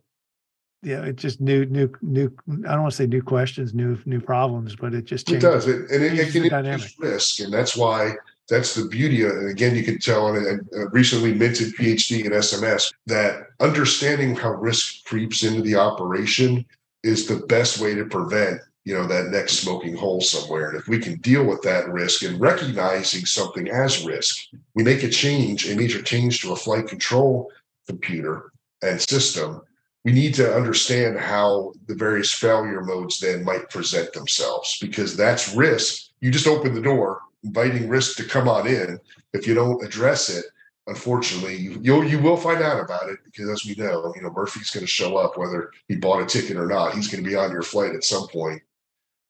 Yeah, 0.82 1.02
it's 1.02 1.20
just 1.20 1.40
new, 1.40 1.64
new, 1.66 1.92
new. 2.02 2.32
I 2.48 2.72
don't 2.72 2.82
want 2.82 2.92
to 2.92 2.96
say 2.96 3.06
new 3.06 3.22
questions, 3.22 3.74
new, 3.74 3.98
new 4.06 4.20
problems, 4.20 4.76
but 4.76 4.94
it 4.94 5.06
just 5.06 5.26
changes, 5.26 5.44
it 5.44 5.46
does, 5.46 5.66
it, 5.66 5.90
and 5.90 6.04
it, 6.04 6.18
it 6.18 6.32
can 6.32 6.44
increase 6.44 6.96
risk, 7.00 7.40
and 7.40 7.52
that's 7.52 7.76
why 7.76 8.14
that's 8.48 8.74
the 8.74 8.86
beauty 8.86 9.22
of 9.22 9.32
and 9.32 9.50
again 9.50 9.74
you 9.74 9.84
can 9.84 9.98
tell 9.98 10.26
on 10.26 10.36
a 10.36 10.80
uh, 10.80 10.88
recently 10.90 11.32
minted 11.34 11.74
phd 11.74 12.24
in 12.24 12.32
sms 12.32 12.92
that 13.06 13.48
understanding 13.60 14.34
how 14.34 14.50
risk 14.52 15.04
creeps 15.04 15.44
into 15.44 15.62
the 15.62 15.74
operation 15.74 16.64
is 17.02 17.26
the 17.26 17.46
best 17.46 17.80
way 17.80 17.94
to 17.94 18.04
prevent 18.06 18.60
you 18.84 18.94
know 18.94 19.06
that 19.06 19.26
next 19.26 19.60
smoking 19.60 19.94
hole 19.94 20.20
somewhere 20.20 20.70
and 20.70 20.78
if 20.78 20.88
we 20.88 20.98
can 20.98 21.16
deal 21.18 21.44
with 21.44 21.60
that 21.62 21.88
risk 21.88 22.22
and 22.22 22.40
recognizing 22.40 23.24
something 23.24 23.68
as 23.68 24.04
risk 24.04 24.46
we 24.74 24.82
make 24.82 25.02
a 25.02 25.08
change 25.08 25.68
a 25.68 25.76
major 25.76 26.02
change 26.02 26.40
to 26.40 26.52
a 26.52 26.56
flight 26.56 26.88
control 26.88 27.50
computer 27.86 28.52
and 28.82 29.00
system 29.00 29.60
we 30.08 30.14
need 30.14 30.32
to 30.32 30.56
understand 30.56 31.18
how 31.18 31.74
the 31.86 31.94
various 31.94 32.32
failure 32.32 32.80
modes 32.80 33.20
then 33.20 33.44
might 33.44 33.68
present 33.68 34.10
themselves 34.14 34.78
because 34.80 35.14
that's 35.14 35.54
risk 35.54 36.10
you 36.20 36.30
just 36.30 36.46
open 36.46 36.72
the 36.72 36.80
door 36.80 37.20
inviting 37.44 37.90
risk 37.90 38.16
to 38.16 38.24
come 38.24 38.48
on 38.48 38.66
in 38.66 38.98
if 39.34 39.46
you 39.46 39.52
don't 39.52 39.84
address 39.84 40.30
it 40.30 40.46
unfortunately, 40.86 41.54
you 41.54 41.78
you'll, 41.82 42.04
you 42.04 42.18
will 42.18 42.36
find 42.36 42.62
out 42.62 42.82
about 42.82 43.10
it 43.10 43.18
because 43.26 43.48
as 43.50 43.64
we 43.66 43.74
know, 43.74 44.10
you 44.16 44.22
know 44.22 44.30
Murphy's 44.30 44.70
going 44.70 44.86
to 44.86 44.90
show 44.90 45.18
up 45.18 45.36
whether 45.36 45.70
he 45.86 45.96
bought 45.96 46.22
a 46.22 46.26
ticket 46.26 46.56
or 46.56 46.66
not. 46.66 46.94
He's 46.94 47.08
going 47.08 47.22
to 47.22 47.28
be 47.28 47.36
on 47.36 47.52
your 47.52 47.62
flight 47.62 47.94
at 47.94 48.04
some 48.04 48.26
point, 48.28 48.62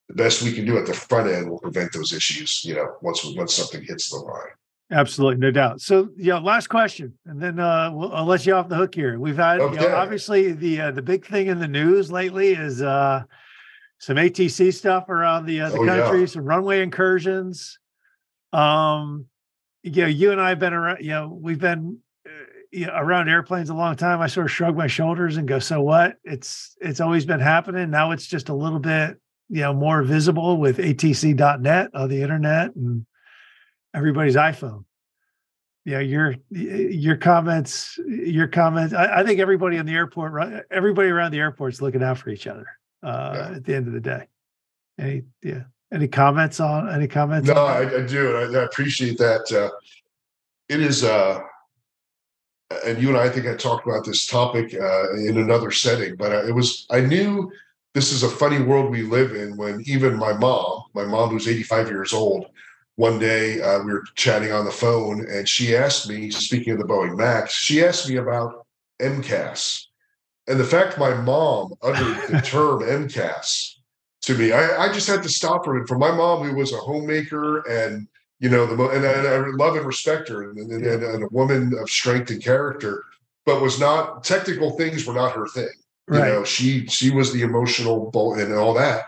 the 0.08 0.14
best 0.14 0.42
we 0.42 0.52
can 0.52 0.64
do 0.64 0.78
at 0.78 0.86
the 0.86 0.94
front 0.94 1.28
end 1.28 1.50
will 1.50 1.58
prevent 1.58 1.92
those 1.92 2.12
issues. 2.12 2.64
You 2.64 2.76
know, 2.76 2.96
once 3.02 3.24
once 3.36 3.54
something 3.54 3.82
hits 3.82 4.10
the 4.10 4.18
line. 4.18 4.54
Absolutely, 4.90 5.38
no 5.38 5.50
doubt. 5.50 5.82
So, 5.82 6.08
yeah, 6.16 6.38
last 6.38 6.68
question, 6.68 7.12
and 7.26 7.40
then 7.40 7.58
uh, 7.58 7.90
we'll, 7.92 8.12
I'll 8.12 8.24
let 8.24 8.46
you 8.46 8.54
off 8.54 8.70
the 8.70 8.76
hook 8.76 8.94
here. 8.94 9.18
We've 9.18 9.36
had, 9.36 9.60
okay. 9.60 9.82
you 9.82 9.88
know, 9.88 9.94
obviously, 9.94 10.52
the 10.52 10.80
uh, 10.80 10.90
the 10.92 11.02
big 11.02 11.26
thing 11.26 11.48
in 11.48 11.58
the 11.58 11.68
news 11.68 12.10
lately 12.10 12.52
is 12.52 12.80
uh, 12.80 13.22
some 13.98 14.16
ATC 14.16 14.72
stuff 14.72 15.10
around 15.10 15.44
the 15.44 15.60
uh, 15.60 15.70
the 15.70 15.78
oh, 15.78 15.84
country, 15.84 16.20
yeah. 16.20 16.26
some 16.26 16.44
runway 16.44 16.82
incursions. 16.82 17.78
Um, 18.54 19.26
you 19.82 20.02
know, 20.02 20.08
you 20.08 20.32
and 20.32 20.40
I 20.40 20.50
have 20.50 20.58
been 20.58 20.72
around. 20.72 21.02
You 21.02 21.10
know, 21.10 21.38
we've 21.38 21.60
been 21.60 21.98
uh, 22.24 22.30
you 22.72 22.86
know, 22.86 22.94
around 22.96 23.28
airplanes 23.28 23.68
a 23.68 23.74
long 23.74 23.94
time. 23.94 24.22
I 24.22 24.26
sort 24.26 24.46
of 24.46 24.52
shrug 24.52 24.74
my 24.74 24.86
shoulders 24.86 25.36
and 25.36 25.46
go, 25.46 25.58
"So 25.58 25.82
what? 25.82 26.16
It's 26.24 26.78
it's 26.80 27.02
always 27.02 27.26
been 27.26 27.40
happening. 27.40 27.90
Now 27.90 28.12
it's 28.12 28.26
just 28.26 28.48
a 28.48 28.54
little 28.54 28.80
bit 28.80 29.18
you 29.50 29.60
know 29.60 29.74
more 29.74 30.02
visible 30.02 30.56
with 30.56 30.78
atc.net 30.78 31.90
on 31.94 32.08
the 32.08 32.22
internet 32.22 32.74
and 32.74 33.06
everybody's 33.94 34.36
iphone. 34.36 34.84
Yeah 35.84 36.00
your 36.00 36.34
your 36.50 37.16
comments 37.16 37.98
your 38.06 38.46
comments 38.46 38.92
I, 38.92 39.20
I, 39.20 39.24
think 39.24 39.40
everybody 39.40 39.76
in 39.76 39.86
the 39.86 39.92
airport 39.92 40.66
everybody 40.70 41.08
around 41.08 41.30
the 41.30 41.38
airport 41.38 41.72
is 41.72 41.82
looking 41.82 42.02
out 42.02 42.18
for 42.18 42.30
each 42.30 42.46
other 42.46 42.66
uh, 43.02 43.32
yeah. 43.34 43.56
at 43.56 43.64
the 43.64 43.74
end 43.74 43.86
of 43.86 43.94
the 43.94 44.00
day. 44.00 44.26
Any 44.98 45.22
yeah 45.42 45.62
any 45.92 46.08
comments 46.08 46.60
on 46.60 46.90
any 46.90 47.08
comments 47.08 47.48
no 47.48 47.54
I, 47.54 48.02
I, 48.02 48.06
do 48.06 48.36
I, 48.36 48.60
I, 48.60 48.64
appreciate 48.64 49.16
that 49.18 49.50
uh, 49.50 49.70
it 50.68 50.80
is 50.80 51.04
uh 51.04 51.40
and 52.84 53.00
you 53.00 53.08
and 53.08 53.16
I 53.16 53.28
think 53.28 53.46
I 53.46 53.54
talked 53.54 53.86
about 53.86 54.04
this 54.04 54.26
topic 54.26 54.74
uh, 54.74 55.14
in 55.14 55.38
another 55.38 55.70
setting, 55.70 56.16
but 56.16 56.32
it 56.46 56.54
was 56.54 56.86
I 56.90 57.00
knew 57.00 57.50
this 57.94 58.12
is 58.12 58.22
a 58.22 58.28
funny 58.28 58.60
world 58.62 58.90
we 58.90 59.02
live 59.02 59.34
in 59.34 59.56
when 59.56 59.82
even 59.86 60.16
my 60.16 60.32
mom, 60.32 60.84
my 60.94 61.04
mom 61.04 61.30
who's 61.30 61.48
85 61.48 61.88
years 61.88 62.12
old, 62.12 62.46
one 62.98 63.20
day 63.20 63.60
uh, 63.60 63.78
we 63.84 63.92
were 63.92 64.02
chatting 64.16 64.50
on 64.50 64.64
the 64.64 64.72
phone 64.72 65.24
and 65.30 65.48
she 65.48 65.76
asked 65.76 66.08
me, 66.08 66.32
speaking 66.32 66.72
of 66.72 66.80
the 66.80 66.84
Boeing 66.84 67.16
Max, 67.16 67.54
she 67.54 67.84
asked 67.84 68.08
me 68.08 68.16
about 68.16 68.66
MCAS. 69.00 69.84
And 70.48 70.58
the 70.58 70.64
fact 70.64 70.98
my 70.98 71.14
mom 71.14 71.74
uttered 71.80 72.16
the 72.28 72.40
term 72.44 72.80
MCAS 72.80 73.74
to 74.22 74.34
me, 74.34 74.50
I, 74.50 74.86
I, 74.86 74.92
just 74.92 75.06
had 75.06 75.22
to 75.22 75.28
stop 75.28 75.64
her. 75.66 75.76
And 75.76 75.86
for 75.86 75.96
my 75.96 76.10
mom, 76.10 76.42
who 76.42 76.56
was 76.56 76.72
a 76.72 76.78
homemaker 76.78 77.60
and 77.68 78.08
you 78.40 78.48
know, 78.48 78.66
the 78.66 78.88
and, 78.88 79.04
and 79.04 79.28
I 79.28 79.36
love 79.56 79.76
and 79.76 79.86
respect 79.86 80.28
her, 80.28 80.50
and, 80.50 80.58
and, 80.58 80.84
and, 80.84 81.24
a 81.24 81.28
woman 81.28 81.74
of 81.78 81.90
strength 81.90 82.30
and 82.30 82.42
character, 82.42 83.04
but 83.44 83.62
was 83.62 83.80
not 83.80 84.22
technical 84.24 84.72
things 84.72 85.06
were 85.06 85.14
not 85.14 85.36
her 85.36 85.46
thing. 85.48 85.68
You 86.10 86.18
right. 86.18 86.28
know, 86.28 86.44
she 86.44 86.86
she 86.86 87.10
was 87.10 87.32
the 87.32 87.42
emotional 87.42 88.10
bull 88.10 88.34
and 88.34 88.52
all 88.54 88.74
that. 88.74 89.04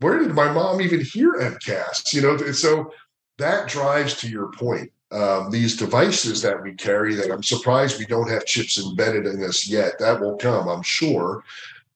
Where 0.00 0.18
did 0.18 0.34
my 0.34 0.52
mom 0.52 0.80
even 0.80 1.00
hear 1.00 1.34
MCAS? 1.34 2.12
You 2.12 2.22
know, 2.22 2.36
so 2.52 2.92
that 3.38 3.68
drives 3.68 4.16
to 4.18 4.28
your 4.28 4.50
point. 4.52 4.90
Um, 5.12 5.50
these 5.50 5.76
devices 5.76 6.42
that 6.42 6.60
we 6.60 6.74
carry 6.74 7.14
that 7.14 7.30
I'm 7.30 7.42
surprised 7.42 7.98
we 7.98 8.06
don't 8.06 8.28
have 8.28 8.44
chips 8.44 8.78
embedded 8.78 9.26
in 9.26 9.42
us 9.44 9.68
yet. 9.68 9.98
That 10.00 10.20
will 10.20 10.36
come, 10.36 10.68
I'm 10.68 10.82
sure. 10.82 11.44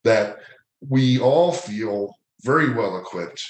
That 0.05 0.38
we 0.88 1.18
all 1.18 1.53
feel 1.53 2.16
very 2.42 2.72
well 2.72 2.98
equipped 2.98 3.44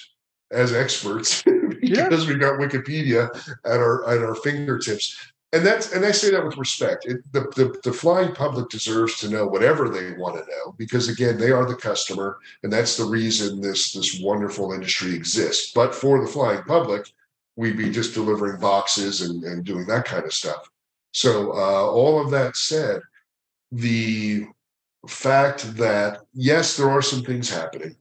as 0.51 0.73
experts 0.73 1.43
because 1.81 2.25
yeah. 2.25 2.33
we 2.33 2.39
got 2.39 2.59
Wikipedia 2.59 3.29
at 3.65 3.79
our 3.79 4.09
at 4.09 4.19
our 4.19 4.35
fingertips 4.35 5.31
and 5.53 5.67
that's 5.67 5.93
and 5.93 6.05
I 6.05 6.13
say 6.13 6.31
that 6.31 6.45
with 6.45 6.57
respect. 6.57 7.07
It, 7.07 7.21
the, 7.33 7.41
the 7.57 7.81
the 7.83 7.93
flying 7.93 8.35
public 8.35 8.69
deserves 8.69 9.19
to 9.21 9.29
know 9.29 9.47
whatever 9.47 9.89
they 9.89 10.13
want 10.13 10.37
to 10.37 10.49
know 10.49 10.75
because 10.79 11.09
again, 11.09 11.39
they 11.39 11.51
are 11.51 11.67
the 11.67 11.75
customer, 11.75 12.39
and 12.63 12.73
that's 12.73 12.97
the 12.97 13.05
reason 13.05 13.61
this 13.61 13.93
this 13.93 14.21
wonderful 14.21 14.73
industry 14.73 15.15
exists. 15.15 15.73
But 15.73 15.95
for 15.95 16.21
the 16.21 16.31
flying 16.31 16.63
public, 16.63 17.13
we'd 17.57 17.77
be 17.77 17.91
just 17.91 18.15
delivering 18.15 18.61
boxes 18.61 19.23
and, 19.23 19.45
and 19.45 19.65
doing 19.65 19.87
that 19.87 20.05
kind 20.05 20.25
of 20.25 20.33
stuff. 20.33 20.69
So 21.13 21.53
uh, 21.53 21.87
all 21.91 22.21
of 22.21 22.31
that 22.31 22.57
said, 22.57 23.01
the 23.73 24.47
fact 25.09 25.77
that 25.77 26.21
yes, 26.35 26.77
there 26.77 26.91
are 26.91 27.03
some 27.03 27.23
things 27.23 27.51
happening, 27.51 27.97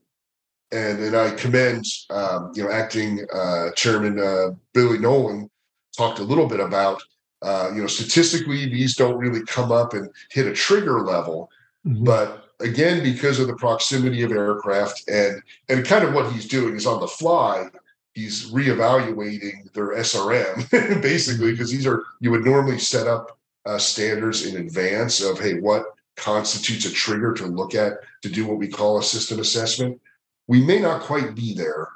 and 0.72 1.00
and 1.00 1.16
I 1.16 1.30
commend 1.32 1.84
um, 2.10 2.52
you 2.54 2.64
know 2.64 2.70
acting 2.70 3.26
uh, 3.32 3.70
chairman 3.72 4.18
uh, 4.18 4.50
Billy 4.74 4.98
Nolan 4.98 5.50
talked 5.96 6.20
a 6.20 6.24
little 6.24 6.46
bit 6.46 6.60
about 6.60 7.02
uh, 7.42 7.70
you 7.74 7.80
know, 7.80 7.86
statistically, 7.86 8.66
these 8.66 8.96
don't 8.96 9.16
really 9.16 9.44
come 9.46 9.72
up 9.72 9.94
and 9.94 10.10
hit 10.30 10.46
a 10.46 10.52
trigger 10.52 11.00
level. 11.00 11.50
Mm-hmm. 11.86 12.04
But 12.04 12.44
again, 12.60 13.02
because 13.02 13.40
of 13.40 13.46
the 13.46 13.56
proximity 13.56 14.22
of 14.22 14.32
aircraft 14.32 15.08
and 15.08 15.42
and 15.68 15.86
kind 15.86 16.04
of 16.04 16.12
what 16.12 16.32
he's 16.32 16.46
doing 16.46 16.76
is 16.76 16.86
on 16.86 17.00
the 17.00 17.08
fly, 17.08 17.66
he's 18.14 18.50
reevaluating 18.50 19.72
their 19.72 19.94
SRM 19.94 20.70
basically 21.02 21.52
because 21.52 21.70
these 21.70 21.86
are 21.86 22.04
you 22.20 22.30
would 22.30 22.44
normally 22.44 22.78
set 22.78 23.06
up 23.06 23.38
uh, 23.66 23.78
standards 23.78 24.46
in 24.46 24.56
advance 24.56 25.22
of 25.22 25.38
hey, 25.38 25.60
what 25.60 25.86
constitutes 26.16 26.84
a 26.84 26.90
trigger 26.90 27.32
to 27.32 27.46
look 27.46 27.74
at 27.74 27.94
to 28.22 28.28
do 28.28 28.46
what 28.46 28.58
we 28.58 28.68
call 28.68 28.98
a 28.98 29.02
system 29.02 29.38
assessment. 29.38 30.00
We 30.48 30.64
may 30.64 30.80
not 30.80 31.02
quite 31.02 31.34
be 31.34 31.54
there 31.54 31.88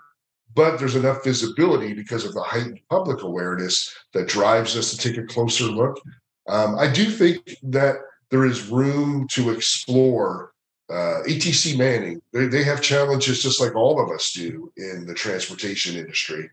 but 0.55 0.79
there's 0.79 0.95
enough 0.95 1.25
visibility 1.25 1.93
because 1.93 2.25
of 2.25 2.33
the 2.33 2.43
heightened 2.43 2.81
public 2.89 3.23
awareness 3.23 3.95
that 4.13 4.29
drives 4.29 4.77
us 4.77 4.91
to 4.91 4.97
take 4.97 5.19
a 5.19 5.27
closer 5.27 5.65
look. 5.65 6.01
Um, 6.49 6.79
I 6.79 6.91
do 6.91 7.07
think 7.07 7.59
that 7.65 7.97
there 8.31 8.45
is 8.45 8.69
room 8.69 9.27
to 9.29 9.51
explore 9.51 10.53
uh, 10.91 11.23
ATC 11.27 11.79
Manning. 11.79 12.21
They, 12.33 12.47
they 12.47 12.65
have 12.65 12.83
challenges 12.83 13.43
just 13.43 13.61
like 13.61 13.75
all 13.75 14.03
of 14.03 14.11
us 14.11 14.33
do 14.33 14.73
in 14.77 15.07
the 15.07 15.15
transportation 15.15 15.97
industry. 15.97 16.51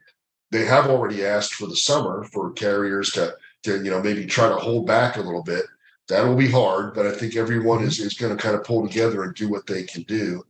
They 0.52 0.66
have 0.66 0.88
already 0.88 1.26
asked 1.26 1.54
for 1.54 1.68
the 1.68 1.76
summer 1.76 2.24
for 2.26 2.52
carriers 2.52 3.12
to 3.12 3.36
to 3.64 3.84
you 3.84 3.92
know 3.92 4.02
maybe 4.02 4.26
try 4.26 4.50
to 4.50 4.56
hold 4.56 4.88
back 4.88 5.18
a 5.18 5.22
little 5.22 5.44
bit. 5.44 5.66
That'll 6.08 6.36
be 6.36 6.50
hard, 6.50 6.94
but 6.94 7.06
I 7.06 7.12
think 7.12 7.36
everyone 7.36 7.84
is 7.84 8.00
is 8.00 8.16
going 8.16 8.36
to 8.36 8.42
kind 8.42 8.56
of 8.56 8.64
pull 8.64 8.88
together 8.88 9.24
and 9.24 9.34
do 9.36 9.50
what 9.50 9.68
they 9.68 9.84
can 9.84 10.04
do. 10.04 10.44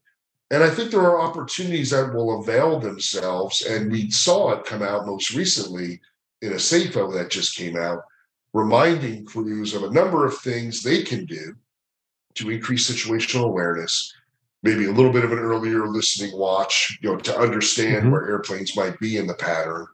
And 0.50 0.64
I 0.64 0.70
think 0.70 0.92
there 0.92 1.02
are 1.02 1.22
opportunities 1.22 1.92
that 1.92 2.14
will 2.14 2.42
avail 2.42 2.80
themselves. 2.80 3.62
And 3.62 3.90
we 3.90 4.12
saw 4.12 4.52
it 4.52 4.66
come 4.66 4.82
out 4.82 5.06
most 5.06 5.34
recently 5.34 6.02
in 6.42 6.52
a 6.52 6.60
SAFO 6.60 7.14
that 7.14 7.32
just 7.32 7.56
came 7.56 7.78
out, 7.78 8.04
reminding 8.54 9.26
crews 9.26 9.74
of 9.74 9.84
a 9.84 9.92
number 9.92 10.26
of 10.26 10.38
things 10.40 10.84
they 10.84 11.04
can 11.04 11.26
do 11.26 11.56
to 12.36 12.50
increase 12.50 12.90
situational 12.90 13.46
awareness, 13.46 14.14
maybe 14.64 14.86
a 14.86 14.92
little 14.92 15.12
bit 15.12 15.26
of 15.26 15.32
an 15.32 15.40
earlier 15.40 15.88
listening 15.88 16.38
watch, 16.38 16.98
you 17.02 17.12
know, 17.12 17.18
to 17.18 17.38
understand 17.38 18.04
mm-hmm. 18.04 18.12
where 18.12 18.30
airplanes 18.30 18.76
might 18.76 19.00
be 19.00 19.18
in 19.18 19.28
the 19.28 19.34
pattern. 19.34 19.88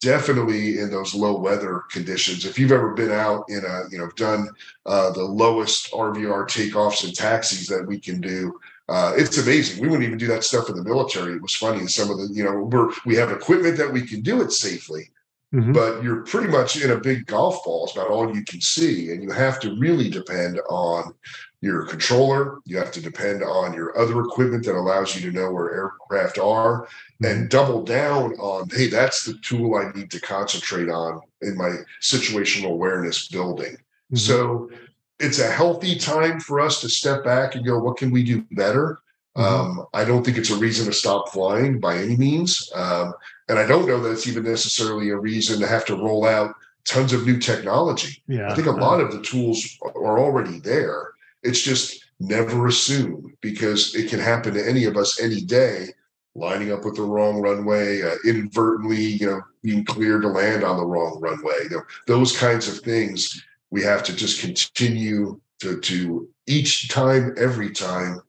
Definitely 0.00 0.78
in 0.78 0.90
those 0.90 1.12
low 1.12 1.36
weather 1.40 1.82
conditions. 1.90 2.44
If 2.44 2.56
you've 2.56 2.70
ever 2.70 2.94
been 2.94 3.10
out 3.10 3.44
in 3.48 3.64
a, 3.64 3.82
you 3.90 3.98
know, 3.98 4.08
done 4.14 4.48
uh, 4.86 5.10
the 5.10 5.24
lowest 5.24 5.90
RVR 5.90 6.46
takeoffs 6.46 7.04
and 7.04 7.12
taxis 7.12 7.66
that 7.66 7.84
we 7.84 7.98
can 7.98 8.20
do, 8.20 8.60
uh, 8.88 9.12
it's 9.16 9.36
amazing. 9.38 9.82
We 9.82 9.88
wouldn't 9.88 10.06
even 10.06 10.18
do 10.18 10.28
that 10.28 10.44
stuff 10.44 10.70
in 10.70 10.76
the 10.76 10.84
military. 10.84 11.34
It 11.34 11.42
was 11.42 11.54
funny. 11.54 11.86
Some 11.88 12.10
of 12.10 12.18
the, 12.18 12.28
you 12.32 12.42
know, 12.42 12.62
we're 12.62 12.90
we 13.04 13.16
have 13.16 13.30
equipment 13.30 13.76
that 13.76 13.92
we 13.92 14.06
can 14.06 14.22
do 14.22 14.40
it 14.40 14.50
safely, 14.50 15.10
mm-hmm. 15.54 15.72
but 15.72 16.02
you're 16.02 16.22
pretty 16.22 16.48
much 16.48 16.82
in 16.82 16.90
a 16.90 16.96
big 16.96 17.26
golf 17.26 17.62
ball. 17.64 17.84
It's 17.84 17.94
about 17.94 18.08
all 18.08 18.34
you 18.34 18.44
can 18.44 18.62
see, 18.62 19.10
and 19.10 19.22
you 19.22 19.30
have 19.30 19.60
to 19.60 19.76
really 19.78 20.08
depend 20.08 20.60
on 20.70 21.12
your 21.60 21.84
controller. 21.86 22.58
You 22.64 22.78
have 22.78 22.92
to 22.92 23.00
depend 23.00 23.42
on 23.42 23.74
your 23.74 23.98
other 23.98 24.20
equipment 24.20 24.64
that 24.64 24.76
allows 24.76 25.16
you 25.16 25.30
to 25.30 25.36
know 25.36 25.50
where 25.50 25.74
aircraft 25.74 26.38
are, 26.38 26.88
and 27.22 27.50
double 27.50 27.82
down 27.82 28.34
on, 28.34 28.68
hey, 28.70 28.86
that's 28.86 29.24
the 29.24 29.34
tool 29.42 29.74
I 29.74 29.90
need 29.92 30.10
to 30.12 30.20
concentrate 30.20 30.88
on 30.88 31.20
in 31.42 31.56
my 31.56 31.78
situational 32.00 32.70
awareness 32.70 33.28
building. 33.28 33.72
Mm-hmm. 33.74 34.16
So 34.16 34.70
it's 35.18 35.40
a 35.40 35.50
healthy 35.50 35.96
time 35.96 36.38
for 36.38 36.60
us 36.60 36.80
to 36.82 36.88
step 36.88 37.24
back 37.24 37.56
and 37.56 37.66
go, 37.66 37.78
what 37.78 37.96
can 37.96 38.12
we 38.12 38.22
do 38.22 38.44
better? 38.52 39.00
Mm-hmm. 39.36 39.80
Um, 39.80 39.86
I 39.92 40.04
don't 40.04 40.24
think 40.24 40.38
it's 40.38 40.50
a 40.50 40.56
reason 40.56 40.86
to 40.86 40.92
stop 40.92 41.30
flying 41.30 41.80
by 41.80 41.98
any 41.98 42.16
means. 42.16 42.70
Um, 42.74 43.14
and 43.48 43.58
I 43.58 43.66
don't 43.66 43.86
know 43.86 44.00
that 44.00 44.12
it's 44.12 44.28
even 44.28 44.44
necessarily 44.44 45.10
a 45.10 45.16
reason 45.16 45.58
to 45.60 45.66
have 45.66 45.84
to 45.86 45.96
roll 45.96 46.24
out 46.24 46.54
tons 46.84 47.12
of 47.12 47.26
new 47.26 47.38
technology. 47.38 48.22
Yeah. 48.28 48.50
I 48.50 48.54
think 48.54 48.68
a 48.68 48.72
lot 48.72 49.00
of 49.00 49.10
the 49.10 49.22
tools 49.22 49.76
are 49.82 50.18
already 50.18 50.60
there. 50.60 51.12
It's 51.48 51.62
just 51.62 52.04
never 52.20 52.66
assume 52.66 53.34
because 53.40 53.94
it 53.94 54.10
can 54.10 54.20
happen 54.20 54.54
to 54.54 54.68
any 54.68 54.84
of 54.84 54.96
us 54.96 55.20
any 55.20 55.40
day 55.40 55.88
lining 56.34 56.72
up 56.72 56.84
with 56.84 56.96
the 56.96 57.02
wrong 57.02 57.40
runway, 57.40 58.02
uh, 58.02 58.14
inadvertently, 58.24 59.02
you 59.02 59.26
know, 59.26 59.40
being 59.62 59.84
cleared 59.84 60.22
to 60.22 60.28
land 60.28 60.62
on 60.62 60.76
the 60.76 60.84
wrong 60.84 61.18
runway. 61.20 61.64
You 61.64 61.70
know, 61.70 61.82
those 62.06 62.36
kinds 62.36 62.68
of 62.68 62.78
things 62.80 63.42
we 63.70 63.82
have 63.82 64.02
to 64.04 64.14
just 64.14 64.40
continue 64.40 65.40
to, 65.60 65.80
to 65.80 66.28
each 66.46 66.88
time, 66.88 67.34
every 67.36 67.70
time, 67.70 68.20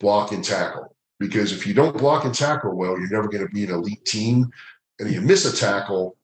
block 0.00 0.32
and 0.32 0.44
tackle. 0.44 0.94
Because 1.18 1.52
if 1.52 1.66
you 1.66 1.74
don't 1.74 1.98
block 1.98 2.24
and 2.24 2.34
tackle 2.34 2.76
well, 2.76 2.98
you're 2.98 3.10
never 3.10 3.28
going 3.28 3.46
to 3.46 3.52
be 3.52 3.64
an 3.64 3.70
elite 3.70 4.04
team. 4.04 4.50
And 5.00 5.12
you 5.12 5.20
miss 5.20 5.44
a 5.44 5.56
tackle, 5.56 6.16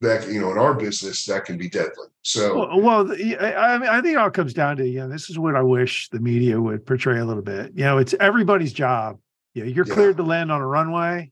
that 0.00 0.28
you 0.28 0.40
know, 0.40 0.50
in 0.52 0.58
our 0.58 0.74
business, 0.74 1.24
that 1.26 1.44
can 1.44 1.58
be 1.58 1.68
deadly. 1.68 2.06
So, 2.22 2.58
well, 2.58 2.80
well 2.80 3.12
I 3.12 3.78
mean, 3.78 3.88
I 3.88 4.00
think 4.00 4.14
it 4.14 4.18
all 4.18 4.30
comes 4.30 4.54
down 4.54 4.76
to 4.78 4.86
you 4.86 5.00
know, 5.00 5.08
this 5.08 5.30
is 5.30 5.38
what 5.38 5.56
I 5.56 5.62
wish 5.62 6.08
the 6.08 6.20
media 6.20 6.60
would 6.60 6.86
portray 6.86 7.18
a 7.18 7.24
little 7.24 7.42
bit. 7.42 7.72
You 7.74 7.84
know, 7.84 7.98
it's 7.98 8.14
everybody's 8.20 8.72
job. 8.72 9.18
Yeah, 9.54 9.64
you're 9.64 9.86
yeah. 9.86 9.94
cleared 9.94 10.16
to 10.18 10.22
land 10.22 10.52
on 10.52 10.60
a 10.60 10.66
runway. 10.66 11.30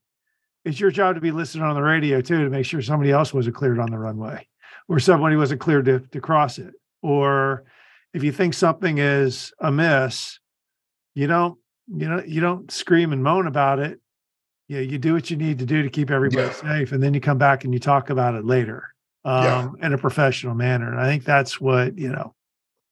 It's 0.65 0.81
your 0.81 0.91
job 0.91 1.15
to 1.15 1.21
be 1.21 1.31
listening 1.31 1.65
on 1.65 1.75
the 1.75 1.83
radio 1.83 2.21
too 2.21 2.45
to 2.45 2.51
make 2.51 2.67
sure 2.67 2.83
somebody 2.83 3.11
else 3.11 3.33
wasn't 3.33 3.57
cleared 3.57 3.79
on 3.79 3.91
the 3.91 3.99
runway, 3.99 4.47
or 4.89 4.99
somebody 4.99 5.37
wasn't 5.37 5.61
cleared 5.61 5.85
to 5.87 6.01
to 6.01 6.21
cross 6.21 6.59
it 6.59 6.75
or 7.03 7.65
if 8.13 8.25
you 8.25 8.33
think 8.33 8.55
something 8.55 8.99
is 8.99 9.53
amiss, 9.61 10.39
you 11.15 11.27
don't 11.27 11.59
you 11.89 12.09
know 12.09 12.23
you 12.27 12.41
don't 12.41 12.71
scream 12.71 13.13
and 13.13 13.23
moan 13.23 13.47
about 13.47 13.79
it. 13.79 14.01
Yeah, 14.69 14.81
you 14.81 14.99
do 14.99 15.15
what 15.15 15.31
you 15.31 15.37
need 15.37 15.59
to 15.61 15.67
do 15.67 15.83
to 15.83 15.89
keep 15.89 16.11
everybody 16.11 16.47
yeah. 16.47 16.53
safe, 16.53 16.93
and 16.93 17.03
then 17.03 17.15
you 17.15 17.21
come 17.21 17.39
back 17.39 17.65
and 17.65 17.73
you 17.73 17.81
talk 17.81 18.11
about 18.11 18.35
it 18.35 18.45
later 18.45 18.95
um, 19.25 19.45
yeah. 19.45 19.87
in 19.87 19.93
a 19.95 19.99
professional 19.99 20.55
manner. 20.55 20.91
And 20.91 21.01
I 21.01 21.07
think 21.07 21.25
that's 21.25 21.61
what 21.61 21.97
you 21.97 22.11
know. 22.11 22.35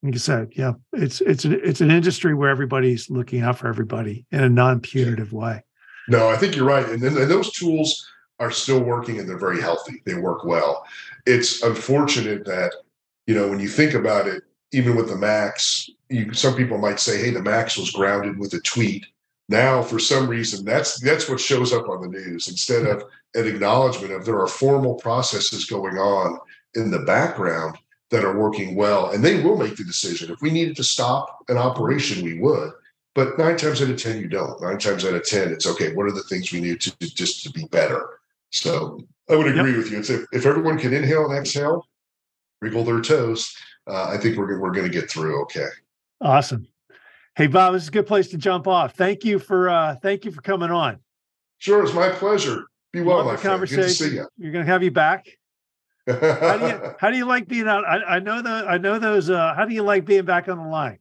Like 0.02 0.14
you 0.14 0.18
said, 0.18 0.52
yeah, 0.56 0.72
it's 0.92 1.20
it's 1.20 1.44
it's 1.44 1.80
an 1.80 1.90
industry 1.90 2.34
where 2.34 2.50
everybody's 2.50 3.10
looking 3.10 3.42
out 3.42 3.58
for 3.58 3.68
everybody 3.68 4.26
in 4.30 4.42
a 4.42 4.48
non-punitive 4.48 5.32
yeah. 5.32 5.38
way. 5.38 5.64
No, 6.08 6.28
I 6.28 6.36
think 6.36 6.54
you're 6.54 6.66
right, 6.66 6.88
and, 6.88 7.02
and 7.02 7.30
those 7.30 7.52
tools 7.52 8.06
are 8.38 8.50
still 8.50 8.80
working 8.80 9.18
and 9.18 9.28
they're 9.28 9.38
very 9.38 9.60
healthy. 9.60 10.02
They 10.04 10.14
work 10.14 10.44
well. 10.44 10.84
It's 11.24 11.62
unfortunate 11.62 12.44
that 12.44 12.72
you 13.26 13.34
know, 13.34 13.48
when 13.48 13.60
you 13.60 13.68
think 13.68 13.94
about 13.94 14.28
it, 14.28 14.44
even 14.72 14.96
with 14.96 15.08
the 15.08 15.16
Max, 15.16 15.90
you, 16.08 16.32
some 16.32 16.54
people 16.54 16.78
might 16.78 17.00
say, 17.00 17.18
"Hey, 17.18 17.30
the 17.30 17.42
Max 17.42 17.76
was 17.76 17.90
grounded 17.90 18.38
with 18.38 18.54
a 18.54 18.60
tweet." 18.60 19.06
Now, 19.48 19.80
for 19.80 19.98
some 19.98 20.28
reason, 20.28 20.64
that's 20.64 20.98
that's 21.00 21.28
what 21.28 21.38
shows 21.38 21.72
up 21.72 21.88
on 21.88 22.00
the 22.00 22.08
news 22.08 22.48
instead 22.48 22.84
of 22.86 23.04
an 23.34 23.46
acknowledgement 23.46 24.12
of 24.12 24.24
there 24.24 24.40
are 24.40 24.48
formal 24.48 24.94
processes 24.94 25.66
going 25.66 25.98
on 25.98 26.38
in 26.74 26.90
the 26.90 27.00
background 27.00 27.78
that 28.10 28.24
are 28.24 28.38
working 28.38 28.74
well, 28.74 29.10
and 29.10 29.24
they 29.24 29.42
will 29.42 29.56
make 29.56 29.76
the 29.76 29.84
decision. 29.84 30.32
If 30.32 30.40
we 30.40 30.50
needed 30.50 30.76
to 30.76 30.84
stop 30.84 31.44
an 31.48 31.58
operation, 31.58 32.24
we 32.24 32.38
would. 32.40 32.72
But 33.14 33.38
nine 33.38 33.56
times 33.56 33.80
out 33.80 33.90
of 33.90 34.00
ten, 34.00 34.20
you 34.20 34.28
don't. 34.28 34.60
Nine 34.60 34.78
times 34.78 35.04
out 35.04 35.14
of 35.14 35.24
ten, 35.24 35.52
it's 35.52 35.66
okay. 35.66 35.94
What 35.94 36.06
are 36.06 36.12
the 36.12 36.22
things 36.24 36.52
we 36.52 36.60
need 36.60 36.80
to 36.82 36.90
do 36.98 37.06
just 37.06 37.42
to 37.44 37.50
be 37.50 37.66
better? 37.66 38.18
So 38.50 39.00
I 39.30 39.36
would 39.36 39.46
agree 39.46 39.70
yep. 39.70 39.78
with 39.78 39.90
you. 39.90 39.98
It's 39.98 40.10
if, 40.10 40.26
if 40.32 40.44
everyone 40.44 40.78
can 40.78 40.92
inhale 40.92 41.30
and 41.30 41.38
exhale, 41.38 41.86
wriggle 42.60 42.84
their 42.84 43.00
toes, 43.00 43.56
uh, 43.86 44.10
I 44.10 44.18
think 44.18 44.36
we're 44.36 44.60
we're 44.60 44.72
going 44.72 44.90
to 44.90 44.92
get 44.92 45.10
through 45.10 45.40
okay. 45.42 45.68
Awesome. 46.20 46.66
Hey 47.36 47.48
Bob, 47.48 47.74
this 47.74 47.82
is 47.82 47.88
a 47.88 47.92
good 47.92 48.06
place 48.06 48.28
to 48.28 48.38
jump 48.38 48.66
off. 48.66 48.94
Thank 48.94 49.22
you 49.22 49.38
for 49.38 49.68
uh, 49.68 49.96
thank 49.96 50.24
you 50.24 50.30
for 50.30 50.40
coming 50.40 50.70
on. 50.70 51.00
Sure, 51.58 51.84
it's 51.84 51.92
my 51.92 52.08
pleasure. 52.08 52.64
Be 52.94 53.02
well, 53.02 53.18
Love 53.18 53.26
my 53.26 53.36
friend. 53.36 53.60
Good 53.60 53.76
to 53.76 53.90
see 53.90 54.14
you. 54.14 54.26
You're 54.38 54.52
going 54.52 54.64
to 54.64 54.72
have 54.72 54.82
you 54.82 54.90
back. 54.90 55.26
how 56.06 56.56
do 56.56 56.66
you 56.66 56.94
how 56.98 57.10
do 57.10 57.18
you 57.18 57.26
like 57.26 57.46
being 57.46 57.68
out? 57.68 57.84
I, 57.84 58.16
I 58.16 58.18
know 58.20 58.40
the 58.40 58.64
I 58.66 58.78
know 58.78 58.98
those. 58.98 59.28
Uh, 59.28 59.52
how 59.54 59.66
do 59.66 59.74
you 59.74 59.82
like 59.82 60.06
being 60.06 60.24
back 60.24 60.48
on 60.48 60.56
the 60.56 60.64
line? 60.64 60.98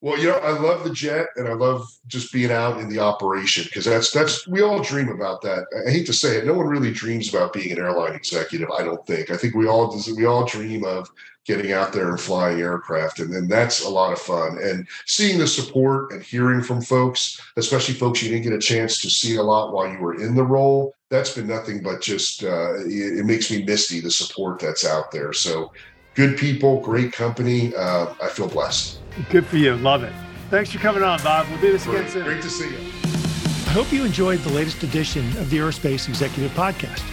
Well, 0.00 0.16
you 0.16 0.28
know, 0.28 0.36
I 0.36 0.56
love 0.56 0.84
the 0.84 0.92
jet 0.92 1.26
and 1.36 1.48
I 1.48 1.54
love 1.54 1.84
just 2.06 2.32
being 2.32 2.52
out 2.52 2.78
in 2.78 2.88
the 2.88 3.00
operation 3.00 3.64
because 3.64 3.84
that's 3.84 4.12
that's 4.12 4.46
we 4.46 4.62
all 4.62 4.80
dream 4.80 5.08
about 5.08 5.42
that. 5.42 5.66
I 5.86 5.90
hate 5.90 6.06
to 6.06 6.12
say 6.12 6.36
it, 6.36 6.46
no 6.46 6.54
one 6.54 6.68
really 6.68 6.92
dreams 6.92 7.28
about 7.28 7.52
being 7.52 7.72
an 7.72 7.78
airline 7.78 8.14
executive. 8.14 8.70
I 8.70 8.84
don't 8.84 9.04
think. 9.06 9.30
I 9.30 9.36
think 9.36 9.54
we 9.54 9.66
all 9.66 10.00
we 10.16 10.24
all 10.24 10.44
dream 10.44 10.84
of 10.84 11.10
getting 11.44 11.72
out 11.72 11.92
there 11.92 12.10
and 12.10 12.20
flying 12.20 12.60
aircraft, 12.60 13.18
and 13.18 13.32
then 13.32 13.48
that's 13.48 13.84
a 13.84 13.88
lot 13.88 14.12
of 14.12 14.20
fun. 14.20 14.58
And 14.62 14.86
seeing 15.06 15.38
the 15.38 15.48
support 15.48 16.12
and 16.12 16.22
hearing 16.22 16.62
from 16.62 16.80
folks, 16.80 17.40
especially 17.56 17.94
folks 17.94 18.22
you 18.22 18.28
didn't 18.28 18.44
get 18.44 18.52
a 18.52 18.58
chance 18.58 19.00
to 19.00 19.10
see 19.10 19.36
a 19.36 19.42
lot 19.42 19.72
while 19.72 19.90
you 19.90 19.98
were 19.98 20.20
in 20.22 20.36
the 20.36 20.44
role, 20.44 20.94
that's 21.10 21.34
been 21.34 21.48
nothing 21.48 21.82
but 21.82 22.02
just 22.02 22.44
uh, 22.44 22.74
it, 22.84 23.18
it 23.18 23.26
makes 23.26 23.50
me 23.50 23.64
misty 23.64 23.98
the 24.00 24.10
support 24.10 24.60
that's 24.60 24.86
out 24.86 25.10
there. 25.10 25.32
So 25.32 25.72
good 26.18 26.36
people, 26.36 26.80
great 26.80 27.12
company. 27.12 27.72
Uh, 27.76 28.12
I 28.20 28.28
feel 28.28 28.48
blessed. 28.48 28.98
Good 29.30 29.46
for 29.46 29.56
you. 29.56 29.76
Love 29.76 30.02
it. 30.02 30.12
Thanks 30.50 30.72
for 30.72 30.78
coming 30.78 31.04
on, 31.04 31.22
Bob. 31.22 31.46
We'll 31.48 31.60
do 31.60 31.70
this 31.70 31.84
great. 31.84 32.00
again 32.00 32.10
soon. 32.10 32.24
Great 32.24 32.42
to 32.42 32.50
see 32.50 32.70
you. 32.70 32.76
I 32.76 33.70
hope 33.70 33.92
you 33.92 34.04
enjoyed 34.04 34.40
the 34.40 34.50
latest 34.50 34.82
edition 34.82 35.24
of 35.38 35.48
the 35.48 35.58
Aerospace 35.58 36.08
Executive 36.08 36.50
Podcast. 36.52 37.04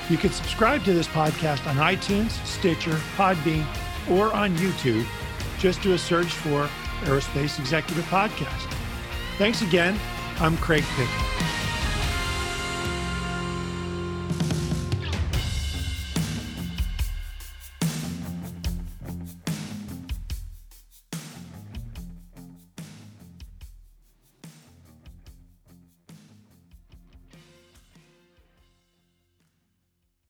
You 0.08 0.16
can 0.16 0.30
subscribe 0.30 0.84
to 0.84 0.92
this 0.92 1.08
podcast 1.08 1.66
on 1.66 1.74
iTunes, 1.76 2.30
Stitcher, 2.46 3.00
Podbean, 3.16 3.66
or 4.08 4.32
on 4.32 4.56
YouTube. 4.58 5.04
Just 5.58 5.82
do 5.82 5.94
a 5.94 5.98
search 5.98 6.32
for 6.32 6.70
Aerospace 7.04 7.58
Executive 7.58 8.04
Podcast. 8.04 8.72
Thanks 9.38 9.62
again. 9.62 9.98
I'm 10.40 10.56
Craig 10.58 10.82
Picken. 10.96 11.55